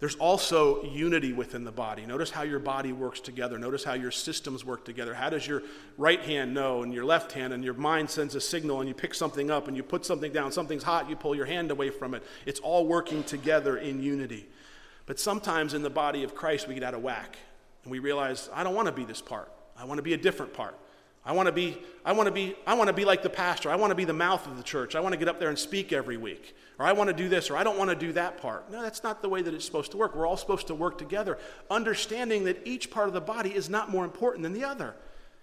There's 0.04 0.16
also 0.16 0.84
unity 0.84 1.32
within 1.32 1.64
the 1.64 1.72
body. 1.72 2.04
Notice 2.04 2.30
how 2.30 2.42
your 2.42 2.58
body 2.58 2.92
works 2.92 3.20
together. 3.20 3.58
Notice 3.58 3.84
how 3.84 3.94
your 3.94 4.10
systems 4.10 4.62
work 4.62 4.84
together. 4.84 5.14
How 5.14 5.30
does 5.30 5.46
your 5.46 5.62
right 5.96 6.20
hand 6.20 6.52
know 6.52 6.82
and 6.82 6.92
your 6.92 7.06
left 7.06 7.32
hand 7.32 7.54
and 7.54 7.64
your 7.64 7.72
mind 7.72 8.10
sends 8.10 8.34
a 8.34 8.40
signal 8.42 8.80
and 8.80 8.86
you 8.86 8.94
pick 8.94 9.14
something 9.14 9.50
up 9.50 9.66
and 9.66 9.74
you 9.74 9.82
put 9.82 10.04
something 10.04 10.30
down. 10.30 10.52
Something's 10.52 10.82
hot, 10.82 11.08
you 11.08 11.16
pull 11.16 11.34
your 11.34 11.46
hand 11.46 11.70
away 11.70 11.88
from 11.88 12.12
it. 12.12 12.22
It's 12.44 12.60
all 12.60 12.86
working 12.86 13.24
together 13.24 13.78
in 13.78 14.02
unity. 14.02 14.46
But 15.06 15.18
sometimes 15.18 15.72
in 15.72 15.80
the 15.80 15.88
body 15.88 16.22
of 16.22 16.34
Christ, 16.34 16.68
we 16.68 16.74
get 16.74 16.82
out 16.82 16.92
of 16.92 17.00
whack 17.00 17.38
and 17.84 17.90
we 17.90 17.98
realize, 17.98 18.50
I 18.52 18.62
don't 18.62 18.74
want 18.74 18.88
to 18.88 18.92
be 18.92 19.06
this 19.06 19.22
part. 19.22 19.50
I 19.74 19.86
want 19.86 19.96
to 19.96 20.02
be 20.02 20.12
a 20.12 20.18
different 20.18 20.52
part. 20.52 20.78
I 21.26 21.32
want 21.32 21.46
to 21.46 21.52
be, 21.52 21.78
I 22.04 22.12
want 22.12 22.26
to 22.26 22.32
be, 22.32 22.54
I 22.66 22.74
want 22.74 22.88
to 22.88 22.92
be 22.92 23.04
like 23.04 23.22
the 23.22 23.30
pastor. 23.30 23.70
I 23.70 23.76
want 23.76 23.90
to 23.90 23.94
be 23.94 24.04
the 24.04 24.12
mouth 24.12 24.46
of 24.46 24.56
the 24.58 24.62
church. 24.62 24.94
I 24.94 25.00
want 25.00 25.14
to 25.14 25.18
get 25.18 25.28
up 25.28 25.40
there 25.40 25.48
and 25.48 25.58
speak 25.58 25.92
every 25.92 26.18
week. 26.18 26.54
Or 26.78 26.84
I 26.84 26.92
want 26.92 27.08
to 27.08 27.14
do 27.14 27.28
this, 27.28 27.50
or 27.50 27.56
I 27.56 27.64
don't 27.64 27.78
want 27.78 27.90
to 27.90 27.96
do 27.96 28.12
that 28.12 28.36
part. 28.38 28.70
No, 28.70 28.82
that's 28.82 29.02
not 29.02 29.22
the 29.22 29.28
way 29.28 29.40
that 29.40 29.54
it's 29.54 29.64
supposed 29.64 29.92
to 29.92 29.96
work. 29.96 30.14
We're 30.14 30.26
all 30.26 30.36
supposed 30.36 30.66
to 30.66 30.74
work 30.74 30.98
together, 30.98 31.38
understanding 31.70 32.44
that 32.44 32.66
each 32.66 32.90
part 32.90 33.08
of 33.08 33.14
the 33.14 33.20
body 33.20 33.54
is 33.54 33.70
not 33.70 33.90
more 33.90 34.04
important 34.04 34.42
than 34.42 34.52
the 34.52 34.64
other. 34.64 34.94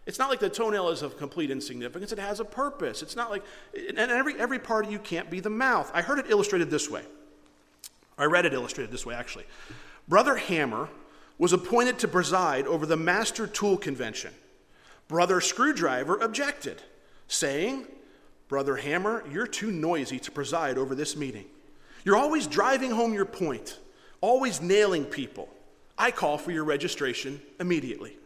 It's 0.06 0.20
not 0.20 0.30
like 0.30 0.40
the 0.40 0.50
toenail 0.50 0.90
is 0.90 1.02
of 1.04 1.18
complete 1.18 1.50
insignificance. 1.50 2.12
It 2.12 2.20
has 2.20 2.40
a 2.40 2.46
purpose. 2.46 3.02
It's 3.02 3.16
not 3.16 3.30
like, 3.30 3.44
and 3.76 3.98
every, 3.98 4.40
every 4.40 4.60
part 4.60 4.86
of 4.86 4.92
you 4.92 5.00
can't 5.00 5.30
be 5.30 5.40
the 5.40 5.50
mouth. 5.50 5.90
I 5.94 6.02
heard 6.02 6.20
it 6.20 6.26
illustrated 6.30 6.70
this 6.70 6.90
way. 6.90 7.04
I 8.18 8.26
read 8.26 8.46
it 8.46 8.54
illustrated 8.54 8.92
this 8.92 9.06
way, 9.06 9.16
actually. 9.16 9.46
Brother 10.08 10.36
Hammer 10.36 10.90
was 11.38 11.54
appointed 11.54 11.98
to 12.00 12.08
preside 12.08 12.68
over 12.68 12.86
the 12.86 12.98
Master 12.98 13.48
Tool 13.48 13.78
Convention. 13.78 14.34
Brother 15.12 15.42
Screwdriver 15.42 16.16
objected, 16.20 16.82
saying, 17.28 17.86
Brother 18.48 18.78
Hammer, 18.78 19.26
you're 19.30 19.46
too 19.46 19.70
noisy 19.70 20.20
to 20.20 20.32
preside 20.32 20.78
over 20.78 20.96
this 20.96 21.18
meeting. 21.18 21.46
You're 22.06 22.16
always 22.16 22.48
driving 22.48 22.92
home 22.92 23.14
your 23.14 23.26
point, 23.26 23.78
always 24.22 24.62
nailing 24.62 25.04
people. 25.04 25.50
I 25.98 26.12
call 26.12 26.38
for 26.38 26.52
your 26.52 26.64
registration 26.64 27.42
immediately. 27.60 28.18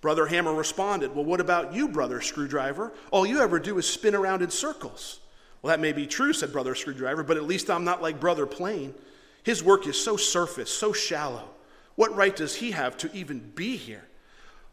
Brother 0.00 0.26
Hammer 0.26 0.54
responded, 0.54 1.16
Well, 1.16 1.24
what 1.24 1.40
about 1.40 1.74
you, 1.74 1.88
Brother 1.88 2.20
Screwdriver? 2.20 2.92
All 3.10 3.26
you 3.26 3.40
ever 3.40 3.58
do 3.58 3.76
is 3.78 3.86
spin 3.86 4.14
around 4.14 4.40
in 4.40 4.50
circles. 4.50 5.18
Well, 5.62 5.72
that 5.72 5.80
may 5.80 5.92
be 5.92 6.06
true, 6.06 6.32
said 6.32 6.52
Brother 6.52 6.76
Screwdriver, 6.76 7.24
but 7.24 7.36
at 7.36 7.42
least 7.42 7.68
I'm 7.68 7.84
not 7.84 8.00
like 8.00 8.20
Brother 8.20 8.46
Plane. 8.46 8.94
His 9.42 9.64
work 9.64 9.88
is 9.88 10.00
so 10.00 10.16
surface, 10.16 10.70
so 10.70 10.92
shallow. 10.92 11.48
What 11.96 12.14
right 12.14 12.34
does 12.36 12.54
he 12.54 12.70
have 12.70 12.96
to 12.98 13.12
even 13.12 13.50
be 13.56 13.76
here? 13.76 14.04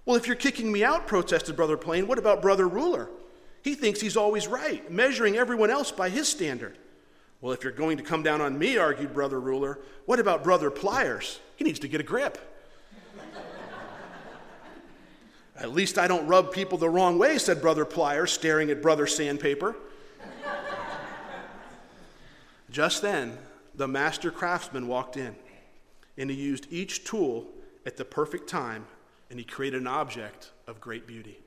Well, 0.06 0.16
if 0.16 0.28
you're 0.28 0.36
kicking 0.36 0.72
me 0.72 0.84
out, 0.84 1.08
protested 1.08 1.56
Brother 1.56 1.78
Plane, 1.78 2.08
what 2.08 2.18
about 2.18 2.42
Brother 2.42 2.68
Ruler? 2.68 3.10
He 3.62 3.76
thinks 3.76 4.00
he's 4.00 4.18
always 4.18 4.48
right, 4.48 4.90
measuring 4.90 5.38
everyone 5.38 5.70
else 5.70 5.92
by 5.92 6.10
his 6.10 6.28
standard. 6.28 6.78
Well, 7.42 7.54
if 7.54 7.64
you're 7.64 7.72
going 7.72 7.98
to 7.98 8.04
come 8.04 8.24
down 8.24 8.42
on 8.42 8.58
me, 8.58 8.78
argued 8.78 9.14
Brother 9.14 9.40
Ruler, 9.40 9.80
what 10.06 10.20
about 10.20 10.44
Brother 10.44 10.70
Pliers? 10.70 11.40
He 11.56 11.64
needs 11.64 11.80
to 11.80 11.88
get 11.88 12.02
a 12.02 12.04
grip. 12.04 12.38
At 15.56 15.72
least 15.72 15.98
I 15.98 16.08
don't 16.08 16.28
rub 16.28 16.52
people 16.52 16.78
the 16.78 16.90
wrong 16.90 17.18
way, 17.18 17.38
said 17.38 17.62
Brother 17.62 17.86
Pliers, 17.86 18.32
staring 18.32 18.70
at 18.70 18.82
Brother 18.82 19.08
Sandpaper. 19.08 19.76
Just 22.72 23.02
then, 23.02 23.38
the 23.76 23.88
master 23.88 24.32
craftsman 24.32 24.88
walked 24.88 25.18
in, 25.18 25.36
and 26.18 26.30
he 26.30 26.36
used 26.36 26.68
each 26.72 27.06
tool 27.06 27.48
at 27.86 27.98
the 27.98 28.06
perfect 28.06 28.50
time 28.50 28.86
and 29.30 29.40
he 29.40 29.46
created 29.46 29.82
an 29.82 29.88
object 29.88 30.52
of 30.68 30.82
great 30.82 31.08
beauty. 31.08 31.40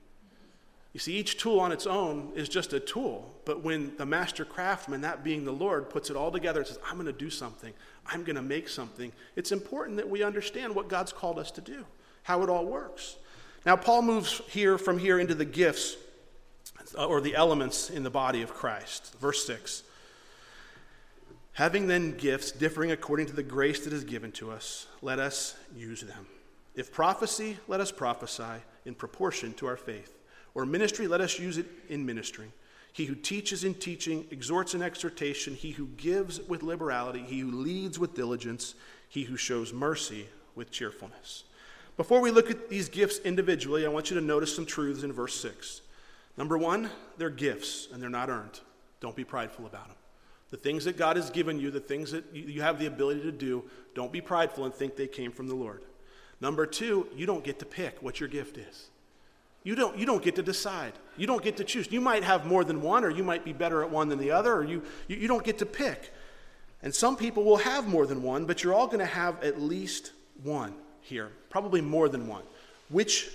You 0.93 1.01
see, 1.01 1.15
each 1.15 1.39
tool 1.39 1.59
on 1.59 1.73
its 1.73 1.87
own 1.87 2.33
is 2.35 2.49
just 2.49 2.75
a 2.75 2.81
tool, 2.81 3.35
but 3.47 3.63
when 3.63 3.97
the 3.97 4.05
master 4.05 4.45
craftsman, 4.45 5.01
that 5.01 5.25
being 5.25 5.45
the 5.45 5.53
Lord, 5.53 5.89
puts 5.89 6.11
it 6.11 6.17
all 6.17 6.31
together 6.31 6.61
and 6.61 6.67
says, 6.67 6.79
I'm 6.87 6.95
going 6.95 7.07
to 7.07 7.13
do 7.13 7.31
something, 7.31 7.73
I'm 8.07 8.25
going 8.25 8.37
to 8.37 8.43
make 8.43 8.69
something, 8.69 9.11
it's 9.35 9.53
important 9.53 9.97
that 9.97 10.09
we 10.09 10.23
understand 10.23 10.75
what 10.75 10.89
God's 10.89 11.13
called 11.13 11.39
us 11.39 11.51
to 11.53 11.63
do, 11.63 11.87
how 12.25 12.43
it 12.43 12.51
all 12.51 12.67
works. 12.67 13.17
Now, 13.65 13.77
Paul 13.77 14.03
moves 14.03 14.43
here 14.49 14.77
from 14.77 14.99
here 14.99 15.19
into 15.19 15.35
the 15.35 15.45
gifts 15.47 15.97
uh, 16.99 17.07
or 17.07 17.21
the 17.21 17.37
elements 17.37 17.89
in 17.89 18.03
the 18.03 18.11
body 18.11 18.43
of 18.43 18.53
Christ. 18.53 19.15
Verse 19.19 19.47
6. 19.47 19.85
Having 21.55 21.87
then 21.87 22.17
gifts 22.17 22.51
differing 22.51 22.91
according 22.91 23.27
to 23.27 23.33
the 23.33 23.43
grace 23.43 23.85
that 23.85 23.93
is 23.93 24.05
given 24.05 24.33
to 24.33 24.51
us, 24.51 24.87
let 25.01 25.19
us 25.19 25.55
use 25.75 26.01
them. 26.03 26.27
If 26.75 26.93
prophecy, 26.93 27.59
let 27.69 27.81
us 27.81 27.93
prophesy 27.93 28.63
in 28.85 28.95
proportion 28.95 29.53
to 29.55 29.67
our 29.67 29.77
faith. 29.77 30.19
Or 30.55 30.67
ministry, 30.67 31.07
let 31.07 31.21
us 31.21 31.39
use 31.39 31.59
it 31.59 31.67
in 31.89 32.05
ministering. 32.05 32.53
He 32.93 33.07
who 33.07 33.15
teaches 33.15 33.65
in 33.65 33.75
teaching, 33.75 34.27
exhorts 34.31 34.75
in 34.75 34.83
exhortation, 34.83 35.55
he 35.55 35.71
who 35.71 35.87
gives 35.97 36.41
with 36.43 36.63
liberality, 36.63 37.25
he 37.27 37.41
who 37.41 37.51
leads 37.51 37.99
with 37.99 38.15
diligence, 38.15 38.75
he 39.09 39.25
who 39.25 39.37
shows 39.37 39.73
mercy 39.73 40.27
with 40.55 40.71
cheerfulness. 40.71 41.45
Before 41.97 42.21
we 42.21 42.31
look 42.31 42.51
at 42.51 42.69
these 42.69 42.89
gifts 42.89 43.19
individually, 43.19 43.87
I 43.87 43.89
want 43.89 44.11
you 44.11 44.19
to 44.19 44.25
notice 44.25 44.55
some 44.55 44.67
truths 44.67 45.03
in 45.03 45.13
verse 45.13 45.39
6. 45.41 45.83
Number 46.37 46.57
one, 46.57 46.91
they're 47.19 47.31
gifts 47.31 47.89
and 47.93 48.03
they're 48.03 48.11
not 48.11 48.31
earned. 48.31 48.61
Don't 49.01 49.17
be 49.17 49.25
prideful 49.25 49.67
about 49.67 49.89
them. 49.89 49.97
The 50.51 50.57
things 50.59 50.85
that 50.85 50.99
God 50.99 51.17
has 51.17 51.31
given 51.31 51.59
you, 51.59 51.71
the 51.71 51.81
things 51.81 52.13
that 52.13 52.25
you 52.35 52.61
have 52.61 52.79
the 52.79 52.87
ability 52.87 53.23
to 53.23 53.33
do, 53.33 53.65
don't 53.95 54.13
be 54.13 54.21
prideful 54.21 54.65
and 54.65 54.75
think 54.75 54.97
they 54.97 55.07
came 55.07 55.33
from 55.33 55.49
the 55.49 55.55
Lord. 55.55 55.83
Number 56.43 56.67
two, 56.67 57.07
you 57.15 57.25
don't 57.25 57.45
get 57.45 57.61
to 57.61 57.65
pick 57.65 58.03
what 58.03 58.19
your 58.19 58.29
gift 58.29 58.59
is. 58.59 58.89
You 59.63 59.77
don't, 59.77 59.97
you 59.97 60.05
don't 60.05 60.25
get 60.25 60.35
to 60.35 60.43
decide. 60.43 60.93
You 61.17 61.29
don't 61.29 61.43
get 61.43 61.57
to 61.59 61.65
choose. 61.65 61.91
You 61.93 62.01
might 62.01 62.25
have 62.25 62.47
more 62.47 62.65
than 62.65 62.83
one, 62.83 63.05
or 63.05 63.11
you 63.11 63.23
might 63.23 63.45
be 63.45 63.53
better 63.53 63.85
at 63.85 63.91
one 63.91 64.09
than 64.09 64.19
the 64.19 64.33
other, 64.33 64.53
or 64.53 64.65
you, 64.65 64.83
you, 65.07 65.17
you 65.19 65.29
don't 65.29 65.45
get 65.45 65.59
to 65.59 65.67
pick. 65.67 66.13
And 66.83 66.93
some 66.93 67.15
people 67.15 67.45
will 67.45 67.59
have 67.59 67.87
more 67.87 68.07
than 68.07 68.25
one, 68.25 68.45
but 68.45 68.65
you're 68.65 68.75
all 68.75 68.89
going 68.89 68.99
to 68.99 69.07
have 69.07 69.41
at 69.45 69.63
least 69.63 70.11
one 70.43 70.75
here, 71.01 71.31
probably 71.49 71.81
more 71.81 72.09
than 72.09 72.27
one. 72.27 72.43
Which, 72.89 73.31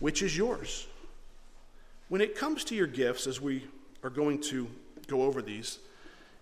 which 0.00 0.20
is 0.20 0.36
yours? 0.36 0.88
When 2.08 2.20
it 2.20 2.34
comes 2.34 2.64
to 2.64 2.74
your 2.74 2.88
gifts, 2.88 3.28
as 3.28 3.40
we 3.40 3.62
are 4.02 4.10
going 4.10 4.40
to 4.42 4.66
go 5.06 5.22
over 5.22 5.42
these, 5.42 5.78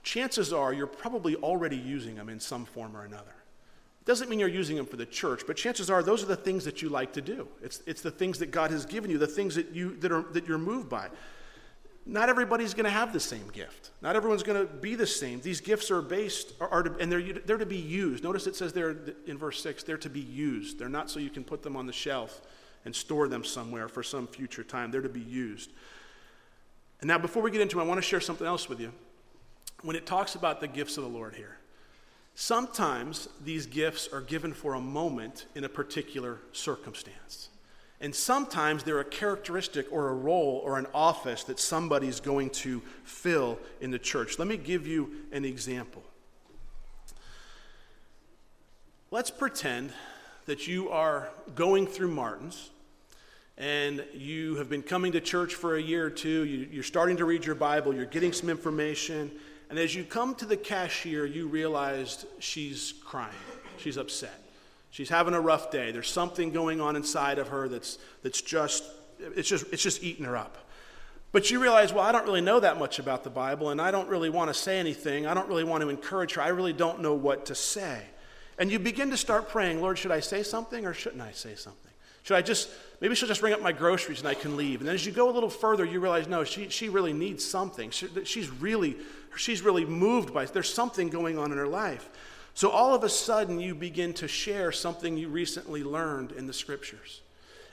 chances 0.02 0.50
are 0.50 0.72
you're 0.72 0.86
probably 0.86 1.36
already 1.36 1.76
using 1.76 2.14
them 2.14 2.30
in 2.30 2.40
some 2.40 2.64
form 2.64 2.96
or 2.96 3.04
another. 3.04 3.34
Doesn't 4.08 4.30
mean 4.30 4.38
you're 4.38 4.48
using 4.48 4.74
them 4.74 4.86
for 4.86 4.96
the 4.96 5.04
church, 5.04 5.42
but 5.46 5.54
chances 5.54 5.90
are 5.90 6.02
those 6.02 6.22
are 6.22 6.26
the 6.26 6.34
things 6.34 6.64
that 6.64 6.80
you 6.80 6.88
like 6.88 7.12
to 7.12 7.20
do. 7.20 7.46
It's, 7.62 7.82
it's 7.86 8.00
the 8.00 8.10
things 8.10 8.38
that 8.38 8.50
God 8.50 8.70
has 8.70 8.86
given 8.86 9.10
you, 9.10 9.18
the 9.18 9.26
things 9.26 9.54
that, 9.56 9.74
you, 9.74 9.96
that, 9.96 10.10
are, 10.10 10.22
that 10.32 10.48
you're 10.48 10.56
moved 10.56 10.88
by. 10.88 11.10
Not 12.06 12.30
everybody's 12.30 12.72
going 12.72 12.86
to 12.86 12.90
have 12.90 13.12
the 13.12 13.20
same 13.20 13.46
gift. 13.52 13.90
Not 14.00 14.16
everyone's 14.16 14.42
going 14.42 14.66
to 14.66 14.72
be 14.72 14.94
the 14.94 15.06
same. 15.06 15.42
These 15.42 15.60
gifts 15.60 15.90
are 15.90 16.00
based, 16.00 16.54
are, 16.58 16.68
are 16.68 16.82
to, 16.84 16.96
and 16.98 17.12
they're, 17.12 17.20
they're 17.20 17.58
to 17.58 17.66
be 17.66 17.76
used. 17.76 18.24
Notice 18.24 18.46
it 18.46 18.56
says 18.56 18.72
there 18.72 18.96
in 19.26 19.36
verse 19.36 19.62
6, 19.62 19.82
they're 19.82 19.98
to 19.98 20.08
be 20.08 20.20
used. 20.20 20.78
They're 20.78 20.88
not 20.88 21.10
so 21.10 21.20
you 21.20 21.28
can 21.28 21.44
put 21.44 21.62
them 21.62 21.76
on 21.76 21.86
the 21.86 21.92
shelf 21.92 22.40
and 22.86 22.96
store 22.96 23.28
them 23.28 23.44
somewhere 23.44 23.88
for 23.88 24.02
some 24.02 24.26
future 24.26 24.64
time. 24.64 24.90
They're 24.90 25.02
to 25.02 25.10
be 25.10 25.20
used. 25.20 25.70
And 27.02 27.08
now, 27.08 27.18
before 27.18 27.42
we 27.42 27.50
get 27.50 27.60
into 27.60 27.76
them, 27.76 27.84
I 27.84 27.88
want 27.88 27.98
to 27.98 28.08
share 28.08 28.22
something 28.22 28.46
else 28.46 28.70
with 28.70 28.80
you. 28.80 28.90
When 29.82 29.96
it 29.96 30.06
talks 30.06 30.34
about 30.34 30.62
the 30.62 30.66
gifts 30.66 30.96
of 30.96 31.04
the 31.04 31.10
Lord 31.10 31.34
here, 31.34 31.57
Sometimes 32.40 33.28
these 33.44 33.66
gifts 33.66 34.08
are 34.12 34.20
given 34.20 34.52
for 34.52 34.74
a 34.74 34.80
moment 34.80 35.46
in 35.56 35.64
a 35.64 35.68
particular 35.68 36.38
circumstance. 36.52 37.48
And 38.00 38.14
sometimes 38.14 38.84
they're 38.84 39.00
a 39.00 39.04
characteristic 39.04 39.88
or 39.90 40.10
a 40.10 40.14
role 40.14 40.62
or 40.64 40.78
an 40.78 40.86
office 40.94 41.42
that 41.42 41.58
somebody's 41.58 42.20
going 42.20 42.50
to 42.50 42.80
fill 43.02 43.58
in 43.80 43.90
the 43.90 43.98
church. 43.98 44.38
Let 44.38 44.46
me 44.46 44.56
give 44.56 44.86
you 44.86 45.10
an 45.32 45.44
example. 45.44 46.04
Let's 49.10 49.32
pretend 49.32 49.92
that 50.46 50.68
you 50.68 50.90
are 50.90 51.30
going 51.56 51.88
through 51.88 52.12
Martin's 52.12 52.70
and 53.56 54.04
you 54.14 54.54
have 54.58 54.70
been 54.70 54.84
coming 54.84 55.10
to 55.10 55.20
church 55.20 55.56
for 55.56 55.74
a 55.74 55.82
year 55.82 56.06
or 56.06 56.10
two. 56.10 56.44
You, 56.44 56.78
are 56.78 56.84
starting 56.84 57.16
to 57.16 57.24
read 57.24 57.44
your 57.44 57.56
Bible, 57.56 57.92
you're 57.92 58.06
getting 58.06 58.32
some 58.32 58.48
information, 58.48 59.32
and 59.70 59.78
as 59.78 59.94
you 59.94 60.04
come 60.04 60.34
to 60.36 60.46
the 60.46 60.56
cashier, 60.56 61.26
you 61.26 61.48
realized 61.48 62.26
she's 62.38 62.94
crying, 63.04 63.34
she's 63.78 63.96
upset. 63.96 64.44
She's 64.90 65.10
having 65.10 65.34
a 65.34 65.40
rough 65.40 65.70
day. 65.70 65.92
There's 65.92 66.10
something 66.10 66.50
going 66.50 66.80
on 66.80 66.96
inside 66.96 67.38
of 67.38 67.48
her 67.48 67.68
that's, 67.68 67.98
that's 68.22 68.40
just, 68.40 68.84
it's 69.20 69.48
just, 69.48 69.66
it's 69.70 69.82
just 69.82 70.02
eating 70.02 70.24
her 70.24 70.36
up. 70.36 70.56
But 71.30 71.50
you 71.50 71.60
realize, 71.60 71.92
well, 71.92 72.04
I 72.04 72.10
don't 72.10 72.24
really 72.24 72.40
know 72.40 72.58
that 72.58 72.78
much 72.78 72.98
about 72.98 73.22
the 73.22 73.30
Bible, 73.30 73.68
and 73.68 73.82
I 73.82 73.90
don't 73.90 74.08
really 74.08 74.30
want 74.30 74.48
to 74.48 74.54
say 74.54 74.78
anything. 74.78 75.26
I 75.26 75.34
don't 75.34 75.48
really 75.48 75.64
want 75.64 75.82
to 75.82 75.90
encourage 75.90 76.34
her. 76.34 76.42
I 76.42 76.48
really 76.48 76.72
don't 76.72 77.00
know 77.00 77.12
what 77.12 77.46
to 77.46 77.54
say. 77.54 78.02
And 78.58 78.72
you 78.72 78.78
begin 78.78 79.10
to 79.10 79.16
start 79.16 79.50
praying, 79.50 79.80
Lord, 79.82 79.98
should 79.98 80.10
I 80.10 80.20
say 80.20 80.42
something 80.42 80.86
or 80.86 80.94
shouldn't 80.94 81.22
I 81.22 81.32
say 81.32 81.54
something? 81.54 81.87
Should 82.22 82.36
I 82.36 82.42
just, 82.42 82.68
maybe 83.00 83.14
she'll 83.14 83.28
just 83.28 83.40
bring 83.40 83.52
up 83.52 83.62
my 83.62 83.72
groceries 83.72 84.18
and 84.18 84.28
I 84.28 84.34
can 84.34 84.56
leave. 84.56 84.80
And 84.80 84.88
then 84.88 84.94
as 84.94 85.06
you 85.06 85.12
go 85.12 85.30
a 85.30 85.32
little 85.32 85.50
further, 85.50 85.84
you 85.84 86.00
realize, 86.00 86.28
no, 86.28 86.44
she, 86.44 86.68
she 86.68 86.88
really 86.88 87.12
needs 87.12 87.44
something. 87.44 87.90
She, 87.90 88.08
she's, 88.24 88.50
really, 88.50 88.96
she's 89.36 89.62
really 89.62 89.84
moved 89.84 90.34
by, 90.34 90.44
there's 90.46 90.72
something 90.72 91.08
going 91.08 91.38
on 91.38 91.52
in 91.52 91.58
her 91.58 91.68
life. 91.68 92.08
So 92.54 92.70
all 92.70 92.94
of 92.94 93.04
a 93.04 93.08
sudden, 93.08 93.60
you 93.60 93.74
begin 93.74 94.12
to 94.14 94.26
share 94.26 94.72
something 94.72 95.16
you 95.16 95.28
recently 95.28 95.84
learned 95.84 96.32
in 96.32 96.46
the 96.46 96.52
scriptures. 96.52 97.22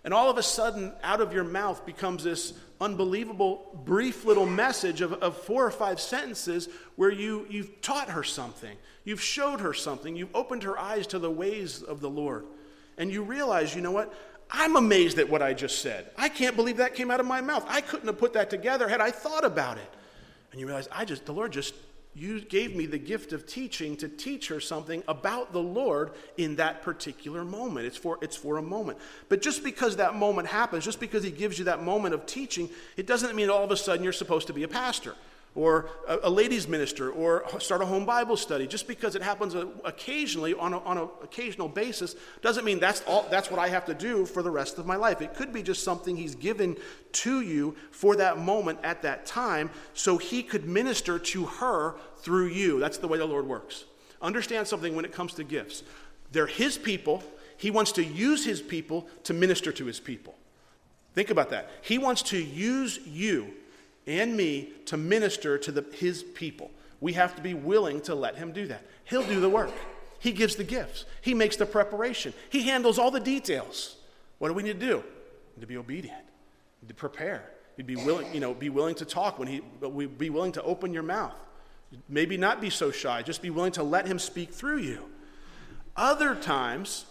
And 0.03 0.13
all 0.13 0.29
of 0.29 0.37
a 0.37 0.43
sudden, 0.43 0.93
out 1.01 1.19
of 1.19 1.33
your 1.33 1.43
mouth 1.43 1.83
becomes 1.83 2.23
this 2.23 2.53
unbelievable, 2.79 3.81
brief 3.83 4.25
little 4.25 4.45
message 4.45 5.01
of, 5.01 5.13
of 5.13 5.35
four 5.35 5.65
or 5.65 5.71
five 5.71 5.99
sentences 5.99 6.69
where 6.95 7.09
you, 7.09 7.47
you've 7.49 7.81
taught 7.81 8.11
her 8.11 8.23
something. 8.23 8.77
You've 9.03 9.21
showed 9.21 9.61
her 9.61 9.73
something. 9.73 10.15
You've 10.15 10.35
opened 10.35 10.61
her 10.63 10.77
eyes 10.77 11.07
to 11.07 11.17
the 11.17 11.31
ways 11.31 11.81
of 11.81 12.01
the 12.01 12.09
Lord. 12.09 12.45
And 12.99 13.11
you 13.11 13.23
realize, 13.23 13.73
you 13.73 13.81
know 13.81 13.91
what? 13.91 14.13
I'm 14.51 14.75
amazed 14.75 15.17
at 15.19 15.29
what 15.29 15.41
I 15.41 15.53
just 15.53 15.81
said. 15.81 16.11
I 16.17 16.29
can't 16.29 16.55
believe 16.55 16.77
that 16.77 16.95
came 16.95 17.11
out 17.11 17.19
of 17.19 17.25
my 17.25 17.41
mouth. 17.41 17.65
I 17.67 17.81
couldn't 17.81 18.07
have 18.07 18.17
put 18.17 18.33
that 18.33 18.49
together 18.49 18.87
had 18.87 19.01
I 19.01 19.11
thought 19.11 19.43
about 19.43 19.77
it. 19.77 19.93
And 20.51 20.59
you 20.59 20.67
realize, 20.67 20.87
I 20.91 21.03
just, 21.05 21.25
the 21.25 21.33
Lord 21.33 21.51
just 21.51 21.73
you 22.15 22.39
gave 22.39 22.73
me 22.73 22.85
the 22.85 22.97
gift 22.97 23.33
of 23.33 23.45
teaching 23.45 23.97
to 23.97 24.07
teach 24.07 24.47
her 24.47 24.61
something 24.61 25.03
about 25.09 25.51
the 25.51 25.61
Lord 25.61 26.11
in 26.37 26.55
that 26.55 26.81
particular 26.81 27.43
moment. 27.43 27.85
It's 27.85 27.97
for, 27.97 28.17
it's 28.21 28.37
for 28.37 28.57
a 28.57 28.61
moment. 28.61 28.99
But 29.27 29.41
just 29.41 29.65
because 29.65 29.97
that 29.97 30.15
moment 30.15 30.47
happens, 30.47 30.85
just 30.85 31.01
because 31.01 31.23
He 31.23 31.31
gives 31.31 31.59
you 31.59 31.65
that 31.65 31.83
moment 31.83 32.13
of 32.13 32.25
teaching, 32.25 32.69
it 32.95 33.05
doesn't 33.05 33.35
mean 33.35 33.49
all 33.49 33.65
of 33.65 33.71
a 33.71 33.75
sudden 33.75 34.01
you're 34.01 34.13
supposed 34.13 34.47
to 34.47 34.53
be 34.53 34.63
a 34.63 34.67
pastor 34.67 35.13
or 35.55 35.89
a, 36.07 36.19
a 36.23 36.29
ladies 36.29 36.67
minister 36.67 37.09
or 37.09 37.45
start 37.59 37.81
a 37.81 37.85
home 37.85 38.05
Bible 38.05 38.37
study. 38.37 38.67
Just 38.67 38.87
because 38.87 39.15
it 39.15 39.21
happens 39.21 39.55
occasionally 39.85 40.53
on 40.53 40.73
an 40.73 40.81
on 40.85 40.97
a 40.97 41.03
occasional 41.23 41.69
basis 41.69 42.15
doesn't 42.41 42.65
mean 42.65 42.79
that's, 42.79 43.01
all, 43.03 43.25
that's 43.31 43.49
what 43.49 43.59
I 43.59 43.69
have 43.69 43.85
to 43.85 43.93
do 43.93 44.25
for 44.25 44.43
the 44.43 44.51
rest 44.51 44.77
of 44.77 44.85
my 44.85 44.97
life. 44.97 45.21
It 45.21 45.33
could 45.33 45.53
be 45.53 45.63
just 45.63 45.83
something 45.83 46.15
he's 46.15 46.35
given 46.35 46.77
to 47.13 47.41
you 47.41 47.75
for 47.91 48.17
that 48.17 48.37
moment 48.37 48.79
at 48.83 49.01
that 49.03 49.25
time 49.25 49.69
so 49.93 50.17
he 50.17 50.43
could 50.43 50.65
minister 50.65 51.17
to 51.17 51.45
her 51.45 51.95
through 52.17 52.47
you. 52.47 52.79
That's 52.79 52.97
the 52.97 53.07
way 53.07 53.17
the 53.17 53.25
Lord 53.25 53.47
works. 53.47 53.85
Understand 54.21 54.67
something 54.67 54.95
when 54.95 55.05
it 55.05 55.13
comes 55.13 55.33
to 55.35 55.43
gifts. 55.43 55.83
They're 56.31 56.47
his 56.47 56.77
people. 56.77 57.23
He 57.57 57.71
wants 57.71 57.93
to 57.93 58.03
use 58.03 58.43
his 58.43 58.61
people 58.61 59.07
to 59.23 59.33
minister 59.33 59.71
to 59.71 59.85
his 59.85 59.99
people. 59.99 60.35
Think 61.13 61.29
about 61.29 61.51
that. 61.51 61.69
He 61.81 61.97
wants 61.97 62.21
to 62.23 62.37
use 62.37 62.99
you 63.05 63.53
and 64.07 64.35
me 64.35 64.69
to 64.85 64.97
minister 64.97 65.57
to 65.57 65.71
the, 65.71 65.85
his 65.93 66.23
people. 66.23 66.71
We 67.01 67.13
have 67.13 67.35
to 67.35 67.41
be 67.41 67.53
willing 67.53 68.01
to 68.01 68.15
let 68.15 68.35
him 68.35 68.51
do 68.51 68.67
that. 68.67 68.83
He'll 69.05 69.25
do 69.25 69.39
the 69.39 69.49
work. 69.49 69.71
He 70.19 70.31
gives 70.31 70.55
the 70.55 70.63
gifts. 70.63 71.05
He 71.21 71.33
makes 71.33 71.55
the 71.55 71.65
preparation. 71.65 72.33
He 72.49 72.63
handles 72.63 72.97
all 72.97 73.11
the 73.11 73.19
details. 73.19 73.97
What 74.39 74.47
do 74.47 74.53
we 74.53 74.63
need 74.63 74.79
to 74.79 74.85
do? 74.85 75.03
To 75.59 75.67
be 75.67 75.77
obedient, 75.77 76.23
to 76.87 76.93
prepare. 76.93 77.49
You'd 77.77 77.87
be 77.87 77.95
willing, 77.95 78.33
you 78.33 78.39
know, 78.39 78.53
be 78.53 78.69
willing 78.69 78.95
to 78.95 79.05
talk 79.05 79.37
when 79.37 79.47
he, 79.47 79.61
be 80.17 80.29
willing 80.29 80.51
to 80.53 80.63
open 80.63 80.93
your 80.93 81.03
mouth. 81.03 81.35
Maybe 82.09 82.37
not 82.37 82.61
be 82.61 82.69
so 82.69 82.91
shy. 82.91 83.21
Just 83.21 83.41
be 83.41 83.49
willing 83.49 83.73
to 83.73 83.83
let 83.83 84.07
him 84.07 84.19
speak 84.19 84.53
through 84.53 84.79
you. 84.79 85.05
Other 85.95 86.35
times, 86.35 87.05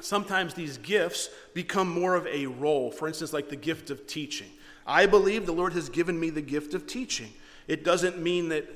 sometimes 0.00 0.54
these 0.54 0.78
gifts 0.78 1.30
become 1.54 1.88
more 1.88 2.14
of 2.14 2.26
a 2.26 2.46
role. 2.46 2.90
For 2.90 3.08
instance, 3.08 3.32
like 3.32 3.48
the 3.48 3.56
gift 3.56 3.90
of 3.90 4.06
teaching. 4.06 4.48
I 4.86 5.06
believe 5.06 5.46
the 5.46 5.52
Lord 5.52 5.72
has 5.72 5.88
given 5.88 6.18
me 6.18 6.30
the 6.30 6.42
gift 6.42 6.74
of 6.74 6.86
teaching. 6.86 7.32
It 7.66 7.84
doesn't 7.84 8.20
mean 8.20 8.50
that 8.50 8.68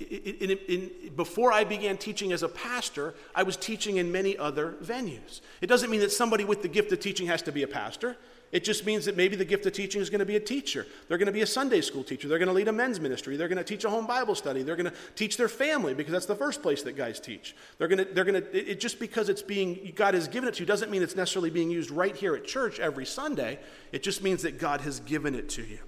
in, 0.00 0.50
in, 0.50 0.58
in, 0.68 0.90
before 1.14 1.52
I 1.52 1.64
began 1.64 1.96
teaching 1.96 2.32
as 2.32 2.42
a 2.42 2.48
pastor, 2.48 3.14
I 3.34 3.44
was 3.44 3.56
teaching 3.56 3.98
in 3.98 4.10
many 4.10 4.36
other 4.36 4.74
venues. 4.82 5.40
It 5.60 5.68
doesn't 5.68 5.90
mean 5.90 6.00
that 6.00 6.12
somebody 6.12 6.44
with 6.44 6.62
the 6.62 6.68
gift 6.68 6.92
of 6.92 7.00
teaching 7.00 7.28
has 7.28 7.42
to 7.42 7.52
be 7.52 7.62
a 7.62 7.68
pastor. 7.68 8.16
It 8.56 8.64
just 8.64 8.86
means 8.86 9.04
that 9.04 9.18
maybe 9.18 9.36
the 9.36 9.44
gift 9.44 9.66
of 9.66 9.74
teaching 9.74 10.00
is 10.00 10.08
going 10.08 10.20
to 10.20 10.24
be 10.24 10.36
a 10.36 10.40
teacher. 10.40 10.86
They're 11.08 11.18
going 11.18 11.26
to 11.26 11.32
be 11.32 11.42
a 11.42 11.46
Sunday 11.46 11.82
school 11.82 12.02
teacher. 12.02 12.26
They're 12.26 12.38
going 12.38 12.48
to 12.48 12.54
lead 12.54 12.68
a 12.68 12.72
men's 12.72 12.98
ministry. 12.98 13.36
They're 13.36 13.48
going 13.48 13.58
to 13.58 13.64
teach 13.64 13.84
a 13.84 13.90
home 13.90 14.06
Bible 14.06 14.34
study. 14.34 14.62
They're 14.62 14.76
going 14.76 14.90
to 14.90 14.96
teach 15.14 15.36
their 15.36 15.50
family 15.50 15.92
because 15.92 16.10
that's 16.10 16.24
the 16.24 16.34
first 16.34 16.62
place 16.62 16.82
that 16.84 16.96
guys 16.96 17.20
teach. 17.20 17.54
They're 17.76 17.86
going 17.86 17.98
to, 17.98 18.04
they're 18.06 18.24
going 18.24 18.42
to, 18.42 18.70
it, 18.70 18.80
just 18.80 18.98
because 18.98 19.28
it's 19.28 19.42
being, 19.42 19.92
God 19.94 20.14
has 20.14 20.26
given 20.26 20.48
it 20.48 20.54
to 20.54 20.60
you 20.60 20.66
doesn't 20.66 20.90
mean 20.90 21.02
it's 21.02 21.14
necessarily 21.14 21.50
being 21.50 21.70
used 21.70 21.90
right 21.90 22.16
here 22.16 22.34
at 22.34 22.46
church 22.46 22.80
every 22.80 23.04
Sunday. 23.04 23.58
It 23.92 24.02
just 24.02 24.22
means 24.22 24.40
that 24.40 24.58
God 24.58 24.80
has 24.80 25.00
given 25.00 25.34
it 25.34 25.50
to 25.50 25.62
you. 25.62 25.80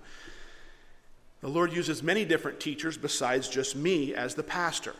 The 1.40 1.48
Lord 1.48 1.72
uses 1.72 2.02
many 2.02 2.26
different 2.26 2.60
teachers 2.60 2.98
besides 2.98 3.48
just 3.48 3.76
me 3.76 4.14
as 4.14 4.34
the 4.34 4.42
pastor. 4.42 4.94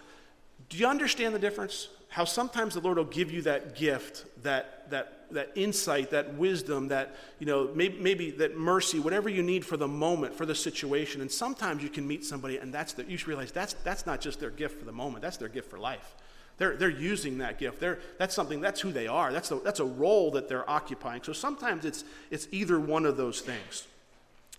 Do 0.70 0.78
you 0.78 0.86
understand 0.86 1.34
the 1.34 1.38
difference? 1.38 1.88
How 2.08 2.24
sometimes 2.24 2.72
the 2.72 2.80
Lord 2.80 2.96
will 2.96 3.04
give 3.04 3.30
you 3.30 3.42
that 3.42 3.76
gift, 3.76 4.24
that, 4.42 4.88
that 4.88 5.17
that 5.32 5.52
insight, 5.54 6.10
that 6.10 6.34
wisdom, 6.34 6.88
that, 6.88 7.16
you 7.38 7.46
know, 7.46 7.70
maybe, 7.74 7.98
maybe 7.98 8.30
that 8.32 8.56
mercy, 8.56 8.98
whatever 8.98 9.28
you 9.28 9.42
need 9.42 9.64
for 9.64 9.76
the 9.76 9.88
moment, 9.88 10.34
for 10.34 10.46
the 10.46 10.54
situation. 10.54 11.20
And 11.20 11.30
sometimes 11.30 11.82
you 11.82 11.88
can 11.88 12.06
meet 12.06 12.24
somebody 12.24 12.58
and 12.58 12.72
that's 12.72 12.94
the, 12.94 13.04
you 13.04 13.16
should 13.16 13.28
realize 13.28 13.52
that's, 13.52 13.74
that's 13.84 14.06
not 14.06 14.20
just 14.20 14.40
their 14.40 14.50
gift 14.50 14.78
for 14.78 14.84
the 14.84 14.92
moment, 14.92 15.22
that's 15.22 15.36
their 15.36 15.48
gift 15.48 15.70
for 15.70 15.78
life. 15.78 16.14
They're, 16.58 16.76
they're 16.76 16.88
using 16.88 17.38
that 17.38 17.58
gift. 17.58 17.78
They're, 17.78 18.00
that's 18.18 18.34
something, 18.34 18.60
that's 18.60 18.80
who 18.80 18.90
they 18.90 19.06
are. 19.06 19.32
That's, 19.32 19.48
the, 19.48 19.60
that's 19.60 19.80
a 19.80 19.84
role 19.84 20.32
that 20.32 20.48
they're 20.48 20.68
occupying. 20.68 21.22
So 21.22 21.32
sometimes 21.32 21.84
it's, 21.84 22.04
it's 22.30 22.48
either 22.50 22.80
one 22.80 23.06
of 23.06 23.16
those 23.16 23.40
things. 23.40 23.86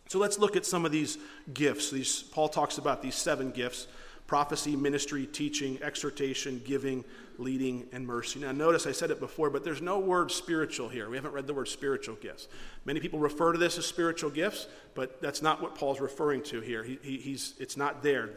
So 0.08 0.18
let's 0.18 0.40
look 0.40 0.56
at 0.56 0.66
some 0.66 0.86
of 0.86 0.92
these 0.92 1.18
gifts. 1.54 1.92
These, 1.92 2.24
Paul 2.24 2.48
talks 2.50 2.78
about 2.78 3.02
these 3.02 3.16
seven 3.16 3.52
gifts 3.52 3.88
prophecy, 4.28 4.76
ministry, 4.76 5.26
teaching, 5.26 5.80
exhortation, 5.82 6.62
giving, 6.64 7.04
leading, 7.40 7.88
and 7.92 8.06
mercy. 8.06 8.40
Now, 8.40 8.52
notice 8.52 8.86
I 8.86 8.92
said 8.92 9.12
it 9.12 9.20
before, 9.20 9.50
but 9.50 9.64
there's 9.64 9.82
no 9.82 10.00
word 10.00 10.32
spiritual 10.32 10.90
here. 10.90 11.10
We 11.10 11.16
haven't 11.16 11.32
read 11.32 11.48
the 11.48 11.54
word 11.54 11.68
spiritual 11.68 12.16
gifts. 12.16 12.48
Many 12.86 13.00
people 13.00 13.20
refer 13.20 13.54
to 13.54 13.58
this 13.58 13.78
as 13.78 13.86
spiritual 13.86 14.30
gifts, 14.30 14.68
but 14.94 15.22
that's 15.22 15.42
not 15.42 15.62
what 15.62 15.76
Paul's 15.76 16.00
referring 16.00 16.44
to 16.44 16.62
here. 16.62 16.84
He, 16.84 17.00
he, 17.02 17.18
he's, 17.18 17.54
it's 17.60 17.78
not 17.78 18.04
there. 18.04 18.30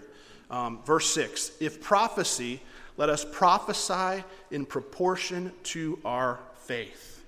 Um, 0.50 0.80
verse 0.84 1.12
6 1.12 1.52
If 1.60 1.80
prophecy, 1.80 2.60
let 2.96 3.08
us 3.08 3.24
prophesy 3.30 4.24
in 4.50 4.66
proportion 4.66 5.52
to 5.64 5.98
our 6.04 6.38
faith. 6.54 7.24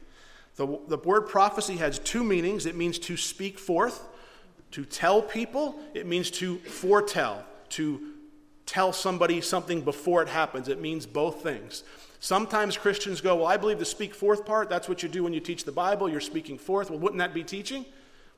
The, 0.56 0.78
the 0.86 0.98
word 0.98 1.22
prophecy 1.22 1.76
has 1.76 1.98
two 1.98 2.22
meanings 2.22 2.66
it 2.66 2.76
means 2.76 2.98
to 3.00 3.16
speak 3.16 3.58
forth, 3.58 4.06
to 4.72 4.84
tell 4.84 5.22
people, 5.22 5.80
it 5.94 6.06
means 6.06 6.30
to 6.32 6.58
foretell, 6.58 7.44
to 7.70 8.13
tell 8.66 8.92
somebody 8.92 9.40
something 9.40 9.82
before 9.82 10.22
it 10.22 10.28
happens. 10.28 10.68
It 10.68 10.80
means 10.80 11.06
both 11.06 11.42
things. 11.42 11.84
Sometimes 12.20 12.76
Christians 12.76 13.20
go, 13.20 13.36
Well, 13.36 13.46
I 13.46 13.56
believe 13.56 13.78
the 13.78 13.84
speak 13.84 14.14
forth 14.14 14.46
part, 14.46 14.70
that's 14.70 14.88
what 14.88 15.02
you 15.02 15.08
do 15.08 15.22
when 15.22 15.32
you 15.32 15.40
teach 15.40 15.64
the 15.64 15.72
Bible, 15.72 16.08
you're 16.08 16.20
speaking 16.20 16.56
forth. 16.56 16.90
Well, 16.90 16.98
wouldn't 16.98 17.18
that 17.18 17.34
be 17.34 17.44
teaching? 17.44 17.84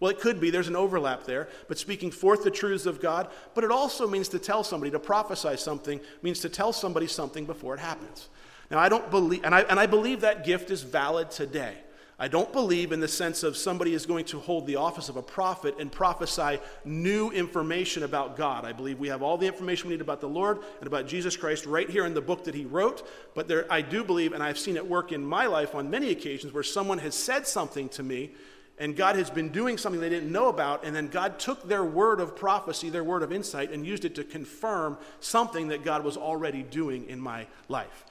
Well, 0.01 0.11
it 0.11 0.21
could 0.21 0.41
be. 0.41 0.51
There's 0.51 0.69
an 0.69 0.77
overlap 0.77 1.25
there. 1.25 1.49
But 1.69 1.79
speaking 1.79 2.11
forth 2.11 2.45
the 2.45 2.51
truths 2.51 2.85
of 2.85 3.01
God, 3.01 3.31
but 3.55 3.65
it 3.65 3.71
also 3.71 4.07
means 4.07 4.29
to 4.29 4.39
tell 4.39 4.63
somebody, 4.63 4.91
to 4.91 4.99
prophesy 4.99 5.57
something, 5.57 6.01
means 6.23 6.41
to 6.41 6.49
tell 6.49 6.73
somebody 6.73 7.07
something 7.07 7.47
before 7.47 7.75
it 7.75 7.81
happens. 7.81 8.29
Now, 8.71 8.79
I 8.79 8.89
don't 8.89 9.11
believe, 9.11 9.45
and 9.45 9.55
I, 9.55 9.61
and 9.61 9.79
I 9.79 9.87
believe 9.87 10.21
that 10.21 10.45
gift 10.45 10.71
is 10.71 10.83
valid 10.83 11.31
today. 11.31 11.77
I 12.19 12.29
don't 12.29 12.51
believe 12.51 12.93
in 12.93 13.01
the 13.01 13.09
sense 13.09 13.43
of 13.43 13.59
somebody 13.59 13.93
is 13.93 14.07
going 14.07 14.25
to 14.27 14.41
hold 14.41 14.67
the 14.67 14.77
office 14.77 15.11
of 15.11 15.17
a 15.17 15.23
prophet 15.23 15.77
and 15.79 15.93
prophesy 15.93 16.61
new 16.83 17.31
information 17.31 18.05
about 18.05 18.39
God. 18.39 18.65
I 18.65 18.73
believe 18.73 18.99
we 18.99 19.09
have 19.09 19.23
all 19.23 19.37
the 19.37 19.47
information 19.47 19.91
we 19.91 19.97
need 19.97 20.01
about 20.01 20.23
the 20.23 20.29
Lord 20.29 20.61
and 20.79 20.87
about 20.87 21.07
Jesus 21.07 21.37
Christ 21.37 21.67
right 21.67 21.89
here 21.89 22.07
in 22.07 22.15
the 22.15 22.23
book 22.23 22.45
that 22.45 22.55
he 22.55 22.65
wrote. 22.65 23.07
But 23.35 23.49
there, 23.49 23.71
I 23.71 23.83
do 23.83 24.03
believe, 24.03 24.33
and 24.33 24.43
I've 24.43 24.59
seen 24.59 24.77
it 24.77 24.87
work 24.87 25.13
in 25.13 25.27
my 25.27 25.45
life 25.45 25.75
on 25.75 25.91
many 25.91 26.11
occasions, 26.11 26.55
where 26.55 26.63
someone 26.63 26.99
has 26.99 27.15
said 27.15 27.47
something 27.47 27.91
to 27.91 28.03
me 28.03 28.33
and 28.79 28.95
God 28.95 29.17
has 29.17 29.31
been 29.31 29.49
doing 29.49 29.79
something 29.79 30.01
they 30.01 30.11
didn't 30.11 30.31
know 30.31 30.49
about, 30.49 30.85
and 30.85 30.95
then 30.95 31.09
God 31.09 31.39
took 31.39 31.67
their 31.67 31.85
word 31.85 32.21
of 32.21 32.37
prophecy, 32.37 32.91
their 32.91 33.05
word 33.05 33.23
of 33.23 33.33
insight, 33.33 33.71
and 33.71 33.87
used 33.87 34.05
it 34.05 34.15
to 34.17 34.25
confirm 34.25 34.99
something 35.21 35.69
that 35.69 35.83
God 35.83 36.05
was 36.05 36.17
already 36.17 36.63
doing 36.63 37.09
in 37.09 37.19
my 37.19 37.47
life. 37.69 38.05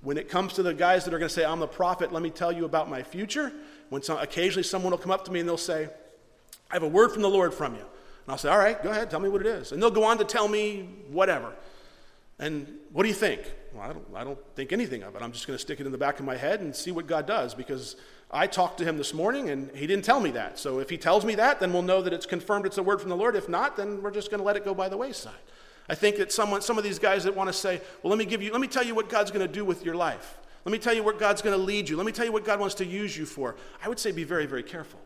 When 0.00 0.16
it 0.16 0.28
comes 0.28 0.52
to 0.54 0.62
the 0.62 0.74
guys 0.74 1.04
that 1.04 1.14
are 1.14 1.18
going 1.18 1.28
to 1.28 1.34
say, 1.34 1.44
I'm 1.44 1.60
the 1.60 1.66
prophet, 1.66 2.12
let 2.12 2.22
me 2.22 2.30
tell 2.30 2.52
you 2.52 2.64
about 2.64 2.88
my 2.88 3.02
future, 3.02 3.52
when 3.88 4.02
some, 4.02 4.18
occasionally 4.18 4.62
someone 4.62 4.92
will 4.92 4.98
come 4.98 5.10
up 5.10 5.24
to 5.24 5.32
me 5.32 5.40
and 5.40 5.48
they'll 5.48 5.56
say, 5.56 5.88
I 6.70 6.74
have 6.74 6.82
a 6.82 6.88
word 6.88 7.12
from 7.12 7.22
the 7.22 7.30
Lord 7.30 7.52
from 7.52 7.74
you. 7.74 7.80
And 7.80 8.32
I'll 8.32 8.38
say, 8.38 8.48
All 8.48 8.58
right, 8.58 8.80
go 8.82 8.90
ahead, 8.90 9.10
tell 9.10 9.20
me 9.20 9.28
what 9.28 9.40
it 9.40 9.46
is. 9.46 9.72
And 9.72 9.82
they'll 9.82 9.90
go 9.90 10.04
on 10.04 10.18
to 10.18 10.24
tell 10.24 10.48
me 10.48 10.88
whatever. 11.10 11.52
And 12.38 12.78
what 12.92 13.02
do 13.02 13.08
you 13.08 13.14
think? 13.14 13.40
Well, 13.74 13.82
I 13.82 13.92
don't, 13.92 14.04
I 14.14 14.24
don't 14.24 14.38
think 14.54 14.72
anything 14.72 15.02
of 15.02 15.16
it. 15.16 15.22
I'm 15.22 15.32
just 15.32 15.46
going 15.46 15.56
to 15.56 15.60
stick 15.60 15.80
it 15.80 15.86
in 15.86 15.92
the 15.92 15.98
back 15.98 16.20
of 16.20 16.24
my 16.24 16.36
head 16.36 16.60
and 16.60 16.74
see 16.74 16.90
what 16.90 17.06
God 17.06 17.26
does 17.26 17.54
because 17.54 17.96
I 18.30 18.46
talked 18.46 18.78
to 18.78 18.84
him 18.84 18.96
this 18.96 19.12
morning 19.12 19.50
and 19.50 19.74
he 19.74 19.86
didn't 19.86 20.04
tell 20.04 20.20
me 20.20 20.30
that. 20.32 20.58
So 20.58 20.78
if 20.78 20.88
he 20.90 20.96
tells 20.96 21.24
me 21.24 21.34
that, 21.34 21.58
then 21.58 21.72
we'll 21.72 21.82
know 21.82 22.00
that 22.02 22.12
it's 22.12 22.26
confirmed 22.26 22.66
it's 22.66 22.78
a 22.78 22.82
word 22.82 23.00
from 23.00 23.10
the 23.10 23.16
Lord. 23.16 23.34
If 23.34 23.48
not, 23.48 23.76
then 23.76 24.02
we're 24.02 24.10
just 24.10 24.30
going 24.30 24.38
to 24.38 24.44
let 24.44 24.56
it 24.56 24.64
go 24.64 24.74
by 24.74 24.88
the 24.88 24.96
wayside. 24.96 25.32
I 25.88 25.94
think 25.94 26.16
that 26.16 26.32
someone, 26.32 26.60
some 26.60 26.76
of 26.76 26.84
these 26.84 26.98
guys 26.98 27.24
that 27.24 27.34
want 27.34 27.48
to 27.48 27.52
say, 27.52 27.80
well, 28.02 28.10
let 28.10 28.18
me 28.18 28.26
give 28.26 28.42
you, 28.42 28.52
let 28.52 28.60
me 28.60 28.68
tell 28.68 28.84
you 28.84 28.94
what 28.94 29.08
God's 29.08 29.30
going 29.30 29.46
to 29.46 29.52
do 29.52 29.64
with 29.64 29.84
your 29.84 29.94
life. 29.94 30.38
Let 30.64 30.72
me 30.72 30.78
tell 30.78 30.92
you 30.92 31.02
what 31.02 31.18
God's 31.18 31.40
going 31.40 31.58
to 31.58 31.62
lead 31.62 31.88
you. 31.88 31.96
Let 31.96 32.04
me 32.04 32.12
tell 32.12 32.26
you 32.26 32.32
what 32.32 32.44
God 32.44 32.60
wants 32.60 32.74
to 32.76 32.84
use 32.84 33.16
you 33.16 33.24
for. 33.24 33.56
I 33.82 33.88
would 33.88 33.98
say 33.98 34.12
be 34.12 34.24
very, 34.24 34.44
very 34.44 34.62
careful. 34.62 35.00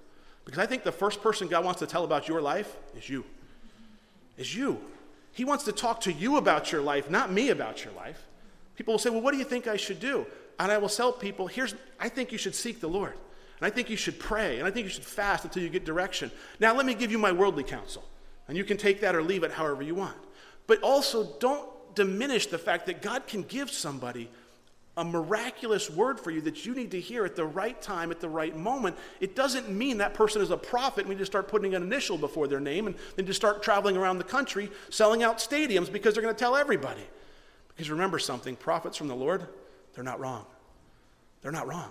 Because 0.45 0.59
I 0.59 0.67
think 0.67 0.83
the 0.83 0.91
first 0.91 1.23
person 1.23 1.47
God 1.47 1.65
wants 1.65 1.79
to 1.81 1.87
tell 1.87 2.05
about 2.05 2.27
your 2.27 2.43
life 2.43 2.77
is 2.97 3.09
you. 3.09 3.25
Is 4.37 4.57
you. 4.57 4.81
He 5.31 5.45
wants 5.45 5.65
to 5.65 5.73
talk 5.73 6.01
to 6.03 6.13
you 6.13 6.37
about 6.37 6.73
your 6.73 6.83
life, 6.83 7.11
not 7.11 7.33
me 7.33 7.51
about 7.51 7.85
your 7.85 7.95
life. 7.95 8.27
People 8.75 8.95
will 8.95 8.99
say, 8.99 9.11
well, 9.11 9.21
what 9.21 9.33
do 9.33 9.39
you 9.39 9.45
think 9.45 9.67
I 9.67 9.77
should 9.77 10.01
do? 10.01 10.27
And 10.59 10.73
I 10.73 10.79
will 10.79 10.89
tell 10.89 11.13
people, 11.13 11.47
here's, 11.47 11.75
I 12.01 12.09
think 12.09 12.33
you 12.33 12.39
should 12.39 12.55
seek 12.55 12.81
the 12.81 12.89
Lord. 12.89 13.15
And 13.59 13.67
I 13.67 13.71
think 13.71 13.89
you 13.89 13.97
should 13.97 14.19
pray. 14.19 14.59
And 14.59 14.67
I 14.67 14.71
think 14.71 14.85
you 14.85 14.91
should 14.91 15.05
fast 15.05 15.45
until 15.45 15.63
you 15.63 15.69
get 15.69 15.85
direction. 15.85 16.33
Now, 16.59 16.75
let 16.75 16.87
me 16.87 16.95
give 16.95 17.13
you 17.13 17.19
my 17.19 17.31
worldly 17.31 17.63
counsel. 17.63 18.05
And 18.49 18.57
you 18.57 18.65
can 18.65 18.77
take 18.77 19.01
that 19.03 19.15
or 19.15 19.23
leave 19.23 19.45
it 19.45 19.53
however 19.53 19.83
you 19.83 19.95
want. 19.95 20.17
But 20.67 20.83
also, 20.83 21.25
don't 21.41 21.69
diminish 21.95 22.47
the 22.47 22.59
fact 22.59 22.87
that 22.87 23.03
God 23.03 23.27
can 23.27 23.43
give 23.43 23.71
somebody 23.71 24.31
a 24.97 25.05
miraculous 25.05 25.89
word 25.89 26.21
for 26.21 26.31
you 26.31 26.43
that 26.43 26.67
you 26.67 26.75
need 26.75 26.91
to 26.91 27.01
hear 27.01 27.25
at 27.25 27.35
the 27.35 27.45
right 27.45 27.81
time, 27.81 28.11
at 28.11 28.21
the 28.21 28.29
right 28.29 28.55
moment. 28.55 28.97
It 29.21 29.35
doesn't 29.35 29.71
mean 29.71 29.99
that 29.99 30.13
person 30.13 30.43
is 30.43 30.51
a 30.51 30.57
prophet 30.57 31.01
and 31.01 31.09
we 31.09 31.15
just 31.15 31.33
start 31.33 31.49
putting 31.49 31.75
an 31.75 31.83
initial 31.83 32.19
before 32.19 32.47
their 32.47 32.61
name 32.61 32.87
and 32.87 32.95
then 33.17 33.25
just 33.25 33.41
start 33.41 33.63
traveling 33.63 33.97
around 33.97 34.19
the 34.19 34.25
country 34.25 34.71
selling 34.91 35.23
out 35.23 35.39
stadiums 35.39 35.91
because 35.91 36.13
they're 36.13 36.23
going 36.23 36.35
to 36.35 36.39
tell 36.39 36.57
everybody. 36.57 37.03
Because 37.69 37.91
remember 37.91 38.19
something 38.19 38.55
prophets 38.55 38.99
from 38.99 39.09
the 39.09 39.17
Lord, 39.17 39.47
they're 39.95 40.05
not 40.05 40.21
wrong. 40.21 40.45
They're 41.41 41.53
not 41.53 41.67
wrong. 41.67 41.91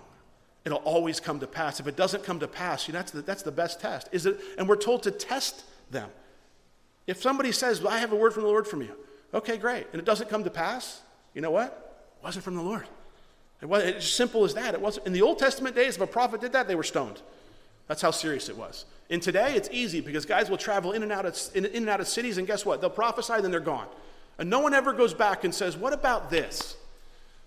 It'll 0.64 0.78
always 0.78 1.18
come 1.18 1.40
to 1.40 1.48
pass. 1.48 1.80
If 1.80 1.88
it 1.88 1.96
doesn't 1.96 2.22
come 2.22 2.38
to 2.38 2.46
pass, 2.46 2.86
you 2.86 2.92
know, 2.92 3.00
that's, 3.00 3.10
the, 3.10 3.22
that's 3.22 3.42
the 3.42 3.50
best 3.50 3.80
test. 3.80 4.08
Is 4.12 4.26
it, 4.26 4.38
and 4.56 4.68
we're 4.68 4.76
told 4.76 5.02
to 5.02 5.10
test 5.10 5.64
them. 5.90 6.08
If 7.06 7.20
somebody 7.20 7.52
says, 7.52 7.84
I 7.84 7.98
have 7.98 8.12
a 8.12 8.16
word 8.16 8.32
from 8.32 8.42
the 8.42 8.48
Lord 8.48 8.66
from 8.66 8.82
you, 8.82 8.94
okay, 9.34 9.56
great, 9.56 9.86
and 9.92 10.00
it 10.00 10.04
doesn't 10.04 10.30
come 10.30 10.44
to 10.44 10.50
pass, 10.50 11.02
you 11.34 11.40
know 11.40 11.50
what? 11.50 11.98
It 12.20 12.24
wasn't 12.24 12.44
from 12.44 12.54
the 12.54 12.62
Lord. 12.62 12.86
It 13.60 13.66
was 13.66 13.82
it's 13.84 14.08
simple 14.08 14.44
as 14.44 14.54
that. 14.54 14.74
It 14.74 14.80
wasn't 14.80 15.06
in 15.06 15.12
the 15.12 15.22
Old 15.22 15.38
Testament 15.38 15.76
days, 15.76 15.96
if 15.96 16.02
a 16.02 16.06
prophet 16.06 16.40
did 16.40 16.52
that, 16.52 16.68
they 16.68 16.74
were 16.74 16.82
stoned. 16.82 17.22
That's 17.88 18.02
how 18.02 18.10
serious 18.10 18.48
it 18.48 18.56
was. 18.56 18.84
In 19.08 19.20
today, 19.20 19.54
it's 19.54 19.68
easy 19.72 20.00
because 20.00 20.24
guys 20.24 20.48
will 20.48 20.56
travel 20.56 20.92
in 20.92 21.02
and 21.02 21.12
out 21.12 21.26
of, 21.26 21.38
in, 21.54 21.66
in 21.66 21.82
and 21.82 21.90
out 21.90 22.00
of 22.00 22.08
cities, 22.08 22.38
and 22.38 22.46
guess 22.46 22.64
what? 22.64 22.80
They'll 22.80 22.90
prophesy, 22.90 23.40
then 23.40 23.50
they're 23.50 23.60
gone. 23.60 23.86
And 24.38 24.48
no 24.48 24.60
one 24.60 24.74
ever 24.74 24.92
goes 24.92 25.14
back 25.14 25.44
and 25.44 25.54
says, 25.54 25.76
What 25.76 25.92
about 25.92 26.30
this? 26.30 26.76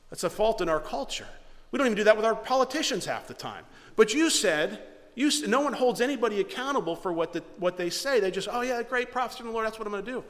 That's 0.09 0.23
a 0.23 0.29
fault 0.29 0.61
in 0.61 0.69
our 0.69 0.79
culture. 0.79 1.27
We 1.71 1.77
don't 1.77 1.87
even 1.87 1.97
do 1.97 2.03
that 2.05 2.15
with 2.15 2.25
our 2.25 2.35
politicians 2.35 3.05
half 3.05 3.27
the 3.27 3.33
time. 3.33 3.65
But 3.95 4.13
you 4.13 4.29
said, 4.29 4.81
you, 5.15 5.31
no 5.47 5.61
one 5.61 5.73
holds 5.73 6.01
anybody 6.01 6.41
accountable 6.41 6.95
for 6.95 7.11
what, 7.11 7.33
the, 7.33 7.41
what 7.57 7.77
they 7.77 7.89
say. 7.89 8.19
They 8.19 8.31
just, 8.31 8.49
oh, 8.51 8.61
yeah, 8.61 8.83
great 8.83 9.11
prophets 9.11 9.37
from 9.37 9.47
the 9.47 9.53
Lord, 9.53 9.65
that's 9.65 9.79
what 9.79 9.87
I'm 9.87 9.93
going 9.93 10.05
to 10.05 10.11
do. 10.11 10.23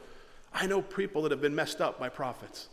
I 0.54 0.68
know 0.68 0.82
people 0.82 1.24
that 1.24 1.32
have 1.32 1.42
been 1.42 1.56
messed 1.56 1.82
up 1.82 2.00
by 2.00 2.10
prophets 2.10 2.70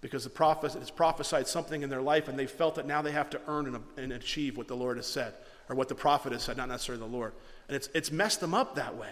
because 0.00 0.24
the 0.24 0.30
prophet 0.30 0.72
has 0.72 0.90
prophesied 0.90 1.48
something 1.48 1.82
in 1.82 1.90
their 1.90 2.00
life 2.00 2.28
and 2.28 2.38
they 2.38 2.46
felt 2.46 2.76
that 2.76 2.86
now 2.86 3.02
they 3.02 3.12
have 3.12 3.28
to 3.30 3.40
earn 3.48 3.66
and, 3.66 3.82
and 3.96 4.12
achieve 4.12 4.56
what 4.56 4.68
the 4.68 4.76
Lord 4.76 4.96
has 4.96 5.06
said 5.06 5.34
or 5.68 5.74
what 5.74 5.88
the 5.88 5.94
prophet 5.94 6.32
has 6.32 6.44
said, 6.44 6.56
not 6.56 6.68
necessarily 6.68 7.04
the 7.04 7.12
Lord. 7.12 7.32
And 7.66 7.76
it's, 7.76 7.88
it's 7.92 8.12
messed 8.12 8.40
them 8.40 8.54
up 8.54 8.76
that 8.76 8.96
way. 8.96 9.10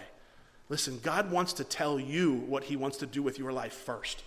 Listen, 0.69 0.99
God 1.03 1.29
wants 1.29 1.53
to 1.53 1.63
tell 1.63 1.99
you 1.99 2.33
what 2.47 2.63
He 2.63 2.75
wants 2.75 2.97
to 2.97 3.05
do 3.05 3.21
with 3.21 3.37
your 3.37 3.51
life 3.51 3.73
first 3.73 4.23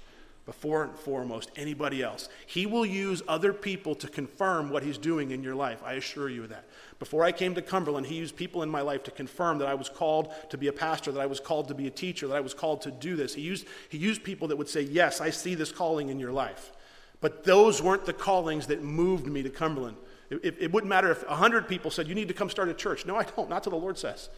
before 0.51 0.83
and 0.83 0.93
foremost 0.97 1.49
anybody 1.55 2.03
else. 2.03 2.29
He 2.45 2.67
will 2.67 2.85
use 2.85 3.23
other 3.29 3.53
people 3.53 3.95
to 3.95 4.09
confirm 4.09 4.69
what 4.69 4.83
he's 4.83 4.99
doing 4.99 5.31
in 5.31 5.45
your 5.45 5.55
life. 5.55 5.81
I 5.85 5.93
assure 5.93 6.29
you 6.29 6.43
of 6.43 6.49
that. 6.49 6.65
Before 6.99 7.23
I 7.23 7.31
came 7.31 7.55
to 7.55 7.63
Cumberland, 7.63 8.07
he 8.07 8.17
used 8.17 8.35
people 8.35 8.65
in 8.65 8.69
my 8.69 8.81
life 8.81 9.05
to 9.05 9.13
confirm 9.13 9.59
that 9.59 9.69
I 9.69 9.75
was 9.75 9.89
called 9.89 10.35
to 10.51 10.59
be 10.59 10.67
a 10.67 10.73
pastor, 10.73 11.13
that 11.13 11.21
I 11.21 11.27
was 11.27 11.39
called 11.39 11.69
to 11.69 11.75
be 11.75 11.87
a 11.87 11.91
teacher, 11.91 12.27
that 12.27 12.37
I 12.37 12.41
was 12.41 12.53
called 12.53 12.81
to 12.81 12.91
do 12.91 13.15
this. 13.15 13.33
He 13.33 13.43
used, 13.43 13.65
he 13.91 13.97
used 13.97 14.25
people 14.25 14.49
that 14.49 14.57
would 14.57 14.69
say, 14.69 14.81
Yes, 14.81 15.21
I 15.21 15.31
see 15.31 15.55
this 15.55 15.71
calling 15.71 16.09
in 16.09 16.19
your 16.19 16.33
life. 16.33 16.73
But 17.21 17.45
those 17.45 17.81
weren't 17.81 18.05
the 18.05 18.13
callings 18.13 18.67
that 18.67 18.83
moved 18.83 19.29
me 19.29 19.45
to 19.45 19.51
Cumberland. 19.51 19.99
It, 20.31 20.45
it, 20.45 20.57
it 20.59 20.73
wouldn't 20.73 20.89
matter 20.91 21.13
if 21.13 21.25
100 21.29 21.69
people 21.69 21.93
said, 21.93 22.09
You 22.09 22.17
need 22.17 22.27
to 22.27 22.35
come 22.35 22.51
start 22.51 22.69
a 22.69 22.75
church. 22.75 23.07
No, 23.07 23.15
I 23.15 23.23
don't. 23.23 23.49
Not 23.49 23.63
till 23.63 23.71
the 23.71 23.79
Lord 23.79 23.99
says. 23.99 24.31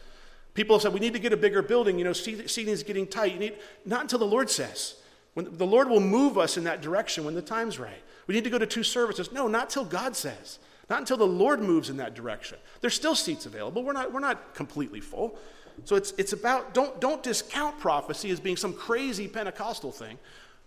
People 0.53 0.75
have 0.75 0.83
said, 0.83 0.93
We 0.93 0.99
need 0.99 1.13
to 1.13 1.19
get 1.19 1.33
a 1.33 1.37
bigger 1.37 1.63
building. 1.63 1.97
You 1.97 2.03
know, 2.03 2.13
seating 2.13 2.71
is 2.71 2.83
getting 2.83 3.07
tight. 3.07 3.33
You 3.33 3.39
need, 3.39 3.55
not 3.83 4.01
until 4.01 4.19
the 4.19 4.27
Lord 4.27 4.51
says. 4.51 4.97
When 5.33 5.57
the 5.57 5.65
Lord 5.65 5.89
will 5.89 5.99
move 5.99 6.37
us 6.37 6.57
in 6.57 6.63
that 6.65 6.81
direction 6.81 7.25
when 7.25 7.33
the 7.33 7.41
time's 7.41 7.79
right. 7.79 8.03
We 8.27 8.35
need 8.35 8.43
to 8.43 8.49
go 8.49 8.59
to 8.59 8.67
two 8.67 8.83
services. 8.83 9.31
No, 9.31 9.47
not 9.47 9.69
till 9.69 9.85
God 9.85 10.15
says. 10.15 10.59
Not 10.89 10.99
until 10.99 11.17
the 11.17 11.27
Lord 11.27 11.61
moves 11.61 11.89
in 11.89 11.97
that 11.97 12.13
direction. 12.13 12.57
There's 12.81 12.93
still 12.93 13.15
seats 13.15 13.45
available. 13.45 13.83
We're 13.83 13.93
not, 13.93 14.13
we're 14.13 14.19
not 14.19 14.53
completely 14.53 14.99
full. 14.99 15.37
So 15.85 15.95
it's, 15.95 16.13
it's 16.17 16.33
about, 16.33 16.73
don't, 16.73 16.99
don't 17.01 17.23
discount 17.23 17.79
prophecy 17.79 18.29
as 18.29 18.39
being 18.39 18.57
some 18.57 18.73
crazy 18.73 19.27
Pentecostal 19.27 19.91
thing, 19.91 20.19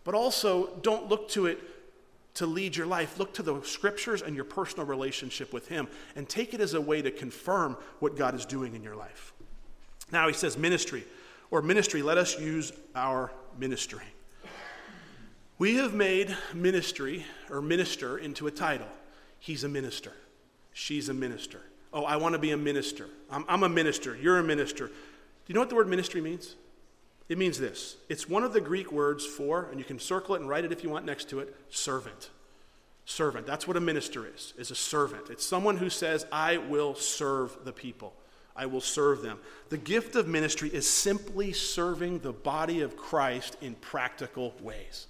but 0.05 0.15
also 0.15 0.71
don't 0.83 1.09
look 1.09 1.29
to 1.31 1.47
it 1.47 1.61
to 2.35 2.47
lead 2.47 2.77
your 2.77 2.87
life. 2.87 3.19
Look 3.19 3.35
to 3.35 3.43
the 3.43 3.63
scriptures 3.63 4.23
and 4.23 4.35
your 4.35 4.45
personal 4.45 4.87
relationship 4.87 5.53
with 5.53 5.69
Him 5.69 5.89
and 6.17 6.29
take 6.29 6.55
it 6.55 6.61
as 6.61 6.75
a 6.75 6.81
way 6.81 7.03
to 7.03 7.11
confirm 7.11 7.77
what 8.01 8.17
God 8.17 8.35
is 8.35 8.45
doing 8.45 8.75
in 8.75 8.83
your 8.83 8.97
life. 8.97 9.33
Now 10.13 10.29
he 10.29 10.35
says 10.35 10.57
ministry, 10.57 11.05
or 11.51 11.63
ministry, 11.63 12.03
let 12.03 12.19
us 12.19 12.39
use 12.39 12.73
our 12.95 13.33
ministry. 13.59 14.03
We 15.59 15.77
have 15.77 15.95
made 15.95 16.37
ministry 16.53 17.25
or 17.51 17.63
minister 17.63 18.19
into 18.19 18.47
a 18.47 18.51
title. 18.51 18.89
He's 19.39 19.65
a 19.65 19.69
minister. 19.69 20.13
She's 20.73 21.09
a 21.09 21.15
minister. 21.15 21.61
Oh, 21.95 22.05
I 22.05 22.17
want 22.17 22.35
to 22.35 22.39
be 22.39 22.51
a 22.51 22.57
minister. 22.59 23.09
I'm, 23.31 23.45
I'm, 23.49 23.63
a 23.63 23.69
minister. 23.69 24.15
You're 24.17 24.39
a 24.39 24.45
minister. 24.45 24.89
Do 24.89 24.93
you 25.47 25.55
know 25.55 25.61
what 25.61 25.71
the 25.71 25.77
word 25.77 25.89
ministry 25.89 26.21
means? 26.21 26.57
It 27.29 27.39
means 27.39 27.59
this 27.59 27.97
it's 28.09 28.29
one 28.29 28.43
of 28.43 28.53
the 28.53 28.61
Greek 28.61 28.93
words 28.93 29.25
for, 29.25 29.69
and 29.71 29.79
you 29.79 29.85
can 29.85 29.99
circle 29.99 30.35
it 30.35 30.41
and 30.41 30.49
write 30.49 30.65
it 30.65 30.73
if 30.73 30.85
you 30.85 30.91
want 30.91 31.07
next 31.07 31.31
to 31.31 31.41
it, 31.41 31.55
servant. 31.71 32.31
Servant. 33.07 33.47
That's 33.47 33.67
what 33.67 33.77
a 33.77 33.81
minister 33.81 34.27
is, 34.27 34.53
is 34.59 34.71
a 34.71 34.75
servant. 34.75 35.31
It's 35.31 35.47
someone 35.47 35.79
who 35.79 35.89
says, 35.89 36.27
I 36.31 36.59
will 36.59 36.95
serve 36.95 37.57
the 37.65 37.73
people. 37.73 38.13
I 38.55 38.67
will 38.67 38.81
serve 38.81 39.23
them. 39.23 39.39
The 39.69 39.79
gift 39.79 40.17
of 40.17 40.27
ministry 40.27 40.69
is 40.69 40.89
simply 40.89 41.53
serving 41.53 42.19
the 42.19 42.33
body 42.33 42.81
of 42.81 42.97
Christ 42.97 43.57
in 43.61 43.75
practical 43.77 44.55
ways. 44.61 45.07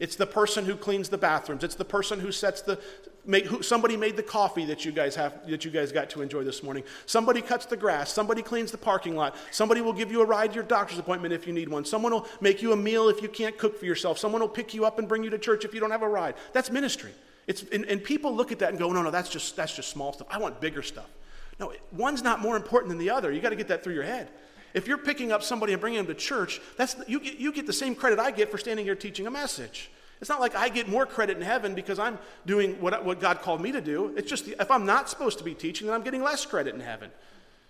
It's 0.00 0.16
the 0.16 0.26
person 0.26 0.64
who 0.64 0.76
cleans 0.76 1.10
the 1.10 1.18
bathrooms. 1.18 1.62
It's 1.62 1.74
the 1.74 1.84
person 1.84 2.18
who 2.18 2.32
sets 2.32 2.62
the 2.62 2.80
make, 3.26 3.44
who, 3.44 3.62
somebody 3.62 3.98
made 3.98 4.16
the 4.16 4.22
coffee 4.22 4.64
that 4.64 4.84
you 4.84 4.92
guys 4.92 5.14
have 5.14 5.46
that 5.48 5.64
you 5.64 5.70
guys 5.70 5.92
got 5.92 6.08
to 6.10 6.22
enjoy 6.22 6.42
this 6.42 6.62
morning. 6.62 6.82
Somebody 7.04 7.42
cuts 7.42 7.66
the 7.66 7.76
grass. 7.76 8.10
Somebody 8.10 8.42
cleans 8.42 8.70
the 8.70 8.78
parking 8.78 9.14
lot. 9.14 9.36
Somebody 9.50 9.82
will 9.82 9.92
give 9.92 10.10
you 10.10 10.22
a 10.22 10.24
ride 10.24 10.50
to 10.50 10.54
your 10.54 10.64
doctor's 10.64 10.98
appointment 10.98 11.34
if 11.34 11.46
you 11.46 11.52
need 11.52 11.68
one. 11.68 11.84
Someone 11.84 12.12
will 12.12 12.26
make 12.40 12.62
you 12.62 12.72
a 12.72 12.76
meal 12.76 13.10
if 13.10 13.20
you 13.20 13.28
can't 13.28 13.58
cook 13.58 13.78
for 13.78 13.84
yourself. 13.84 14.18
Someone 14.18 14.40
will 14.40 14.48
pick 14.48 14.72
you 14.72 14.86
up 14.86 14.98
and 14.98 15.06
bring 15.06 15.22
you 15.22 15.30
to 15.30 15.38
church 15.38 15.66
if 15.66 15.74
you 15.74 15.80
don't 15.80 15.90
have 15.90 16.02
a 16.02 16.08
ride. 16.08 16.34
That's 16.54 16.70
ministry. 16.70 17.12
It's, 17.46 17.62
and, 17.70 17.84
and 17.84 18.02
people 18.02 18.34
look 18.34 18.52
at 18.52 18.60
that 18.60 18.70
and 18.70 18.78
go, 18.78 18.90
no, 18.92 19.02
no, 19.02 19.10
that's 19.10 19.28
just 19.28 19.54
that's 19.54 19.76
just 19.76 19.90
small 19.90 20.14
stuff. 20.14 20.28
I 20.30 20.38
want 20.38 20.60
bigger 20.60 20.82
stuff. 20.82 21.10
No, 21.58 21.74
one's 21.92 22.22
not 22.22 22.40
more 22.40 22.56
important 22.56 22.88
than 22.88 22.98
the 22.98 23.10
other. 23.10 23.30
You 23.30 23.42
got 23.42 23.50
to 23.50 23.56
get 23.56 23.68
that 23.68 23.84
through 23.84 23.94
your 23.94 24.04
head. 24.04 24.30
If 24.74 24.86
you're 24.86 24.98
picking 24.98 25.32
up 25.32 25.42
somebody 25.42 25.72
and 25.72 25.80
bringing 25.80 25.98
them 25.98 26.06
to 26.06 26.14
church, 26.14 26.60
that's, 26.76 26.96
you, 27.08 27.20
get, 27.20 27.38
you 27.38 27.52
get 27.52 27.66
the 27.66 27.72
same 27.72 27.94
credit 27.94 28.18
I 28.18 28.30
get 28.30 28.50
for 28.50 28.58
standing 28.58 28.84
here 28.84 28.94
teaching 28.94 29.26
a 29.26 29.30
message. 29.30 29.90
It's 30.20 30.28
not 30.28 30.40
like 30.40 30.54
I 30.54 30.68
get 30.68 30.88
more 30.88 31.06
credit 31.06 31.36
in 31.36 31.42
heaven 31.42 31.74
because 31.74 31.98
I'm 31.98 32.18
doing 32.44 32.80
what, 32.80 33.04
what 33.04 33.20
God 33.20 33.40
called 33.40 33.60
me 33.60 33.72
to 33.72 33.80
do. 33.80 34.14
It's 34.16 34.28
just 34.28 34.48
if 34.48 34.70
I'm 34.70 34.84
not 34.84 35.08
supposed 35.08 35.38
to 35.38 35.44
be 35.44 35.54
teaching, 35.54 35.86
then 35.86 35.96
I'm 35.96 36.02
getting 36.02 36.22
less 36.22 36.44
credit 36.44 36.74
in 36.74 36.80
heaven. 36.80 37.10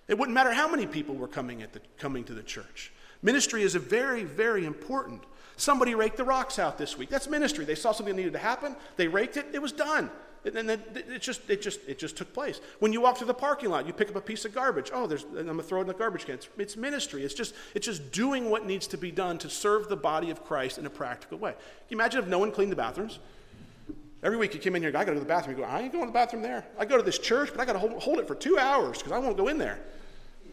It 0.08 0.18
wouldn't 0.18 0.34
matter 0.34 0.52
how 0.52 0.68
many 0.68 0.86
people 0.86 1.14
were 1.14 1.28
coming, 1.28 1.62
at 1.62 1.72
the, 1.72 1.80
coming 1.96 2.24
to 2.24 2.34
the 2.34 2.42
church. 2.42 2.92
Ministry 3.22 3.62
is 3.62 3.76
a 3.76 3.78
very, 3.78 4.24
very 4.24 4.64
important. 4.64 5.22
Somebody 5.56 5.94
raked 5.94 6.16
the 6.16 6.24
rocks 6.24 6.58
out 6.58 6.78
this 6.78 6.98
week. 6.98 7.10
That's 7.10 7.28
ministry. 7.28 7.64
They 7.64 7.74
saw 7.76 7.92
something 7.92 8.16
that 8.16 8.20
needed 8.20 8.32
to 8.32 8.40
happen, 8.40 8.74
they 8.96 9.06
raked 9.06 9.36
it, 9.36 9.46
it 9.52 9.62
was 9.62 9.72
done. 9.72 10.10
And 10.44 10.55
then 10.55 10.83
it 10.94 11.20
just, 11.20 11.48
it, 11.50 11.61
just, 11.61 11.81
it 11.87 11.98
just 11.98 12.16
took 12.16 12.33
place. 12.33 12.61
When 12.79 12.94
you 12.94 13.03
walk 13.03 13.18
through 13.18 13.26
the 13.26 13.35
parking 13.35 13.68
lot, 13.68 13.87
you 13.87 13.92
pick 13.92 14.09
up 14.09 14.16
a 14.16 14.22
piece 14.22 14.46
of 14.46 14.55
garbage. 14.55 14.90
Oh, 14.92 15.07
there's, 15.07 15.24
I'm 15.24 15.44
going 15.44 15.57
to 15.59 15.62
throw 15.62 15.79
it 15.79 15.83
in 15.83 15.87
the 15.88 15.94
garbage 15.94 16.24
can. 16.24 16.35
It's, 16.35 16.48
it's, 16.57 16.76
ministry. 16.76 17.24
It's 17.24 17.35
just, 17.35 17.55
it's 17.74 17.85
just 17.85 18.11
doing 18.11 18.48
what 18.48 18.66
needs 18.66 18.87
to 18.88 18.96
be 18.96 19.11
done 19.11 19.37
to 19.38 19.50
serve 19.50 19.88
the 19.88 19.96
body 19.96 20.31
of 20.31 20.42
Christ 20.42 20.79
in 20.79 20.87
a 20.87 20.90
practical 20.90 21.37
way. 21.37 21.53
Can 21.53 21.61
you 21.90 21.96
imagine 21.98 22.22
if 22.22 22.29
no 22.29 22.38
one 22.38 22.53
cleaned 22.53 22.72
the 22.72 22.76
bathrooms? 22.76 23.18
Every 24.22 24.38
week 24.38 24.55
you 24.55 24.61
came 24.61 24.74
in 24.76 24.83
here, 24.83 24.92
I 24.94 25.05
go 25.05 25.12
to 25.12 25.20
the 25.20 25.26
bathroom. 25.26 25.59
You 25.59 25.64
go, 25.64 25.68
I 25.68 25.81
ain't 25.81 25.92
going 25.92 26.05
to 26.05 26.11
the 26.11 26.12
bathroom 26.12 26.42
there. 26.42 26.64
I 26.79 26.87
go 26.87 26.96
to 26.96 27.03
this 27.03 27.18
church, 27.18 27.50
but 27.53 27.61
I 27.61 27.66
got 27.66 27.74
to 27.74 27.79
hold, 27.79 27.92
hold 28.03 28.18
it 28.18 28.26
for 28.26 28.35
two 28.35 28.59
hours 28.59 28.98
because 28.98 29.12
I 29.12 29.18
won't 29.18 29.37
go 29.37 29.48
in 29.48 29.59
there. 29.59 29.79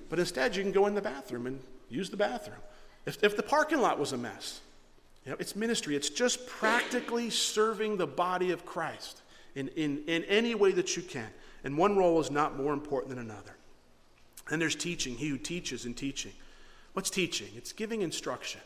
But 0.09 0.19
instead, 0.19 0.55
you 0.55 0.63
can 0.63 0.71
go 0.73 0.87
in 0.87 0.95
the 0.95 1.01
bathroom 1.01 1.47
and 1.47 1.61
use 1.89 2.09
the 2.09 2.17
bathroom. 2.17 2.59
If, 3.05 3.23
if 3.23 3.37
the 3.37 3.43
parking 3.43 3.79
lot 3.79 3.99
was 3.99 4.11
a 4.11 4.17
mess, 4.17 4.59
you 5.25 5.31
know, 5.31 5.37
it's 5.39 5.55
ministry. 5.55 5.95
It's 5.95 6.09
just 6.09 6.45
practically 6.47 7.29
serving 7.29 7.97
the 7.97 8.07
body 8.07 8.51
of 8.51 8.65
Christ 8.65 9.21
in, 9.57 9.69
in, 9.69 10.03
in 10.05 10.23
any 10.25 10.53
way 10.53 10.71
that 10.73 10.95
you 10.95 11.01
can. 11.01 11.27
And 11.63 11.77
one 11.77 11.97
role 11.97 12.19
is 12.21 12.29
not 12.29 12.55
more 12.55 12.73
important 12.73 13.09
than 13.09 13.19
another. 13.19 13.55
And 14.51 14.61
there's 14.61 14.75
teaching, 14.75 15.15
he 15.15 15.27
who 15.27 15.37
teaches 15.37 15.85
in 15.85 15.95
teaching. 15.95 16.31
What's 16.93 17.09
teaching? 17.09 17.47
It's 17.55 17.73
giving 17.73 18.03
instruction. 18.03 18.61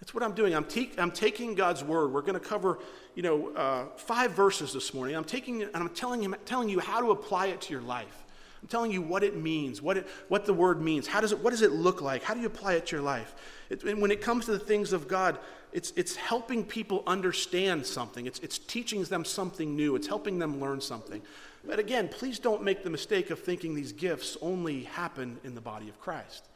That's 0.00 0.14
what 0.14 0.24
I'm 0.24 0.32
doing. 0.32 0.54
I'm, 0.54 0.64
te- 0.64 0.92
I'm 0.96 1.10
taking 1.10 1.54
God's 1.54 1.84
word. 1.84 2.12
We're 2.12 2.22
going 2.22 2.34
to 2.34 2.40
cover, 2.40 2.78
you 3.14 3.22
know, 3.22 3.50
uh, 3.54 3.84
five 3.96 4.32
verses 4.32 4.72
this 4.72 4.94
morning. 4.94 5.14
I'm 5.14 5.24
taking 5.24 5.62
and 5.62 5.76
I'm 5.76 5.90
telling 5.90 6.22
him, 6.22 6.34
telling 6.46 6.70
you 6.70 6.80
how 6.80 7.00
to 7.02 7.10
apply 7.10 7.48
it 7.48 7.60
to 7.62 7.72
your 7.72 7.82
life. 7.82 8.24
I'm 8.62 8.68
telling 8.68 8.92
you 8.92 9.02
what 9.02 9.22
it 9.22 9.36
means, 9.36 9.80
what, 9.80 9.98
it, 9.98 10.08
what 10.28 10.46
the 10.46 10.54
word 10.54 10.80
means. 10.80 11.06
How 11.06 11.20
does 11.20 11.32
it, 11.32 11.38
what 11.38 11.50
does 11.50 11.62
it 11.62 11.72
look 11.72 12.00
like? 12.00 12.22
How 12.22 12.32
do 12.32 12.40
you 12.40 12.46
apply 12.46 12.74
it 12.74 12.86
to 12.86 12.96
your 12.96 13.04
life? 13.04 13.34
It, 13.68 13.84
and 13.84 14.00
when 14.00 14.10
it 14.10 14.22
comes 14.22 14.46
to 14.46 14.52
the 14.52 14.58
things 14.58 14.92
of 14.94 15.06
God, 15.06 15.38
it's, 15.72 15.92
it's 15.96 16.16
helping 16.16 16.64
people 16.64 17.02
understand 17.06 17.86
something. 17.86 18.26
It's, 18.26 18.38
it's 18.40 18.58
teaching 18.58 19.04
them 19.04 19.24
something 19.24 19.76
new. 19.76 19.96
It's 19.96 20.06
helping 20.06 20.38
them 20.38 20.60
learn 20.60 20.80
something. 20.80 21.22
But 21.64 21.78
again, 21.78 22.08
please 22.08 22.38
don't 22.38 22.62
make 22.62 22.82
the 22.82 22.90
mistake 22.90 23.30
of 23.30 23.38
thinking 23.40 23.74
these 23.74 23.92
gifts 23.92 24.36
only 24.40 24.84
happen 24.84 25.38
in 25.44 25.54
the 25.54 25.60
body 25.60 25.88
of 25.88 26.00
Christ. 26.00 26.46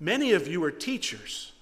Many 0.00 0.32
of 0.32 0.46
you 0.48 0.62
are 0.64 0.70
teachers, 0.70 1.52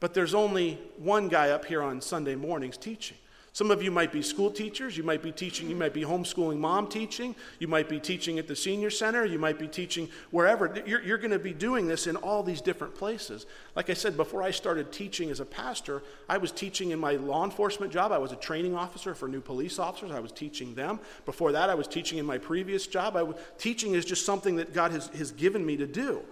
but 0.00 0.14
there's 0.14 0.34
only 0.34 0.78
one 0.98 1.28
guy 1.28 1.50
up 1.50 1.64
here 1.64 1.82
on 1.82 2.00
Sunday 2.00 2.34
mornings 2.34 2.76
teaching. 2.76 3.16
Some 3.54 3.70
of 3.70 3.84
you 3.84 3.92
might 3.92 4.10
be 4.10 4.20
school 4.20 4.50
teachers. 4.50 4.96
You 4.96 5.04
might 5.04 5.22
be 5.22 5.30
teaching, 5.30 5.70
you 5.70 5.76
might 5.76 5.94
be 5.94 6.02
homeschooling 6.02 6.58
mom 6.58 6.88
teaching. 6.88 7.36
You 7.60 7.68
might 7.68 7.88
be 7.88 8.00
teaching 8.00 8.40
at 8.40 8.48
the 8.48 8.56
senior 8.56 8.90
center. 8.90 9.24
You 9.24 9.38
might 9.38 9.60
be 9.60 9.68
teaching 9.68 10.08
wherever. 10.32 10.74
You're, 10.84 11.00
you're 11.02 11.18
going 11.18 11.30
to 11.30 11.38
be 11.38 11.52
doing 11.52 11.86
this 11.86 12.08
in 12.08 12.16
all 12.16 12.42
these 12.42 12.60
different 12.60 12.96
places. 12.96 13.46
Like 13.76 13.90
I 13.90 13.94
said, 13.94 14.16
before 14.16 14.42
I 14.42 14.50
started 14.50 14.90
teaching 14.90 15.30
as 15.30 15.38
a 15.38 15.44
pastor, 15.44 16.02
I 16.28 16.36
was 16.36 16.50
teaching 16.50 16.90
in 16.90 16.98
my 16.98 17.12
law 17.12 17.44
enforcement 17.44 17.92
job. 17.92 18.10
I 18.10 18.18
was 18.18 18.32
a 18.32 18.36
training 18.36 18.74
officer 18.74 19.14
for 19.14 19.28
new 19.28 19.40
police 19.40 19.78
officers. 19.78 20.10
I 20.10 20.18
was 20.18 20.32
teaching 20.32 20.74
them. 20.74 20.98
Before 21.24 21.52
that, 21.52 21.70
I 21.70 21.76
was 21.76 21.86
teaching 21.86 22.18
in 22.18 22.26
my 22.26 22.38
previous 22.38 22.88
job. 22.88 23.16
I, 23.16 23.24
teaching 23.56 23.94
is 23.94 24.04
just 24.04 24.26
something 24.26 24.56
that 24.56 24.74
God 24.74 24.90
has, 24.90 25.06
has 25.10 25.30
given 25.30 25.64
me 25.64 25.76
to 25.76 25.86
do. 25.86 26.22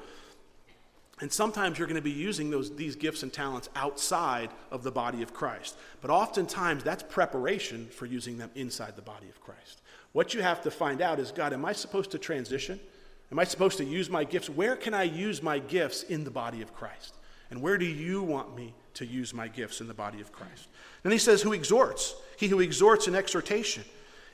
And 1.23 1.33
sometimes 1.33 1.79
you're 1.79 1.87
going 1.87 1.95
to 1.95 2.03
be 2.03 2.11
using 2.11 2.51
those, 2.51 2.75
these 2.75 2.97
gifts 2.97 3.23
and 3.23 3.33
talents 3.33 3.69
outside 3.77 4.51
of 4.73 4.83
the 4.83 4.91
body 4.91 5.23
of 5.23 5.33
Christ. 5.33 5.77
But 6.01 6.11
oftentimes 6.11 6.83
that's 6.83 7.05
preparation 7.05 7.87
for 7.87 8.07
using 8.07 8.39
them 8.39 8.51
inside 8.57 8.97
the 8.97 9.03
body 9.03 9.29
of 9.29 9.41
Christ. 9.41 9.83
What 10.11 10.35
you 10.35 10.43
have 10.43 10.63
to 10.63 10.71
find 10.71 11.01
out 11.01 11.21
is 11.21 11.31
God, 11.31 11.53
am 11.53 11.65
I 11.65 11.75
supposed 11.75 12.11
to 12.11 12.19
transition? 12.19 12.81
Am 13.31 13.39
I 13.39 13.45
supposed 13.45 13.79
to 13.79 13.85
use 13.85 14.11
my 14.11 14.25
gifts? 14.25 14.51
Where 14.51 14.75
can 14.75 14.95
I 14.95 15.05
use 15.05 15.45
my 15.45 15.61
gifts 15.61 16.03
in 16.03 16.25
the 16.25 16.31
body 16.31 16.61
of 16.61 16.75
Christ? 16.75 17.15
And 17.51 17.63
where 17.63 17.79
do 17.79 17.87
you 17.87 18.25
want 18.25 18.57
me 18.57 18.75
to 18.95 19.07
use 19.07 19.33
my 19.33 19.47
gifts 19.47 19.81
in 19.81 19.87
the 19.87 19.95
body 19.95 20.21
of 20.21 20.33
Christ? 20.33 20.67
Then 21.05 21.13
he 21.13 21.19
says, 21.19 21.41
Who 21.41 21.53
exhorts? 21.53 22.17
He 22.37 22.49
who 22.49 22.59
exhorts 22.59 23.07
in 23.07 23.15
exhortation. 23.15 23.85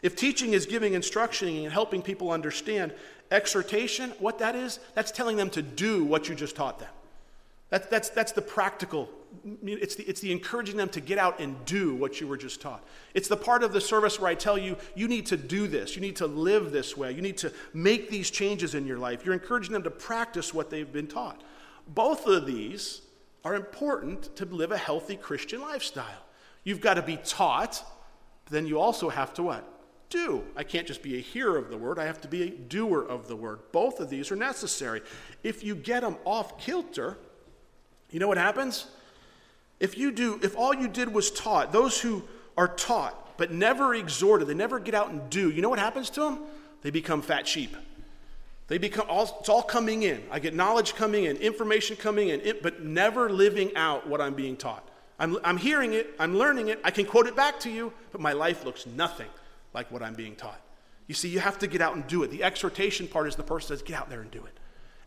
If 0.02 0.16
teaching 0.16 0.52
is 0.52 0.66
giving 0.66 0.94
instruction 0.94 1.48
and 1.48 1.72
helping 1.72 2.02
people 2.02 2.30
understand, 2.30 2.92
exhortation, 3.30 4.10
what 4.18 4.38
that 4.38 4.54
is, 4.54 4.78
that's 4.94 5.10
telling 5.10 5.36
them 5.36 5.50
to 5.50 5.62
do 5.62 6.04
what 6.04 6.28
you 6.28 6.34
just 6.34 6.56
taught 6.56 6.78
them. 6.78 6.88
That, 7.70 7.90
that's, 7.90 8.08
that's 8.08 8.32
the 8.32 8.40
practical, 8.40 9.10
it's 9.62 9.94
the, 9.96 10.04
it's 10.04 10.20
the 10.20 10.32
encouraging 10.32 10.78
them 10.78 10.88
to 10.90 11.00
get 11.00 11.18
out 11.18 11.38
and 11.38 11.62
do 11.66 11.94
what 11.94 12.18
you 12.18 12.26
were 12.26 12.38
just 12.38 12.62
taught. 12.62 12.82
It's 13.12 13.28
the 13.28 13.36
part 13.36 13.62
of 13.62 13.74
the 13.74 13.80
service 13.80 14.18
where 14.18 14.30
I 14.30 14.34
tell 14.34 14.56
you, 14.56 14.76
you 14.94 15.06
need 15.06 15.26
to 15.26 15.36
do 15.36 15.66
this, 15.66 15.94
you 15.94 16.00
need 16.00 16.16
to 16.16 16.26
live 16.26 16.72
this 16.72 16.96
way, 16.96 17.12
you 17.12 17.20
need 17.20 17.36
to 17.38 17.52
make 17.74 18.08
these 18.08 18.30
changes 18.30 18.74
in 18.74 18.86
your 18.86 18.98
life. 18.98 19.24
You're 19.24 19.34
encouraging 19.34 19.72
them 19.72 19.82
to 19.82 19.90
practice 19.90 20.54
what 20.54 20.70
they've 20.70 20.90
been 20.90 21.08
taught. 21.08 21.42
Both 21.88 22.26
of 22.26 22.46
these 22.46 23.02
are 23.44 23.54
important 23.54 24.34
to 24.36 24.46
live 24.46 24.72
a 24.72 24.78
healthy 24.78 25.16
Christian 25.16 25.60
lifestyle. 25.60 26.24
You've 26.64 26.80
got 26.80 26.94
to 26.94 27.02
be 27.02 27.18
taught, 27.18 27.84
then 28.50 28.66
you 28.66 28.80
also 28.80 29.10
have 29.10 29.34
to 29.34 29.42
what? 29.42 29.77
Do. 30.10 30.44
I 30.56 30.64
can't 30.64 30.86
just 30.86 31.02
be 31.02 31.16
a 31.16 31.20
hearer 31.20 31.56
of 31.58 31.70
the 31.70 31.76
word, 31.76 31.98
I 31.98 32.04
have 32.04 32.20
to 32.22 32.28
be 32.28 32.42
a 32.42 32.50
doer 32.50 33.02
of 33.02 33.28
the 33.28 33.36
word. 33.36 33.60
Both 33.72 34.00
of 34.00 34.10
these 34.10 34.30
are 34.30 34.36
necessary. 34.36 35.02
If 35.42 35.62
you 35.62 35.74
get 35.74 36.00
them 36.00 36.16
off 36.24 36.58
kilter, 36.58 37.18
you 38.10 38.20
know 38.20 38.28
what 38.28 38.38
happens? 38.38 38.86
If 39.80 39.96
you 39.96 40.10
do, 40.10 40.40
if 40.42 40.56
all 40.56 40.74
you 40.74 40.88
did 40.88 41.12
was 41.12 41.30
taught, 41.30 41.72
those 41.72 42.00
who 42.00 42.24
are 42.56 42.68
taught 42.68 43.36
but 43.36 43.52
never 43.52 43.94
exhorted, 43.94 44.48
they 44.48 44.54
never 44.54 44.80
get 44.80 44.94
out 44.94 45.10
and 45.10 45.30
do, 45.30 45.50
you 45.50 45.62
know 45.62 45.68
what 45.68 45.78
happens 45.78 46.10
to 46.10 46.20
them? 46.20 46.40
They 46.82 46.90
become 46.90 47.22
fat 47.22 47.46
sheep. 47.46 47.76
They 48.66 48.78
become 48.78 49.06
all, 49.08 49.38
it's 49.40 49.48
all 49.48 49.62
coming 49.62 50.02
in. 50.02 50.22
I 50.30 50.40
get 50.40 50.54
knowledge 50.54 50.94
coming 50.94 51.24
in, 51.24 51.36
information 51.36 51.96
coming 51.96 52.28
in, 52.28 52.56
but 52.62 52.82
never 52.82 53.30
living 53.30 53.74
out 53.76 54.08
what 54.08 54.20
I'm 54.20 54.34
being 54.34 54.56
taught. 54.56 54.86
I'm, 55.20 55.38
I'm 55.42 55.56
hearing 55.56 55.94
it, 55.94 56.14
I'm 56.18 56.36
learning 56.36 56.68
it, 56.68 56.80
I 56.84 56.90
can 56.90 57.06
quote 57.06 57.26
it 57.26 57.34
back 57.34 57.60
to 57.60 57.70
you, 57.70 57.92
but 58.12 58.20
my 58.20 58.32
life 58.32 58.64
looks 58.64 58.86
nothing 58.86 59.28
like 59.74 59.90
what 59.90 60.02
I'm 60.02 60.14
being 60.14 60.36
taught. 60.36 60.60
You 61.06 61.14
see, 61.14 61.28
you 61.28 61.40
have 61.40 61.58
to 61.60 61.66
get 61.66 61.80
out 61.80 61.94
and 61.94 62.06
do 62.06 62.22
it. 62.22 62.30
The 62.30 62.44
exhortation 62.44 63.08
part 63.08 63.28
is 63.28 63.36
the 63.36 63.42
person 63.42 63.68
says, 63.68 63.82
get 63.82 63.98
out 63.98 64.10
there 64.10 64.20
and 64.20 64.30
do 64.30 64.44
it. 64.44 64.52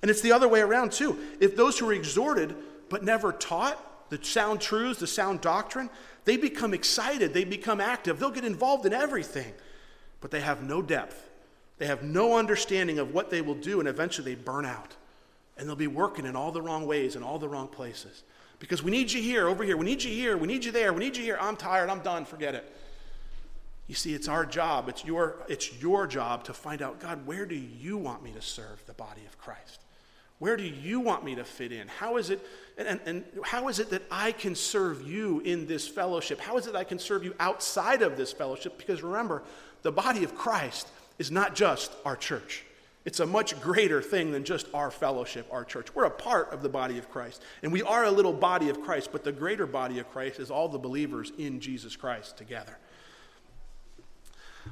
And 0.01 0.09
it's 0.09 0.21
the 0.21 0.31
other 0.31 0.47
way 0.47 0.61
around, 0.61 0.91
too. 0.91 1.17
If 1.39 1.55
those 1.55 1.77
who 1.77 1.89
are 1.89 1.93
exhorted 1.93 2.55
but 2.89 3.03
never 3.03 3.31
taught 3.31 4.09
the 4.09 4.19
sound 4.23 4.59
truths, 4.61 4.99
the 4.99 5.07
sound 5.07 5.41
doctrine, 5.41 5.89
they 6.25 6.37
become 6.37 6.73
excited, 6.73 7.33
they 7.33 7.43
become 7.43 7.79
active, 7.79 8.19
they'll 8.19 8.31
get 8.31 8.43
involved 8.43 8.85
in 8.85 8.93
everything, 8.93 9.53
but 10.19 10.31
they 10.31 10.41
have 10.41 10.63
no 10.63 10.81
depth. 10.81 11.29
They 11.77 11.87
have 11.87 12.03
no 12.03 12.37
understanding 12.37 12.99
of 12.99 13.13
what 13.13 13.29
they 13.29 13.41
will 13.41 13.55
do, 13.55 13.79
and 13.79 13.87
eventually 13.87 14.35
they 14.35 14.41
burn 14.41 14.65
out. 14.65 14.95
And 15.57 15.67
they'll 15.67 15.75
be 15.75 15.87
working 15.87 16.25
in 16.25 16.35
all 16.35 16.51
the 16.51 16.61
wrong 16.61 16.85
ways 16.85 17.15
in 17.15 17.23
all 17.23 17.39
the 17.39 17.49
wrong 17.49 17.67
places. 17.67 18.23
Because 18.59 18.83
we 18.83 18.91
need 18.91 19.11
you 19.11 19.21
here, 19.21 19.47
over 19.47 19.63
here, 19.63 19.77
we 19.77 19.85
need 19.85 20.03
you 20.03 20.11
here, 20.11 20.37
we 20.37 20.47
need 20.47 20.63
you 20.63 20.71
there, 20.71 20.93
we 20.93 20.99
need 20.99 21.17
you 21.17 21.23
here. 21.23 21.37
I'm 21.41 21.55
tired, 21.55 21.89
I'm 21.89 22.01
done, 22.01 22.25
forget 22.25 22.53
it. 22.53 22.71
You 23.91 23.95
see, 23.95 24.13
it's 24.13 24.29
our 24.29 24.45
job, 24.45 24.87
it's 24.87 25.03
your, 25.03 25.35
it's 25.49 25.81
your 25.81 26.07
job 26.07 26.45
to 26.45 26.53
find 26.53 26.81
out, 26.81 27.01
God, 27.01 27.27
where 27.27 27.45
do 27.45 27.55
you 27.55 27.97
want 27.97 28.23
me 28.23 28.31
to 28.31 28.41
serve 28.41 28.81
the 28.85 28.93
body 28.93 29.19
of 29.27 29.37
Christ? 29.37 29.81
Where 30.39 30.55
do 30.55 30.63
you 30.63 31.01
want 31.01 31.25
me 31.25 31.35
to 31.35 31.43
fit 31.43 31.73
in? 31.73 31.89
How 31.89 32.15
is 32.15 32.29
it, 32.29 32.39
and, 32.77 33.01
and, 33.05 33.25
how 33.43 33.67
is 33.67 33.79
it 33.79 33.89
that 33.89 34.03
I 34.09 34.31
can 34.31 34.55
serve 34.55 35.05
you 35.05 35.41
in 35.41 35.67
this 35.67 35.89
fellowship? 35.89 36.39
How 36.39 36.55
is 36.55 36.67
it 36.67 36.75
I 36.77 36.85
can 36.85 36.99
serve 36.99 37.25
you 37.25 37.35
outside 37.37 38.01
of 38.01 38.15
this 38.15 38.31
fellowship? 38.31 38.77
Because 38.77 39.03
remember, 39.03 39.43
the 39.81 39.91
body 39.91 40.23
of 40.23 40.37
Christ 40.37 40.87
is 41.19 41.29
not 41.29 41.53
just 41.53 41.91
our 42.05 42.15
church. 42.15 42.63
It's 43.03 43.19
a 43.19 43.25
much 43.25 43.59
greater 43.59 44.01
thing 44.01 44.31
than 44.31 44.45
just 44.45 44.67
our 44.73 44.89
fellowship, 44.89 45.49
our 45.51 45.65
church. 45.65 45.93
We're 45.93 46.05
a 46.05 46.09
part 46.09 46.53
of 46.53 46.61
the 46.61 46.69
body 46.69 46.97
of 46.97 47.09
Christ. 47.11 47.43
And 47.61 47.73
we 47.73 47.81
are 47.81 48.05
a 48.05 48.11
little 48.11 48.31
body 48.31 48.69
of 48.69 48.81
Christ, 48.83 49.09
but 49.11 49.25
the 49.25 49.33
greater 49.33 49.67
body 49.67 49.99
of 49.99 50.09
Christ 50.11 50.39
is 50.39 50.49
all 50.49 50.69
the 50.69 50.79
believers 50.79 51.33
in 51.37 51.59
Jesus 51.59 51.97
Christ 51.97 52.37
together. 52.37 52.77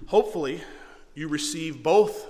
Hopefully, 0.09 0.59
you 1.13 1.27
receive 1.27 1.83
both 1.83 2.25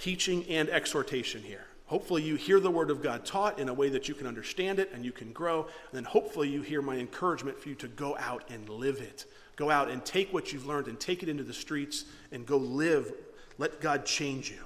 teaching 0.00 0.44
and 0.48 0.68
exhortation 0.68 1.40
here. 1.40 1.64
Hopefully, 1.86 2.24
you 2.24 2.34
hear 2.34 2.58
the 2.58 2.70
Word 2.70 2.90
of 2.90 3.00
God 3.00 3.24
taught 3.24 3.60
in 3.60 3.68
a 3.68 3.74
way 3.74 3.90
that 3.90 4.08
you 4.08 4.14
can 4.14 4.26
understand 4.26 4.80
it 4.80 4.90
and 4.92 5.04
you 5.04 5.12
can 5.12 5.32
grow. 5.32 5.62
And 5.62 5.70
then, 5.92 6.02
hopefully, 6.02 6.48
you 6.48 6.62
hear 6.62 6.82
my 6.82 6.96
encouragement 6.96 7.60
for 7.60 7.68
you 7.68 7.76
to 7.76 7.86
go 7.86 8.16
out 8.18 8.42
and 8.50 8.68
live 8.68 8.96
it. 8.96 9.26
Go 9.54 9.70
out 9.70 9.88
and 9.88 10.04
take 10.04 10.34
what 10.34 10.52
you've 10.52 10.66
learned 10.66 10.88
and 10.88 10.98
take 10.98 11.22
it 11.22 11.28
into 11.28 11.44
the 11.44 11.52
streets 11.52 12.06
and 12.32 12.44
go 12.44 12.56
live. 12.56 13.12
Let 13.56 13.80
God 13.80 14.04
change 14.04 14.50
you. 14.50 14.58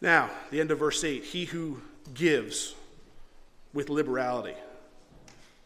Now, 0.00 0.28
the 0.50 0.60
end 0.60 0.72
of 0.72 0.80
verse 0.80 1.04
8 1.04 1.22
He 1.22 1.44
who 1.44 1.80
gives 2.14 2.74
with 3.72 3.90
liberality. 3.90 4.56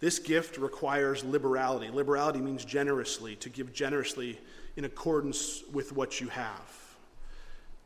This 0.01 0.19
gift 0.19 0.59
requires 0.59 1.25
liberality. 1.25 1.89
Liberality 1.91 2.41
means 2.41 2.63
generously, 2.63 3.37
to 3.37 3.49
give 3.49 3.73
generously 3.73 4.39
in 4.77 4.85
accordance 4.85 5.63
with 5.73 5.93
what 5.93 6.21
you 6.21 6.29
have. 6.29 6.61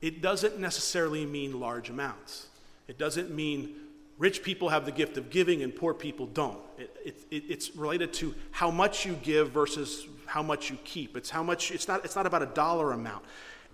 It 0.00 0.22
doesn't 0.22 0.58
necessarily 0.58 1.26
mean 1.26 1.60
large 1.60 1.90
amounts. 1.90 2.48
It 2.88 2.98
doesn't 2.98 3.30
mean 3.30 3.74
rich 4.18 4.42
people 4.42 4.68
have 4.68 4.84
the 4.84 4.92
gift 4.92 5.16
of 5.16 5.30
giving 5.30 5.62
and 5.62 5.74
poor 5.74 5.94
people 5.94 6.26
don't. 6.26 6.58
It, 6.78 7.16
it, 7.30 7.44
it's 7.48 7.76
related 7.76 8.12
to 8.14 8.34
how 8.50 8.70
much 8.70 9.06
you 9.06 9.14
give 9.22 9.50
versus 9.50 10.06
how 10.26 10.42
much 10.42 10.70
you 10.70 10.78
keep. 10.84 11.16
It's 11.16 11.30
how 11.30 11.42
much, 11.42 11.70
it's 11.70 11.88
not, 11.88 12.04
it's 12.04 12.16
not 12.16 12.26
about 12.26 12.42
a 12.42 12.46
dollar 12.46 12.92
amount. 12.92 13.24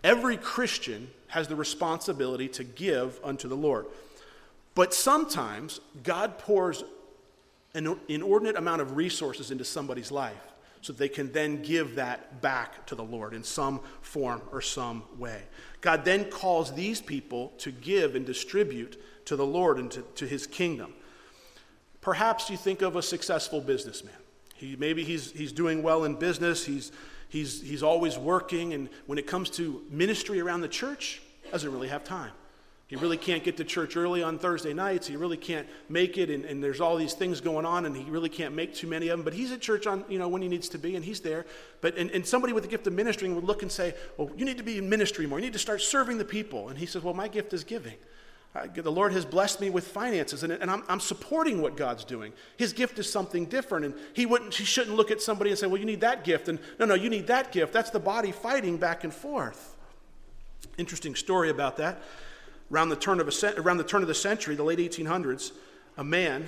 Every 0.05 0.37
Christian 0.37 1.11
has 1.29 1.49
the 1.49 1.57
responsibility 1.57 2.49
to 2.51 2.65
give 2.65 3.19
unto 3.25 3.49
the 3.49 3.57
Lord. 3.57 3.87
But 4.75 4.93
sometimes 4.95 5.81
God 6.03 6.39
pours 6.39 6.85
an 7.75 7.99
inordinate 8.09 8.57
amount 8.57 8.83
of 8.83 8.97
resources 8.97 9.51
into 9.51 9.65
somebody's 9.65 10.11
life 10.11 10.41
so 10.87 10.93
they 10.93 11.09
can 11.09 11.33
then 11.33 11.63
give 11.63 11.97
that 11.97 12.41
back 12.41 12.87
to 12.87 12.95
the 12.95 13.03
Lord 13.03 13.35
in 13.35 13.43
some 13.43 13.81
form 14.03 14.41
or 14.53 14.61
some 14.61 15.03
way. 15.19 15.43
God 15.81 16.05
then 16.05 16.27
calls 16.27 16.73
these 16.73 17.01
people 17.01 17.53
to 17.59 17.73
give 17.73 18.15
and 18.15 18.25
distribute 18.25 19.03
to 19.25 19.35
the 19.35 19.45
Lord 19.45 19.81
and 19.81 19.91
to, 19.91 20.03
to 20.03 20.29
his 20.29 20.47
kingdom. 20.47 20.95
Perhaps 22.01 22.51
you 22.51 22.57
think 22.57 22.83
of 22.83 22.95
a 22.95 23.03
successful 23.03 23.61
businessman. 23.61 24.15
He, 24.55 24.77
maybe 24.77 25.03
he's, 25.03 25.33
he's 25.33 25.51
doing 25.51 25.83
well 25.83 26.05
in 26.05 26.15
business, 26.15 26.65
he's, 26.65 26.93
he's, 27.29 27.61
he's 27.61 27.83
always 27.83 28.17
working, 28.17 28.73
and 28.73 28.89
when 29.07 29.19
it 29.19 29.27
comes 29.27 29.51
to 29.51 29.83
ministry 29.91 30.41
around 30.41 30.61
the 30.61 30.69
church, 30.69 31.21
doesn't 31.51 31.73
really 31.73 31.89
have 31.89 32.05
time. 32.05 32.31
He 32.89 32.95
really 32.95 33.17
can't 33.17 33.43
get 33.43 33.57
to 33.57 33.65
church 33.65 33.97
early 33.97 34.23
on 34.23 34.39
Thursday 34.39 34.73
nights. 34.73 35.09
He 35.09 35.17
really 35.17 35.37
can't 35.37 35.67
make 35.89 36.19
it, 36.19 36.31
and, 36.31 36.45
and, 36.45 36.63
there's 36.63 36.81
all 36.81 36.97
these 36.97 37.15
things 37.15 37.41
going 37.41 37.67
on, 37.67 37.85
and 37.85 37.97
he 37.97 38.09
really 38.09 38.29
can't 38.29 38.55
make 38.55 38.77
too 38.77 38.87
many 38.87 39.09
of 39.09 39.19
them. 39.19 39.25
But 39.25 39.35
he's 39.35 39.51
at 39.51 39.61
church 39.61 39.89
on, 39.89 40.05
you 40.09 40.21
know, 40.21 40.29
when 40.29 40.41
he 40.41 40.47
needs 40.47 40.69
to 40.69 40.79
be, 40.79 40.95
and 40.95 41.05
he's 41.05 41.19
there. 41.19 41.47
But 41.81 41.97
and, 41.97 42.13
and 42.13 42.25
somebody 42.25 42.53
with 42.53 42.63
the 42.63 42.71
gift 42.71 42.87
of 42.87 42.93
ministering 42.93 43.35
would 43.35 43.43
look 43.43 43.63
and 43.63 43.73
say, 43.73 43.95
"Well, 44.17 44.31
you 44.37 44.45
need 44.45 44.59
to 44.59 44.63
be 44.63 44.79
in 44.79 44.89
ministry 44.89 45.27
more. 45.27 45.41
You 45.41 45.47
need 45.47 45.53
to 45.55 45.59
start 45.59 45.83
serving 45.83 46.19
the 46.19 46.25
people." 46.25 46.69
And 46.69 46.79
he 46.79 46.87
says, 46.87 47.03
"Well, 47.03 47.13
my 47.13 47.27
gift 47.27 47.53
is 47.53 47.65
giving. 47.65 47.97
The 48.75 48.91
Lord 48.91 49.13
has 49.13 49.25
blessed 49.25 49.61
me 49.61 49.69
with 49.69 49.87
finances, 49.87 50.43
and, 50.43 50.53
and 50.53 50.71
I'm, 50.71 50.83
I'm 50.89 51.01
supporting 51.01 51.61
what 51.61 51.77
God's 51.77 52.05
doing. 52.05 52.33
His 52.57 52.73
gift 52.73 52.99
is 52.99 53.11
something 53.11 53.45
different, 53.47 53.85
and 53.85 53.95
he 54.15 54.25
wouldn't, 54.25 54.55
he 54.55 54.65
shouldn't 54.65 54.97
look 54.97 55.11
at 55.11 55.21
somebody 55.21 55.51
and 55.51 55.59
say, 55.59 55.67
"Well, 55.67 55.79
you 55.79 55.87
need 55.87 56.03
that 56.03 56.23
gift," 56.23 56.49
and 56.49 56.61
no, 56.79 56.87
no, 56.87 56.95
you 56.95 57.11
need 57.11 57.27
that 57.27 57.51
gift. 57.51 57.73
That's 57.73 57.91
the 57.91 57.99
body 57.99 58.31
fighting 58.31 58.77
back 58.77 59.03
and 59.03 59.13
forth. 59.13 59.77
Interesting 60.79 61.17
story 61.17 61.51
about 61.51 61.77
that. 61.79 62.01
Around 62.71 62.89
the, 62.89 62.97
turn 62.97 63.21
of 63.21 63.29
a, 63.29 63.61
around 63.61 63.77
the 63.77 63.85
turn 63.85 64.03
of 64.03 64.09
the 64.09 64.15
century, 64.15 64.57
the 64.57 64.65
late 64.65 64.79
1800s, 64.79 65.53
a 65.97 66.05
man 66.05 66.47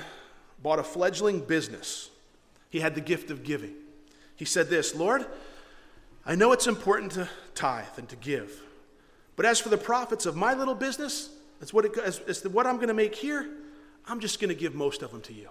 bought 0.63 0.79
a 0.79 0.83
fledgling 0.83 1.41
business. 1.41 2.11
He 2.71 2.81
had 2.81 2.95
the 2.95 3.01
gift 3.01 3.31
of 3.31 3.45
giving. 3.45 3.75
He 4.37 4.45
said 4.45 4.69
this 4.69 4.95
Lord, 4.95 5.27
I 6.27 6.35
know 6.35 6.53
it's 6.53 6.67
important 6.67 7.13
to 7.13 7.29
tithe 7.55 7.87
and 7.97 8.09
to 8.09 8.17
give, 8.17 8.63
but 9.37 9.47
as 9.47 9.61
for 9.61 9.69
the 9.69 9.79
profits 9.79 10.27
of 10.27 10.37
my 10.37 10.55
little 10.55 10.75
business, 10.75 11.31
as 11.61 11.73
what, 11.73 11.85
it, 11.85 11.97
as, 11.99 12.21
as 12.21 12.45
what 12.47 12.67
I'm 12.67 12.77
going 12.77 12.89
to 12.89 12.95
make 12.95 13.15
here, 13.15 13.49
I'm 14.07 14.21
just 14.21 14.41
going 14.41 14.49
to 14.49 14.55
give 14.55 14.75
most 14.75 15.03
of 15.03 15.11
them 15.11 15.21
to 15.23 15.33
you. 15.33 15.49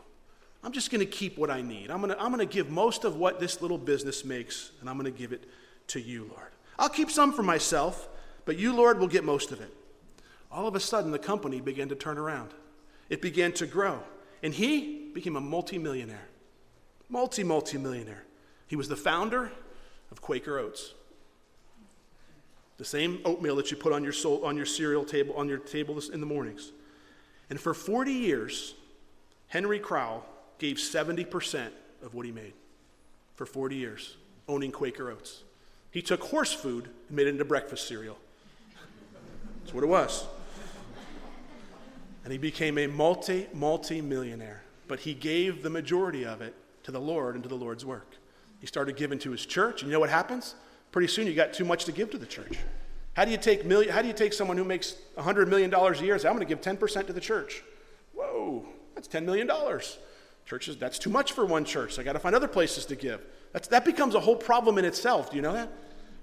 I'm 0.63 0.71
just 0.71 0.91
going 0.91 0.99
to 0.99 1.05
keep 1.05 1.37
what 1.37 1.49
I 1.49 1.61
need. 1.61 1.91
I'm 1.91 2.01
going 2.01 2.13
I'm 2.19 2.33
going 2.33 2.45
to 2.45 2.53
give 2.53 2.69
most 2.69 3.03
of 3.03 3.15
what 3.15 3.39
this 3.39 3.61
little 3.61 3.77
business 3.77 4.25
makes, 4.25 4.71
and 4.81 4.89
I'm 4.89 4.97
going 4.97 5.11
to 5.11 5.17
give 5.17 5.31
it 5.31 5.45
to 5.87 6.01
you, 6.01 6.29
Lord. 6.29 6.51
I'll 6.77 6.89
keep 6.89 7.09
some 7.09 7.31
for 7.31 7.43
myself, 7.43 8.09
but 8.45 8.57
you, 8.57 8.73
Lord, 8.73 8.99
will 8.99 9.07
get 9.07 9.23
most 9.23 9.51
of 9.51 9.61
it 9.61 9.73
all 10.51 10.67
of 10.67 10.75
a 10.75 10.79
sudden 10.79 11.11
the 11.11 11.19
company 11.19 11.61
began 11.61 11.89
to 11.89 11.95
turn 11.95 12.17
around. 12.17 12.51
It 13.09 13.21
began 13.21 13.51
to 13.53 13.65
grow. 13.65 13.99
And 14.43 14.53
he 14.53 15.09
became 15.13 15.35
a 15.35 15.41
multimillionaire. 15.41 16.27
Multi, 17.09 17.43
multimillionaire. 17.43 18.23
He 18.67 18.75
was 18.75 18.89
the 18.89 18.95
founder 18.95 19.51
of 20.11 20.21
Quaker 20.21 20.59
Oats. 20.59 20.93
The 22.77 22.85
same 22.85 23.21
oatmeal 23.25 23.55
that 23.55 23.71
you 23.71 23.77
put 23.77 23.93
on 23.93 24.03
your, 24.03 24.13
soul, 24.13 24.45
on 24.45 24.55
your 24.55 24.65
cereal 24.65 25.03
table, 25.03 25.33
on 25.35 25.47
your 25.47 25.57
table 25.57 25.99
in 26.13 26.19
the 26.19 26.25
mornings. 26.25 26.71
And 27.49 27.59
for 27.59 27.73
40 27.73 28.11
years, 28.11 28.75
Henry 29.47 29.79
Crowell 29.79 30.25
gave 30.59 30.77
70% 30.77 31.69
of 32.03 32.13
what 32.13 32.25
he 32.25 32.31
made. 32.31 32.53
For 33.35 33.45
40 33.45 33.75
years, 33.75 34.17
owning 34.47 34.71
Quaker 34.71 35.09
Oats. 35.09 35.43
He 35.91 36.01
took 36.01 36.21
horse 36.21 36.53
food 36.53 36.89
and 37.07 37.15
made 37.15 37.27
it 37.27 37.31
into 37.31 37.45
breakfast 37.45 37.87
cereal. 37.87 38.17
That's 39.61 39.73
what 39.73 39.83
it 39.83 39.87
was. 39.87 40.25
And 42.27 42.33
he 42.33 42.37
became 42.37 42.77
a 42.77 42.87
multi, 42.87 43.47
multi 43.53 44.01
millionaire. 44.01 44.61
But 44.89 44.99
he 44.99 45.13
gave 45.13 45.63
the 45.63 45.69
majority 45.69 46.25
of 46.25 46.41
it 46.41 46.53
to 46.83 46.91
the 46.91 46.99
Lord 46.99 47.35
and 47.35 47.43
to 47.43 47.47
the 47.47 47.55
Lord's 47.55 47.85
work. 47.85 48.17
He 48.59 48.67
started 48.67 48.97
giving 48.97 49.17
to 49.19 49.31
his 49.31 49.45
church, 49.45 49.81
and 49.81 49.89
you 49.89 49.93
know 49.93 50.01
what 50.01 50.09
happens? 50.09 50.55
Pretty 50.91 51.07
soon 51.07 51.25
you 51.25 51.33
got 51.33 51.53
too 51.53 51.63
much 51.63 51.85
to 51.85 51.93
give 51.93 52.11
to 52.11 52.17
the 52.17 52.25
church. 52.25 52.57
How 53.13 53.23
do 53.23 53.31
you 53.31 53.37
take, 53.37 53.65
million, 53.65 53.93
how 53.93 54.01
do 54.01 54.09
you 54.09 54.13
take 54.13 54.33
someone 54.33 54.57
who 54.57 54.65
makes 54.65 54.97
$100 55.17 55.47
million 55.47 55.73
a 55.73 56.03
year 56.03 56.15
and 56.15 56.21
say, 56.21 56.27
I'm 56.27 56.35
going 56.35 56.45
to 56.45 56.53
give 56.53 56.59
10% 56.59 57.07
to 57.07 57.13
the 57.13 57.21
church? 57.21 57.63
Whoa, 58.13 58.65
that's 58.93 59.07
$10 59.07 59.23
million. 59.23 59.49
Churches, 60.45 60.75
that's 60.75 60.99
too 60.99 61.09
much 61.09 61.31
for 61.31 61.45
one 61.45 61.63
church. 61.63 61.93
So 61.93 62.01
I 62.01 62.03
got 62.03 62.11
to 62.11 62.19
find 62.19 62.35
other 62.35 62.49
places 62.49 62.85
to 62.87 62.97
give. 62.97 63.21
That's, 63.53 63.69
that 63.69 63.85
becomes 63.85 64.15
a 64.15 64.19
whole 64.19 64.35
problem 64.35 64.77
in 64.77 64.83
itself. 64.83 65.29
Do 65.29 65.37
you 65.37 65.41
know 65.41 65.53
that? 65.53 65.71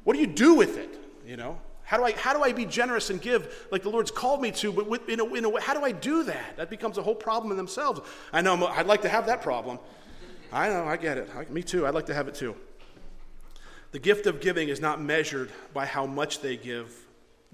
What 0.02 0.12
do 0.12 0.20
you 0.20 0.26
do 0.26 0.52
with 0.52 0.76
it? 0.76 0.98
You 1.26 1.38
know, 1.38 1.58
how 1.84 1.98
do 1.98 2.04
I, 2.04 2.12
how 2.12 2.32
do 2.32 2.42
I 2.42 2.52
be 2.52 2.64
generous 2.64 3.10
and 3.10 3.20
give 3.20 3.66
like 3.70 3.82
the 3.82 3.90
Lord's 3.90 4.10
called 4.10 4.40
me 4.40 4.50
to, 4.52 4.72
but 4.72 4.88
with, 4.88 5.08
in 5.08 5.20
a, 5.20 5.34
in 5.34 5.44
a 5.44 5.60
how 5.60 5.74
do 5.74 5.84
I 5.84 5.92
do 5.92 6.24
that? 6.24 6.56
That 6.56 6.70
becomes 6.70 6.98
a 6.98 7.02
whole 7.02 7.14
problem 7.14 7.50
in 7.50 7.56
themselves. 7.56 8.00
I 8.32 8.40
know, 8.40 8.66
I'd 8.66 8.86
like 8.86 9.02
to 9.02 9.08
have 9.08 9.26
that 9.26 9.42
problem. 9.42 9.78
I 10.52 10.68
know, 10.68 10.84
I 10.84 10.96
get 10.96 11.18
it. 11.18 11.28
I, 11.36 11.44
me 11.46 11.62
too, 11.62 11.86
I'd 11.86 11.94
like 11.94 12.06
to 12.06 12.14
have 12.14 12.26
it 12.26 12.34
too. 12.34 12.56
The 13.92 13.98
gift 13.98 14.26
of 14.26 14.40
giving 14.40 14.70
is 14.70 14.80
not 14.80 15.00
measured 15.00 15.50
by 15.72 15.86
how 15.86 16.06
much 16.06 16.40
they 16.40 16.56
give, 16.56 16.92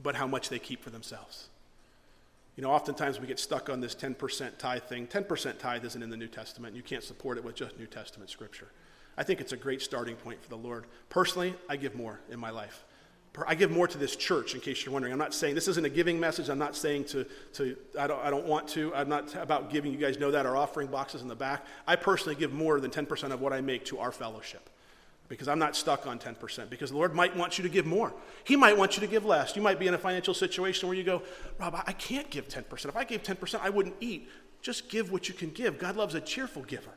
but 0.02 0.14
how 0.14 0.26
much 0.26 0.48
they 0.48 0.58
keep 0.58 0.82
for 0.82 0.90
themselves. 0.90 1.48
You 2.56 2.62
know, 2.62 2.70
oftentimes 2.70 3.20
we 3.20 3.26
get 3.26 3.38
stuck 3.38 3.68
on 3.68 3.80
this 3.80 3.94
10% 3.94 4.58
tithe 4.58 4.82
thing. 4.84 5.06
10% 5.06 5.58
tithe 5.58 5.84
isn't 5.84 6.02
in 6.02 6.10
the 6.10 6.16
New 6.16 6.28
Testament. 6.28 6.76
You 6.76 6.82
can't 6.82 7.02
support 7.02 7.36
it 7.36 7.44
with 7.44 7.56
just 7.56 7.78
New 7.78 7.86
Testament 7.86 8.30
scripture. 8.30 8.68
I 9.16 9.22
think 9.22 9.40
it's 9.40 9.52
a 9.52 9.56
great 9.56 9.82
starting 9.82 10.16
point 10.16 10.42
for 10.42 10.48
the 10.48 10.56
Lord. 10.56 10.84
Personally, 11.08 11.54
I 11.68 11.76
give 11.76 11.94
more 11.94 12.20
in 12.30 12.38
my 12.38 12.50
life. 12.50 12.84
I 13.46 13.54
give 13.54 13.70
more 13.70 13.86
to 13.86 13.96
this 13.96 14.16
church, 14.16 14.54
in 14.54 14.60
case 14.60 14.84
you're 14.84 14.92
wondering. 14.92 15.12
I'm 15.12 15.18
not 15.18 15.34
saying 15.34 15.54
this 15.54 15.68
isn't 15.68 15.84
a 15.84 15.90
giving 15.90 16.18
message. 16.18 16.48
I'm 16.48 16.58
not 16.58 16.74
saying 16.74 17.04
to, 17.06 17.24
to 17.54 17.76
I, 17.98 18.06
don't, 18.06 18.24
I 18.24 18.30
don't 18.30 18.44
want 18.44 18.68
to. 18.70 18.92
I'm 18.94 19.08
not 19.08 19.34
about 19.36 19.70
giving. 19.70 19.92
You 19.92 19.98
guys 19.98 20.18
know 20.18 20.32
that. 20.32 20.46
Our 20.46 20.56
offering 20.56 20.88
boxes 20.88 21.22
in 21.22 21.28
the 21.28 21.36
back. 21.36 21.64
I 21.86 21.96
personally 21.96 22.34
give 22.34 22.52
more 22.52 22.80
than 22.80 22.90
10% 22.90 23.30
of 23.30 23.40
what 23.40 23.52
I 23.52 23.60
make 23.60 23.84
to 23.86 23.98
our 23.98 24.10
fellowship 24.10 24.68
because 25.30 25.46
I'm 25.46 25.60
not 25.60 25.76
stuck 25.76 26.08
on 26.08 26.18
10%. 26.18 26.68
Because 26.68 26.90
the 26.90 26.96
Lord 26.96 27.14
might 27.14 27.34
want 27.36 27.56
you 27.56 27.62
to 27.62 27.70
give 27.70 27.86
more. 27.86 28.12
He 28.42 28.56
might 28.56 28.76
want 28.76 28.96
you 28.96 29.00
to 29.00 29.06
give 29.06 29.24
less. 29.24 29.54
You 29.54 29.62
might 29.62 29.78
be 29.78 29.86
in 29.86 29.94
a 29.94 29.98
financial 29.98 30.34
situation 30.34 30.88
where 30.88 30.98
you 30.98 31.04
go, 31.04 31.22
Rob, 31.58 31.80
I 31.86 31.92
can't 31.92 32.28
give 32.30 32.48
10%. 32.48 32.86
If 32.86 32.96
I 32.96 33.04
gave 33.04 33.22
10%, 33.22 33.60
I 33.62 33.70
wouldn't 33.70 33.94
eat. 34.00 34.28
Just 34.60 34.90
give 34.90 35.12
what 35.12 35.28
you 35.28 35.34
can 35.34 35.50
give. 35.50 35.78
God 35.78 35.96
loves 35.96 36.16
a 36.16 36.20
cheerful 36.20 36.62
giver. 36.62 36.90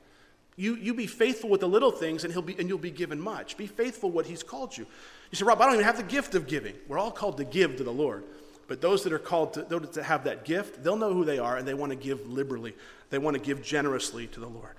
You, 0.56 0.76
you 0.76 0.94
be 0.94 1.08
faithful 1.08 1.50
with 1.50 1.62
the 1.62 1.68
little 1.68 1.92
things 1.92 2.24
and, 2.24 2.32
he'll 2.32 2.44
be, 2.44 2.56
and 2.60 2.70
you'll 2.70 2.78
be 2.78 2.92
given 2.92 3.20
much. 3.20 3.58
Be 3.58 3.68
faithful 3.68 4.12
what 4.12 4.26
he's 4.26 4.44
called 4.44 4.78
you. 4.78 4.86
You 5.32 5.36
say, 5.36 5.46
Rob, 5.46 5.62
I 5.62 5.66
don't 5.66 5.76
even 5.76 5.86
have 5.86 5.98
the 5.98 6.04
gift 6.04 6.36
of 6.36 6.48
giving. 6.48 6.76
We're 6.88 7.00
all 7.00 7.12
called 7.12 7.38
to 7.38 7.44
give 7.44 7.78
to 7.78 7.84
the 7.84 7.92
Lord. 7.92 8.24
But 8.68 8.82
those 8.82 9.04
that 9.04 9.14
are 9.14 9.20
called 9.20 9.54
to, 9.56 9.80
to 9.80 10.04
have 10.04 10.26
that 10.26 10.46
gift, 10.46 10.84
they'll 10.84 10.96
know 10.96 11.14
who 11.14 11.26
they 11.26 11.40
are 11.40 11.58
and 11.58 11.68
they 11.68 11.74
want 11.74 11.92
to 11.92 11.98
give 11.98 12.28
liberally. 12.30 12.76
They 13.10 13.18
want 13.18 13.36
to 13.36 13.42
give 13.42 13.64
generously 13.64 14.28
to 14.28 14.40
the 14.40 14.48
Lord. 14.48 14.76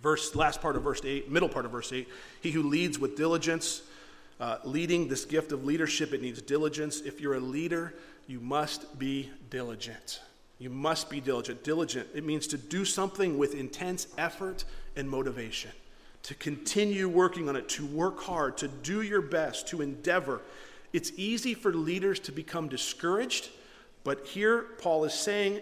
Verse, 0.00 0.34
last 0.34 0.60
part 0.60 0.76
of 0.76 0.82
verse 0.82 1.00
8, 1.02 1.30
middle 1.30 1.48
part 1.48 1.64
of 1.64 1.72
verse 1.72 1.92
8, 1.92 2.06
he 2.42 2.50
who 2.50 2.62
leads 2.62 2.98
with 2.98 3.16
diligence, 3.16 3.82
uh, 4.38 4.58
leading 4.62 5.08
this 5.08 5.24
gift 5.24 5.52
of 5.52 5.64
leadership, 5.64 6.12
it 6.12 6.20
needs 6.20 6.40
diligence. 6.42 7.00
If 7.00 7.20
you're 7.20 7.34
a 7.34 7.40
leader, 7.40 7.94
you 8.26 8.38
must 8.40 8.98
be 8.98 9.30
diligent. 9.48 10.20
You 10.58 10.70
must 10.70 11.10
be 11.10 11.20
diligent. 11.20 11.64
Diligent, 11.64 12.08
it 12.14 12.24
means 12.24 12.46
to 12.48 12.58
do 12.58 12.84
something 12.84 13.36
with 13.36 13.54
intense 13.54 14.06
effort 14.16 14.64
and 14.96 15.08
motivation, 15.08 15.70
to 16.22 16.34
continue 16.34 17.08
working 17.08 17.48
on 17.48 17.56
it, 17.56 17.68
to 17.70 17.84
work 17.86 18.20
hard, 18.20 18.56
to 18.58 18.68
do 18.68 19.02
your 19.02 19.20
best, 19.20 19.68
to 19.68 19.82
endeavor. 19.82 20.40
It's 20.92 21.12
easy 21.16 21.52
for 21.52 21.74
leaders 21.74 22.18
to 22.20 22.32
become 22.32 22.68
discouraged, 22.68 23.50
but 24.02 24.26
here 24.26 24.62
Paul 24.78 25.04
is 25.04 25.12
saying 25.12 25.60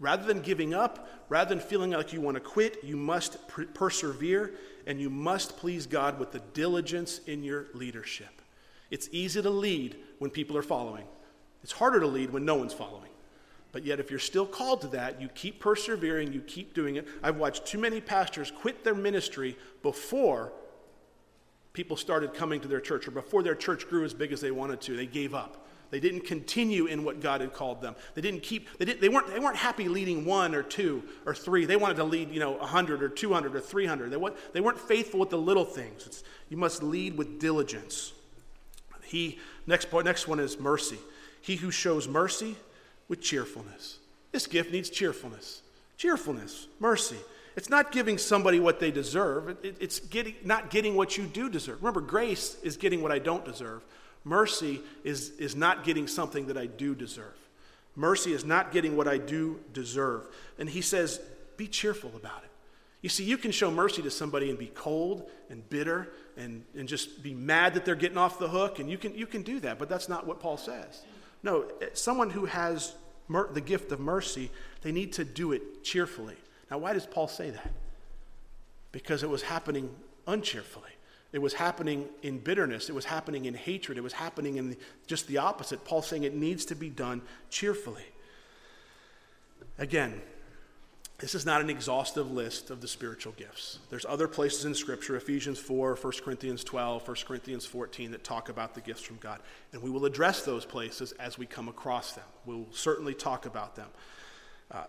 rather 0.00 0.24
than 0.24 0.40
giving 0.40 0.74
up, 0.74 1.08
rather 1.28 1.48
than 1.50 1.60
feeling 1.60 1.92
like 1.92 2.12
you 2.12 2.20
want 2.20 2.34
to 2.36 2.40
quit, 2.40 2.82
you 2.82 2.96
must 2.96 3.38
persevere 3.74 4.54
and 4.86 5.00
you 5.00 5.08
must 5.08 5.56
please 5.56 5.86
God 5.86 6.18
with 6.18 6.32
the 6.32 6.40
diligence 6.52 7.20
in 7.26 7.42
your 7.44 7.66
leadership. 7.74 8.42
It's 8.90 9.08
easy 9.12 9.42
to 9.42 9.50
lead 9.50 9.96
when 10.18 10.30
people 10.30 10.56
are 10.56 10.62
following, 10.62 11.04
it's 11.62 11.72
harder 11.72 12.00
to 12.00 12.06
lead 12.06 12.30
when 12.30 12.44
no 12.44 12.56
one's 12.56 12.74
following. 12.74 13.10
But 13.72 13.84
yet, 13.84 14.00
if 14.00 14.10
you're 14.10 14.18
still 14.18 14.46
called 14.46 14.80
to 14.82 14.88
that, 14.88 15.20
you 15.20 15.28
keep 15.28 15.60
persevering, 15.60 16.32
you 16.32 16.40
keep 16.40 16.72
doing 16.72 16.96
it. 16.96 17.06
I've 17.22 17.36
watched 17.36 17.66
too 17.66 17.78
many 17.78 18.00
pastors 18.00 18.50
quit 18.50 18.84
their 18.84 18.94
ministry 18.94 19.56
before 19.82 20.52
people 21.72 21.96
started 21.96 22.32
coming 22.32 22.58
to 22.60 22.68
their 22.68 22.80
church 22.80 23.06
or 23.06 23.10
before 23.10 23.42
their 23.42 23.54
church 23.54 23.86
grew 23.88 24.04
as 24.04 24.14
big 24.14 24.32
as 24.32 24.40
they 24.40 24.50
wanted 24.50 24.80
to. 24.80 24.96
They 24.96 25.06
gave 25.06 25.34
up. 25.34 25.66
They 25.90 26.00
didn't 26.00 26.22
continue 26.22 26.86
in 26.86 27.04
what 27.04 27.20
God 27.20 27.40
had 27.40 27.52
called 27.52 27.80
them. 27.80 27.94
They 28.14 28.22
didn't 28.22 28.42
keep, 28.42 28.76
they, 28.78 28.84
didn't, 28.84 29.00
they, 29.00 29.08
weren't, 29.08 29.28
they 29.28 29.38
weren't 29.38 29.56
happy 29.56 29.88
leading 29.88 30.24
one 30.24 30.54
or 30.54 30.62
two 30.62 31.04
or 31.26 31.34
three. 31.34 31.64
They 31.64 31.76
wanted 31.76 31.96
to 31.98 32.04
lead, 32.04 32.30
you 32.30 32.40
know, 32.40 32.52
100 32.52 33.02
or 33.02 33.08
200 33.08 33.54
or 33.54 33.60
300. 33.60 34.10
They, 34.10 34.16
weren't, 34.16 34.36
they 34.52 34.60
weren't 34.60 34.80
faithful 34.80 35.20
with 35.20 35.30
the 35.30 35.38
little 35.38 35.64
things. 35.64 36.06
It's, 36.06 36.24
you 36.48 36.56
must 36.56 36.82
lead 36.82 37.16
with 37.16 37.38
diligence. 37.38 38.12
He, 39.04 39.38
next, 39.66 39.90
point, 39.90 40.06
next 40.06 40.26
one 40.26 40.40
is 40.40 40.58
mercy. 40.58 40.98
He 41.40 41.56
who 41.56 41.70
shows 41.70 42.08
mercy 42.08 42.56
with 43.08 43.20
cheerfulness. 43.20 43.98
This 44.32 44.46
gift 44.46 44.72
needs 44.72 44.90
cheerfulness. 44.90 45.62
Cheerfulness, 45.96 46.66
mercy. 46.78 47.16
It's 47.56 47.70
not 47.70 47.90
giving 47.90 48.18
somebody 48.18 48.60
what 48.60 48.80
they 48.80 48.90
deserve. 48.90 49.56
it's 49.62 49.98
getting, 50.00 50.34
not 50.44 50.68
getting 50.68 50.94
what 50.94 51.16
you 51.16 51.24
do 51.24 51.48
deserve. 51.48 51.78
Remember, 51.80 52.02
grace 52.02 52.56
is 52.62 52.76
getting 52.76 53.00
what 53.00 53.12
I 53.12 53.18
don't 53.18 53.44
deserve. 53.44 53.82
Mercy 54.24 54.80
is, 55.04 55.30
is 55.38 55.56
not 55.56 55.84
getting 55.84 56.06
something 56.06 56.48
that 56.48 56.58
I 56.58 56.66
do 56.66 56.94
deserve. 56.94 57.36
Mercy 57.94 58.34
is 58.34 58.44
not 58.44 58.72
getting 58.72 58.96
what 58.96 59.08
I 59.08 59.16
do 59.16 59.58
deserve. 59.72 60.26
And 60.58 60.68
he 60.68 60.82
says, 60.82 61.18
be 61.56 61.66
cheerful 61.66 62.12
about 62.14 62.42
it. 62.44 62.50
You 63.00 63.08
see, 63.08 63.24
you 63.24 63.38
can 63.38 63.52
show 63.52 63.70
mercy 63.70 64.02
to 64.02 64.10
somebody 64.10 64.50
and 64.50 64.58
be 64.58 64.66
cold 64.66 65.30
and 65.48 65.66
bitter 65.70 66.08
and, 66.36 66.64
and 66.76 66.88
just 66.88 67.22
be 67.22 67.34
mad 67.34 67.74
that 67.74 67.84
they're 67.84 67.94
getting 67.94 68.18
off 68.18 68.38
the 68.38 68.48
hook, 68.48 68.78
and 68.80 68.90
you 68.90 68.98
can, 68.98 69.14
you 69.14 69.26
can 69.26 69.42
do 69.42 69.60
that, 69.60 69.78
but 69.78 69.88
that's 69.88 70.08
not 70.08 70.26
what 70.26 70.40
Paul 70.40 70.56
says. 70.56 71.02
No, 71.42 71.70
someone 71.92 72.30
who 72.30 72.46
has 72.46 72.94
mer- 73.28 73.48
the 73.52 73.60
gift 73.60 73.92
of 73.92 74.00
mercy, 74.00 74.50
they 74.82 74.92
need 74.92 75.12
to 75.14 75.24
do 75.24 75.52
it 75.52 75.84
cheerfully. 75.84 76.36
Now, 76.70 76.78
why 76.78 76.92
does 76.92 77.06
Paul 77.06 77.28
say 77.28 77.50
that? 77.50 77.72
Because 78.92 79.22
it 79.22 79.30
was 79.30 79.42
happening 79.42 79.94
uncheerfully. 80.26 80.90
It 81.32 81.40
was 81.40 81.54
happening 81.54 82.08
in 82.22 82.38
bitterness. 82.38 82.88
It 82.88 82.94
was 82.94 83.04
happening 83.04 83.44
in 83.44 83.54
hatred. 83.54 83.98
It 83.98 84.00
was 84.00 84.14
happening 84.14 84.56
in 84.56 84.76
just 85.06 85.26
the 85.26 85.38
opposite. 85.38 85.84
Paul's 85.84 86.06
saying 86.06 86.22
it 86.22 86.34
needs 86.34 86.64
to 86.66 86.74
be 86.74 86.88
done 86.88 87.20
cheerfully. 87.50 88.06
Again, 89.78 90.22
this 91.18 91.34
is 91.34 91.46
not 91.46 91.62
an 91.62 91.70
exhaustive 91.70 92.30
list 92.30 92.68
of 92.68 92.82
the 92.82 92.88
spiritual 92.88 93.32
gifts. 93.32 93.78
There's 93.88 94.04
other 94.04 94.28
places 94.28 94.66
in 94.66 94.74
Scripture, 94.74 95.16
Ephesians 95.16 95.58
4, 95.58 95.96
1 95.96 96.12
Corinthians 96.22 96.62
12, 96.62 97.08
1 97.08 97.16
Corinthians 97.26 97.64
14, 97.64 98.10
that 98.10 98.22
talk 98.22 98.50
about 98.50 98.74
the 98.74 98.82
gifts 98.82 99.00
from 99.00 99.16
God. 99.16 99.40
And 99.72 99.82
we 99.82 99.88
will 99.88 100.04
address 100.04 100.42
those 100.42 100.66
places 100.66 101.12
as 101.12 101.38
we 101.38 101.46
come 101.46 101.68
across 101.68 102.12
them. 102.12 102.24
We'll 102.44 102.66
certainly 102.72 103.14
talk 103.14 103.46
about 103.46 103.76
them. 103.76 103.88
Uh, 104.70 104.84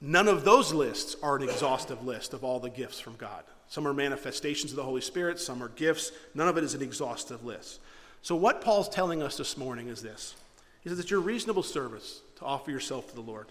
none 0.00 0.26
of 0.26 0.44
those 0.44 0.72
lists 0.72 1.14
are 1.22 1.36
an 1.36 1.44
exhaustive 1.44 2.04
list 2.04 2.34
of 2.34 2.42
all 2.42 2.58
the 2.58 2.70
gifts 2.70 2.98
from 2.98 3.14
God. 3.14 3.44
Some 3.68 3.86
are 3.86 3.94
manifestations 3.94 4.72
of 4.72 4.76
the 4.76 4.82
Holy 4.82 5.02
Spirit, 5.02 5.38
some 5.38 5.62
are 5.62 5.68
gifts. 5.68 6.10
None 6.34 6.48
of 6.48 6.56
it 6.56 6.64
is 6.64 6.74
an 6.74 6.82
exhaustive 6.82 7.44
list. 7.44 7.78
So, 8.22 8.34
what 8.34 8.62
Paul's 8.62 8.88
telling 8.88 9.22
us 9.22 9.36
this 9.36 9.56
morning 9.56 9.86
is 9.88 10.02
this 10.02 10.34
He 10.80 10.88
says 10.88 10.98
it's 10.98 11.10
your 11.10 11.20
reasonable 11.20 11.62
service 11.62 12.22
to 12.36 12.44
offer 12.44 12.72
yourself 12.72 13.08
to 13.10 13.14
the 13.14 13.20
Lord. 13.20 13.46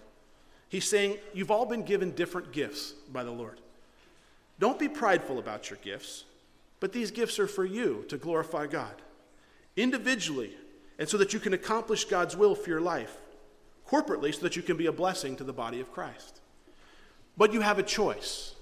He's 0.68 0.88
saying, 0.88 1.18
You've 1.32 1.50
all 1.50 1.66
been 1.66 1.82
given 1.82 2.12
different 2.12 2.52
gifts 2.52 2.92
by 3.12 3.24
the 3.24 3.30
Lord. 3.30 3.60
Don't 4.58 4.78
be 4.78 4.88
prideful 4.88 5.38
about 5.38 5.70
your 5.70 5.78
gifts, 5.82 6.24
but 6.80 6.92
these 6.92 7.10
gifts 7.10 7.38
are 7.38 7.46
for 7.46 7.64
you 7.64 8.04
to 8.08 8.16
glorify 8.16 8.66
God 8.66 8.94
individually, 9.76 10.52
and 10.98 11.08
so 11.08 11.16
that 11.16 11.32
you 11.32 11.38
can 11.38 11.52
accomplish 11.52 12.04
God's 12.04 12.36
will 12.36 12.56
for 12.56 12.68
your 12.68 12.80
life, 12.80 13.16
corporately, 13.88 14.34
so 14.34 14.40
that 14.40 14.56
you 14.56 14.62
can 14.62 14.76
be 14.76 14.86
a 14.86 14.92
blessing 14.92 15.36
to 15.36 15.44
the 15.44 15.52
body 15.52 15.80
of 15.80 15.92
Christ. 15.92 16.40
But 17.36 17.52
you 17.52 17.60
have 17.60 17.78
a 17.78 17.84
choice. 17.84 18.56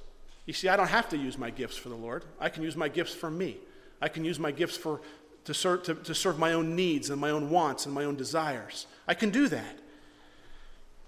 You 0.44 0.52
see, 0.52 0.68
I 0.68 0.76
don't 0.76 0.88
have 0.88 1.08
to 1.08 1.16
use 1.16 1.38
my 1.38 1.48
gifts 1.48 1.76
for 1.76 1.88
the 1.88 1.96
Lord, 1.96 2.24
I 2.38 2.50
can 2.50 2.62
use 2.62 2.76
my 2.76 2.88
gifts 2.88 3.14
for 3.14 3.30
me. 3.30 3.56
I 4.00 4.08
can 4.08 4.26
use 4.26 4.38
my 4.38 4.50
gifts 4.50 4.76
for, 4.76 5.00
to, 5.44 5.54
serve, 5.54 5.84
to, 5.84 5.94
to 5.94 6.14
serve 6.14 6.38
my 6.38 6.52
own 6.52 6.76
needs 6.76 7.08
and 7.08 7.18
my 7.18 7.30
own 7.30 7.48
wants 7.48 7.86
and 7.86 7.94
my 7.94 8.04
own 8.04 8.14
desires. 8.14 8.86
I 9.08 9.14
can 9.14 9.30
do 9.30 9.48
that. 9.48 9.78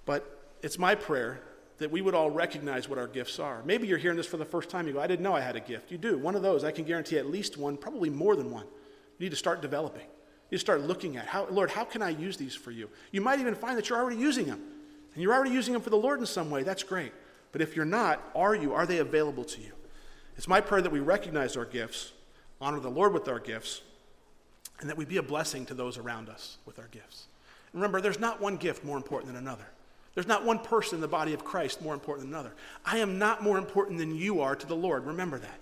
But 0.07 0.38
it's 0.63 0.79
my 0.79 0.95
prayer 0.95 1.41
that 1.79 1.91
we 1.91 2.01
would 2.01 2.15
all 2.15 2.31
recognize 2.31 2.89
what 2.89 2.99
our 2.99 3.07
gifts 3.07 3.39
are. 3.39 3.63
Maybe 3.65 3.87
you're 3.87 3.99
hearing 3.99 4.17
this 4.17 4.27
for 4.27 4.37
the 4.37 4.45
first 4.45 4.69
time. 4.69 4.87
You 4.87 4.95
go, 4.95 5.01
I 5.01 5.07
didn't 5.07 5.23
know 5.23 5.35
I 5.35 5.41
had 5.41 5.57
a 5.57 5.61
gift. 5.61 5.91
You 5.91 5.99
do. 5.99 6.19
One 6.19 6.35
of 6.35 6.43
those, 6.43 6.65
I 6.65 6.73
can 6.73 6.85
guarantee 6.85 7.19
at 7.19 7.27
least 7.27 7.57
one, 7.57 7.77
probably 7.77 8.11
more 8.11 8.35
than 8.35 8.51
one. 8.51 8.65
You 9.19 9.27
need 9.27 9.31
to 9.31 9.37
start 9.37 9.63
developing. 9.63 10.03
You 10.03 10.53
need 10.53 10.57
to 10.57 10.61
start 10.61 10.83
looking 10.83 11.17
at 11.17 11.27
how, 11.27 11.47
Lord, 11.51 11.71
how 11.71 11.85
can 11.85 12.03
I 12.03 12.11
use 12.11 12.37
these 12.37 12.55
for 12.55 12.73
you? 12.73 12.91
You 13.13 13.21
might 13.21 13.39
even 13.39 13.55
find 13.55 13.79
that 13.79 13.89
you're 13.89 13.99
already 13.99 14.17
using 14.17 14.47
them. 14.47 14.61
And 15.15 15.23
you're 15.23 15.33
already 15.33 15.53
using 15.53 15.73
them 15.73 15.83
for 15.83 15.91
the 15.91 15.97
Lord 15.97 16.19
in 16.19 16.27
some 16.27 16.51
way. 16.51 16.63
That's 16.65 16.83
great. 16.83 17.13
But 17.53 17.63
if 17.63 17.77
you're 17.77 17.85
not, 17.85 18.23
are 18.35 18.55
you? 18.55 18.75
Are 18.75 18.87
they 18.87 18.99
available 18.99 19.45
to 19.45 19.61
you? 19.61 19.73
It's 20.37 20.49
my 20.49 20.61
prayer 20.61 20.83
that 20.83 20.93
we 20.93 21.01
recognize 21.01 21.57
our 21.57 21.65
gifts, 21.65 22.13
honor 22.61 22.81
the 22.81 22.91
Lord 22.91 23.13
with 23.13 23.29
our 23.29 23.41
gifts, 23.41 23.83
and 24.81 24.89
that 24.89 24.97
we 24.97 25.05
be 25.05 25.17
a 25.17 25.23
blessing 25.23 25.67
to 25.67 25.75
those 25.75 25.99
around 25.99 26.29
us 26.29 26.59
with 26.67 26.79
our 26.79 26.89
gifts. 26.89 27.27
Remember, 27.73 28.01
there's 28.01 28.21
not 28.21 28.41
one 28.41 28.57
gift 28.57 28.85
more 28.85 28.97
important 28.97 29.33
than 29.33 29.43
another. 29.43 29.67
There's 30.19 30.27
not 30.27 30.45
one 30.45 30.59
person 30.59 30.97
in 30.97 31.01
the 31.01 31.07
body 31.07 31.33
of 31.33 31.45
Christ 31.45 31.81
more 31.81 31.95
important 31.95 32.27
than 32.27 32.35
another. 32.35 32.53
I 32.85 32.99
am 32.99 33.21
not 33.21 33.41
more 33.41 33.57
important 33.57 33.99
than 34.01 34.17
you 34.17 34.41
are 34.41 34.57
to 34.57 34.67
the 34.67 34.75
Lord. 34.75 35.07
Remember 35.07 35.39
that. 35.39 35.61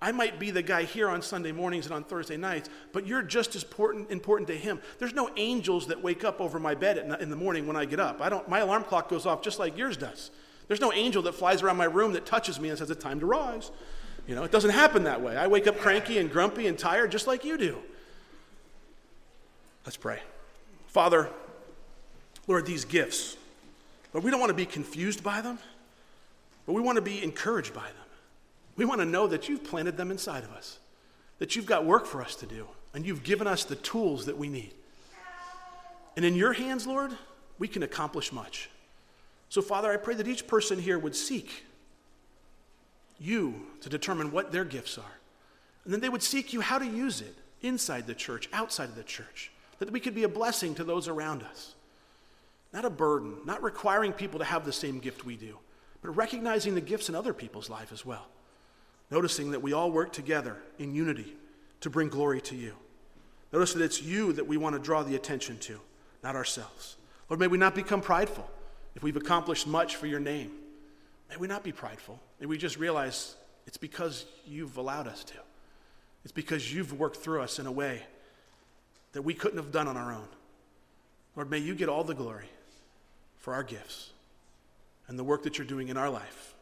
I 0.00 0.12
might 0.12 0.38
be 0.38 0.52
the 0.52 0.62
guy 0.62 0.84
here 0.84 1.08
on 1.08 1.20
Sunday 1.20 1.50
mornings 1.50 1.86
and 1.86 1.92
on 1.92 2.04
Thursday 2.04 2.36
nights, 2.36 2.70
but 2.92 3.08
you're 3.08 3.22
just 3.22 3.56
as 3.56 3.64
important, 3.64 4.08
important 4.12 4.46
to 4.50 4.56
him. 4.56 4.80
There's 5.00 5.14
no 5.14 5.30
angels 5.36 5.88
that 5.88 6.00
wake 6.00 6.22
up 6.22 6.40
over 6.40 6.60
my 6.60 6.76
bed 6.76 7.18
in 7.20 7.28
the 7.28 7.34
morning 7.34 7.66
when 7.66 7.74
I 7.74 7.86
get 7.86 7.98
up. 7.98 8.20
I 8.20 8.28
don't, 8.28 8.48
my 8.48 8.60
alarm 8.60 8.84
clock 8.84 9.08
goes 9.08 9.26
off 9.26 9.42
just 9.42 9.58
like 9.58 9.76
yours 9.76 9.96
does. 9.96 10.30
There's 10.68 10.80
no 10.80 10.92
angel 10.92 11.22
that 11.22 11.34
flies 11.34 11.64
around 11.64 11.76
my 11.76 11.86
room 11.86 12.12
that 12.12 12.24
touches 12.24 12.60
me 12.60 12.68
and 12.68 12.78
says 12.78 12.92
it's 12.92 13.02
time 13.02 13.18
to 13.18 13.26
rise. 13.26 13.72
You 14.28 14.36
know, 14.36 14.44
it 14.44 14.52
doesn't 14.52 14.70
happen 14.70 15.02
that 15.02 15.22
way. 15.22 15.36
I 15.36 15.48
wake 15.48 15.66
up 15.66 15.76
cranky 15.76 16.18
and 16.18 16.30
grumpy 16.30 16.68
and 16.68 16.78
tired 16.78 17.10
just 17.10 17.26
like 17.26 17.44
you 17.44 17.58
do. 17.58 17.78
Let's 19.84 19.96
pray. 19.96 20.20
Father, 20.86 21.30
Lord, 22.46 22.64
these 22.64 22.84
gifts, 22.84 23.36
but 24.12 24.22
we 24.22 24.30
don't 24.30 24.40
want 24.40 24.50
to 24.50 24.54
be 24.54 24.66
confused 24.66 25.22
by 25.22 25.40
them, 25.40 25.58
but 26.66 26.72
we 26.72 26.80
want 26.80 26.96
to 26.96 27.02
be 27.02 27.22
encouraged 27.22 27.74
by 27.74 27.86
them. 27.86 28.06
We 28.76 28.84
want 28.84 29.00
to 29.00 29.06
know 29.06 29.26
that 29.26 29.48
you've 29.48 29.64
planted 29.64 29.96
them 29.96 30.10
inside 30.10 30.44
of 30.44 30.52
us, 30.52 30.78
that 31.38 31.56
you've 31.56 31.66
got 31.66 31.84
work 31.84 32.06
for 32.06 32.22
us 32.22 32.34
to 32.36 32.46
do, 32.46 32.66
and 32.94 33.04
you've 33.04 33.22
given 33.22 33.46
us 33.46 33.64
the 33.64 33.76
tools 33.76 34.26
that 34.26 34.38
we 34.38 34.48
need. 34.48 34.72
And 36.16 36.24
in 36.24 36.34
your 36.34 36.52
hands, 36.52 36.86
Lord, 36.86 37.12
we 37.58 37.68
can 37.68 37.82
accomplish 37.82 38.32
much. 38.32 38.70
So, 39.48 39.62
Father, 39.62 39.90
I 39.90 39.96
pray 39.96 40.14
that 40.14 40.28
each 40.28 40.46
person 40.46 40.78
here 40.78 40.98
would 40.98 41.16
seek 41.16 41.64
you 43.20 43.66
to 43.80 43.88
determine 43.88 44.30
what 44.30 44.52
their 44.52 44.64
gifts 44.64 44.98
are. 44.98 45.18
And 45.84 45.92
then 45.92 46.00
they 46.00 46.08
would 46.08 46.22
seek 46.22 46.52
you 46.52 46.60
how 46.60 46.78
to 46.78 46.86
use 46.86 47.20
it 47.20 47.34
inside 47.62 48.06
the 48.06 48.14
church, 48.14 48.48
outside 48.52 48.88
of 48.88 48.94
the 48.94 49.02
church, 49.02 49.50
that 49.78 49.90
we 49.90 50.00
could 50.00 50.14
be 50.14 50.24
a 50.24 50.28
blessing 50.28 50.74
to 50.74 50.84
those 50.84 51.08
around 51.08 51.42
us. 51.42 51.74
Not 52.72 52.84
a 52.84 52.90
burden, 52.90 53.36
not 53.44 53.62
requiring 53.62 54.12
people 54.12 54.38
to 54.38 54.44
have 54.44 54.64
the 54.64 54.72
same 54.72 54.98
gift 54.98 55.24
we 55.24 55.36
do, 55.36 55.58
but 56.02 56.10
recognizing 56.10 56.74
the 56.74 56.80
gifts 56.80 57.08
in 57.08 57.14
other 57.14 57.32
people's 57.32 57.70
life 57.70 57.92
as 57.92 58.04
well. 58.04 58.26
Noticing 59.10 59.52
that 59.52 59.62
we 59.62 59.72
all 59.72 59.90
work 59.90 60.12
together 60.12 60.56
in 60.78 60.94
unity 60.94 61.34
to 61.80 61.90
bring 61.90 62.08
glory 62.08 62.40
to 62.42 62.56
you. 62.56 62.74
Notice 63.52 63.72
that 63.72 63.82
it's 63.82 64.02
you 64.02 64.34
that 64.34 64.46
we 64.46 64.58
want 64.58 64.74
to 64.74 64.78
draw 64.78 65.02
the 65.02 65.14
attention 65.14 65.58
to, 65.60 65.80
not 66.22 66.36
ourselves. 66.36 66.96
Lord, 67.30 67.40
may 67.40 67.46
we 67.46 67.56
not 67.56 67.74
become 67.74 68.02
prideful 68.02 68.48
if 68.94 69.02
we've 69.02 69.16
accomplished 69.16 69.66
much 69.66 69.96
for 69.96 70.06
your 70.06 70.20
name. 70.20 70.50
May 71.30 71.36
we 71.36 71.48
not 71.48 71.64
be 71.64 71.72
prideful. 71.72 72.20
May 72.40 72.46
we 72.46 72.58
just 72.58 72.78
realize 72.78 73.34
it's 73.66 73.78
because 73.78 74.26
you've 74.46 74.76
allowed 74.76 75.06
us 75.06 75.24
to. 75.24 75.34
It's 76.24 76.32
because 76.32 76.72
you've 76.72 76.98
worked 76.98 77.16
through 77.16 77.40
us 77.40 77.58
in 77.58 77.66
a 77.66 77.72
way 77.72 78.02
that 79.12 79.22
we 79.22 79.32
couldn't 79.32 79.58
have 79.58 79.72
done 79.72 79.88
on 79.88 79.96
our 79.96 80.12
own. 80.12 80.28
Lord, 81.34 81.50
may 81.50 81.58
you 81.58 81.74
get 81.74 81.88
all 81.88 82.04
the 82.04 82.14
glory 82.14 82.48
for 83.38 83.54
our 83.54 83.62
gifts 83.62 84.10
and 85.06 85.18
the 85.18 85.24
work 85.24 85.42
that 85.44 85.58
you're 85.58 85.66
doing 85.66 85.88
in 85.88 85.96
our 85.96 86.10
life. 86.10 86.54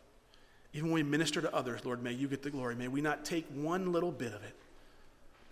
Even 0.73 0.91
when 0.91 1.05
we 1.05 1.11
minister 1.11 1.41
to 1.41 1.55
others, 1.55 1.85
Lord, 1.85 2.03
may 2.03 2.13
you 2.13 2.29
get 2.29 2.43
the 2.43 2.51
glory. 2.51 2.75
May 2.75 2.89
we 2.89 3.01
not 3.01 3.25
take 3.25 3.47
one 3.49 3.93
little 3.93 4.13
bit 4.13 4.33
of 4.35 4.43
it. 4.43 4.55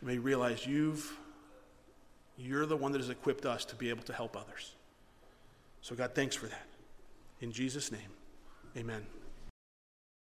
May 0.03 0.19
realize 0.19 0.67
you've 0.67 1.17
you're 2.37 2.67
the 2.67 2.77
one 2.77 2.93
that 2.93 3.01
has 3.01 3.11
equipped 3.11 3.47
us 3.47 3.65
to 3.67 3.77
be 3.77 3.91
able 3.91 4.03
to 4.05 4.13
help 4.13 4.37
others. 4.37 4.73
So 5.83 5.95
God, 5.95 6.13
thanks 6.15 6.35
for 6.35 6.47
that. 6.47 6.67
In 7.41 7.53
Jesus' 7.53 7.93
name, 7.93 8.01
amen. 8.77 9.07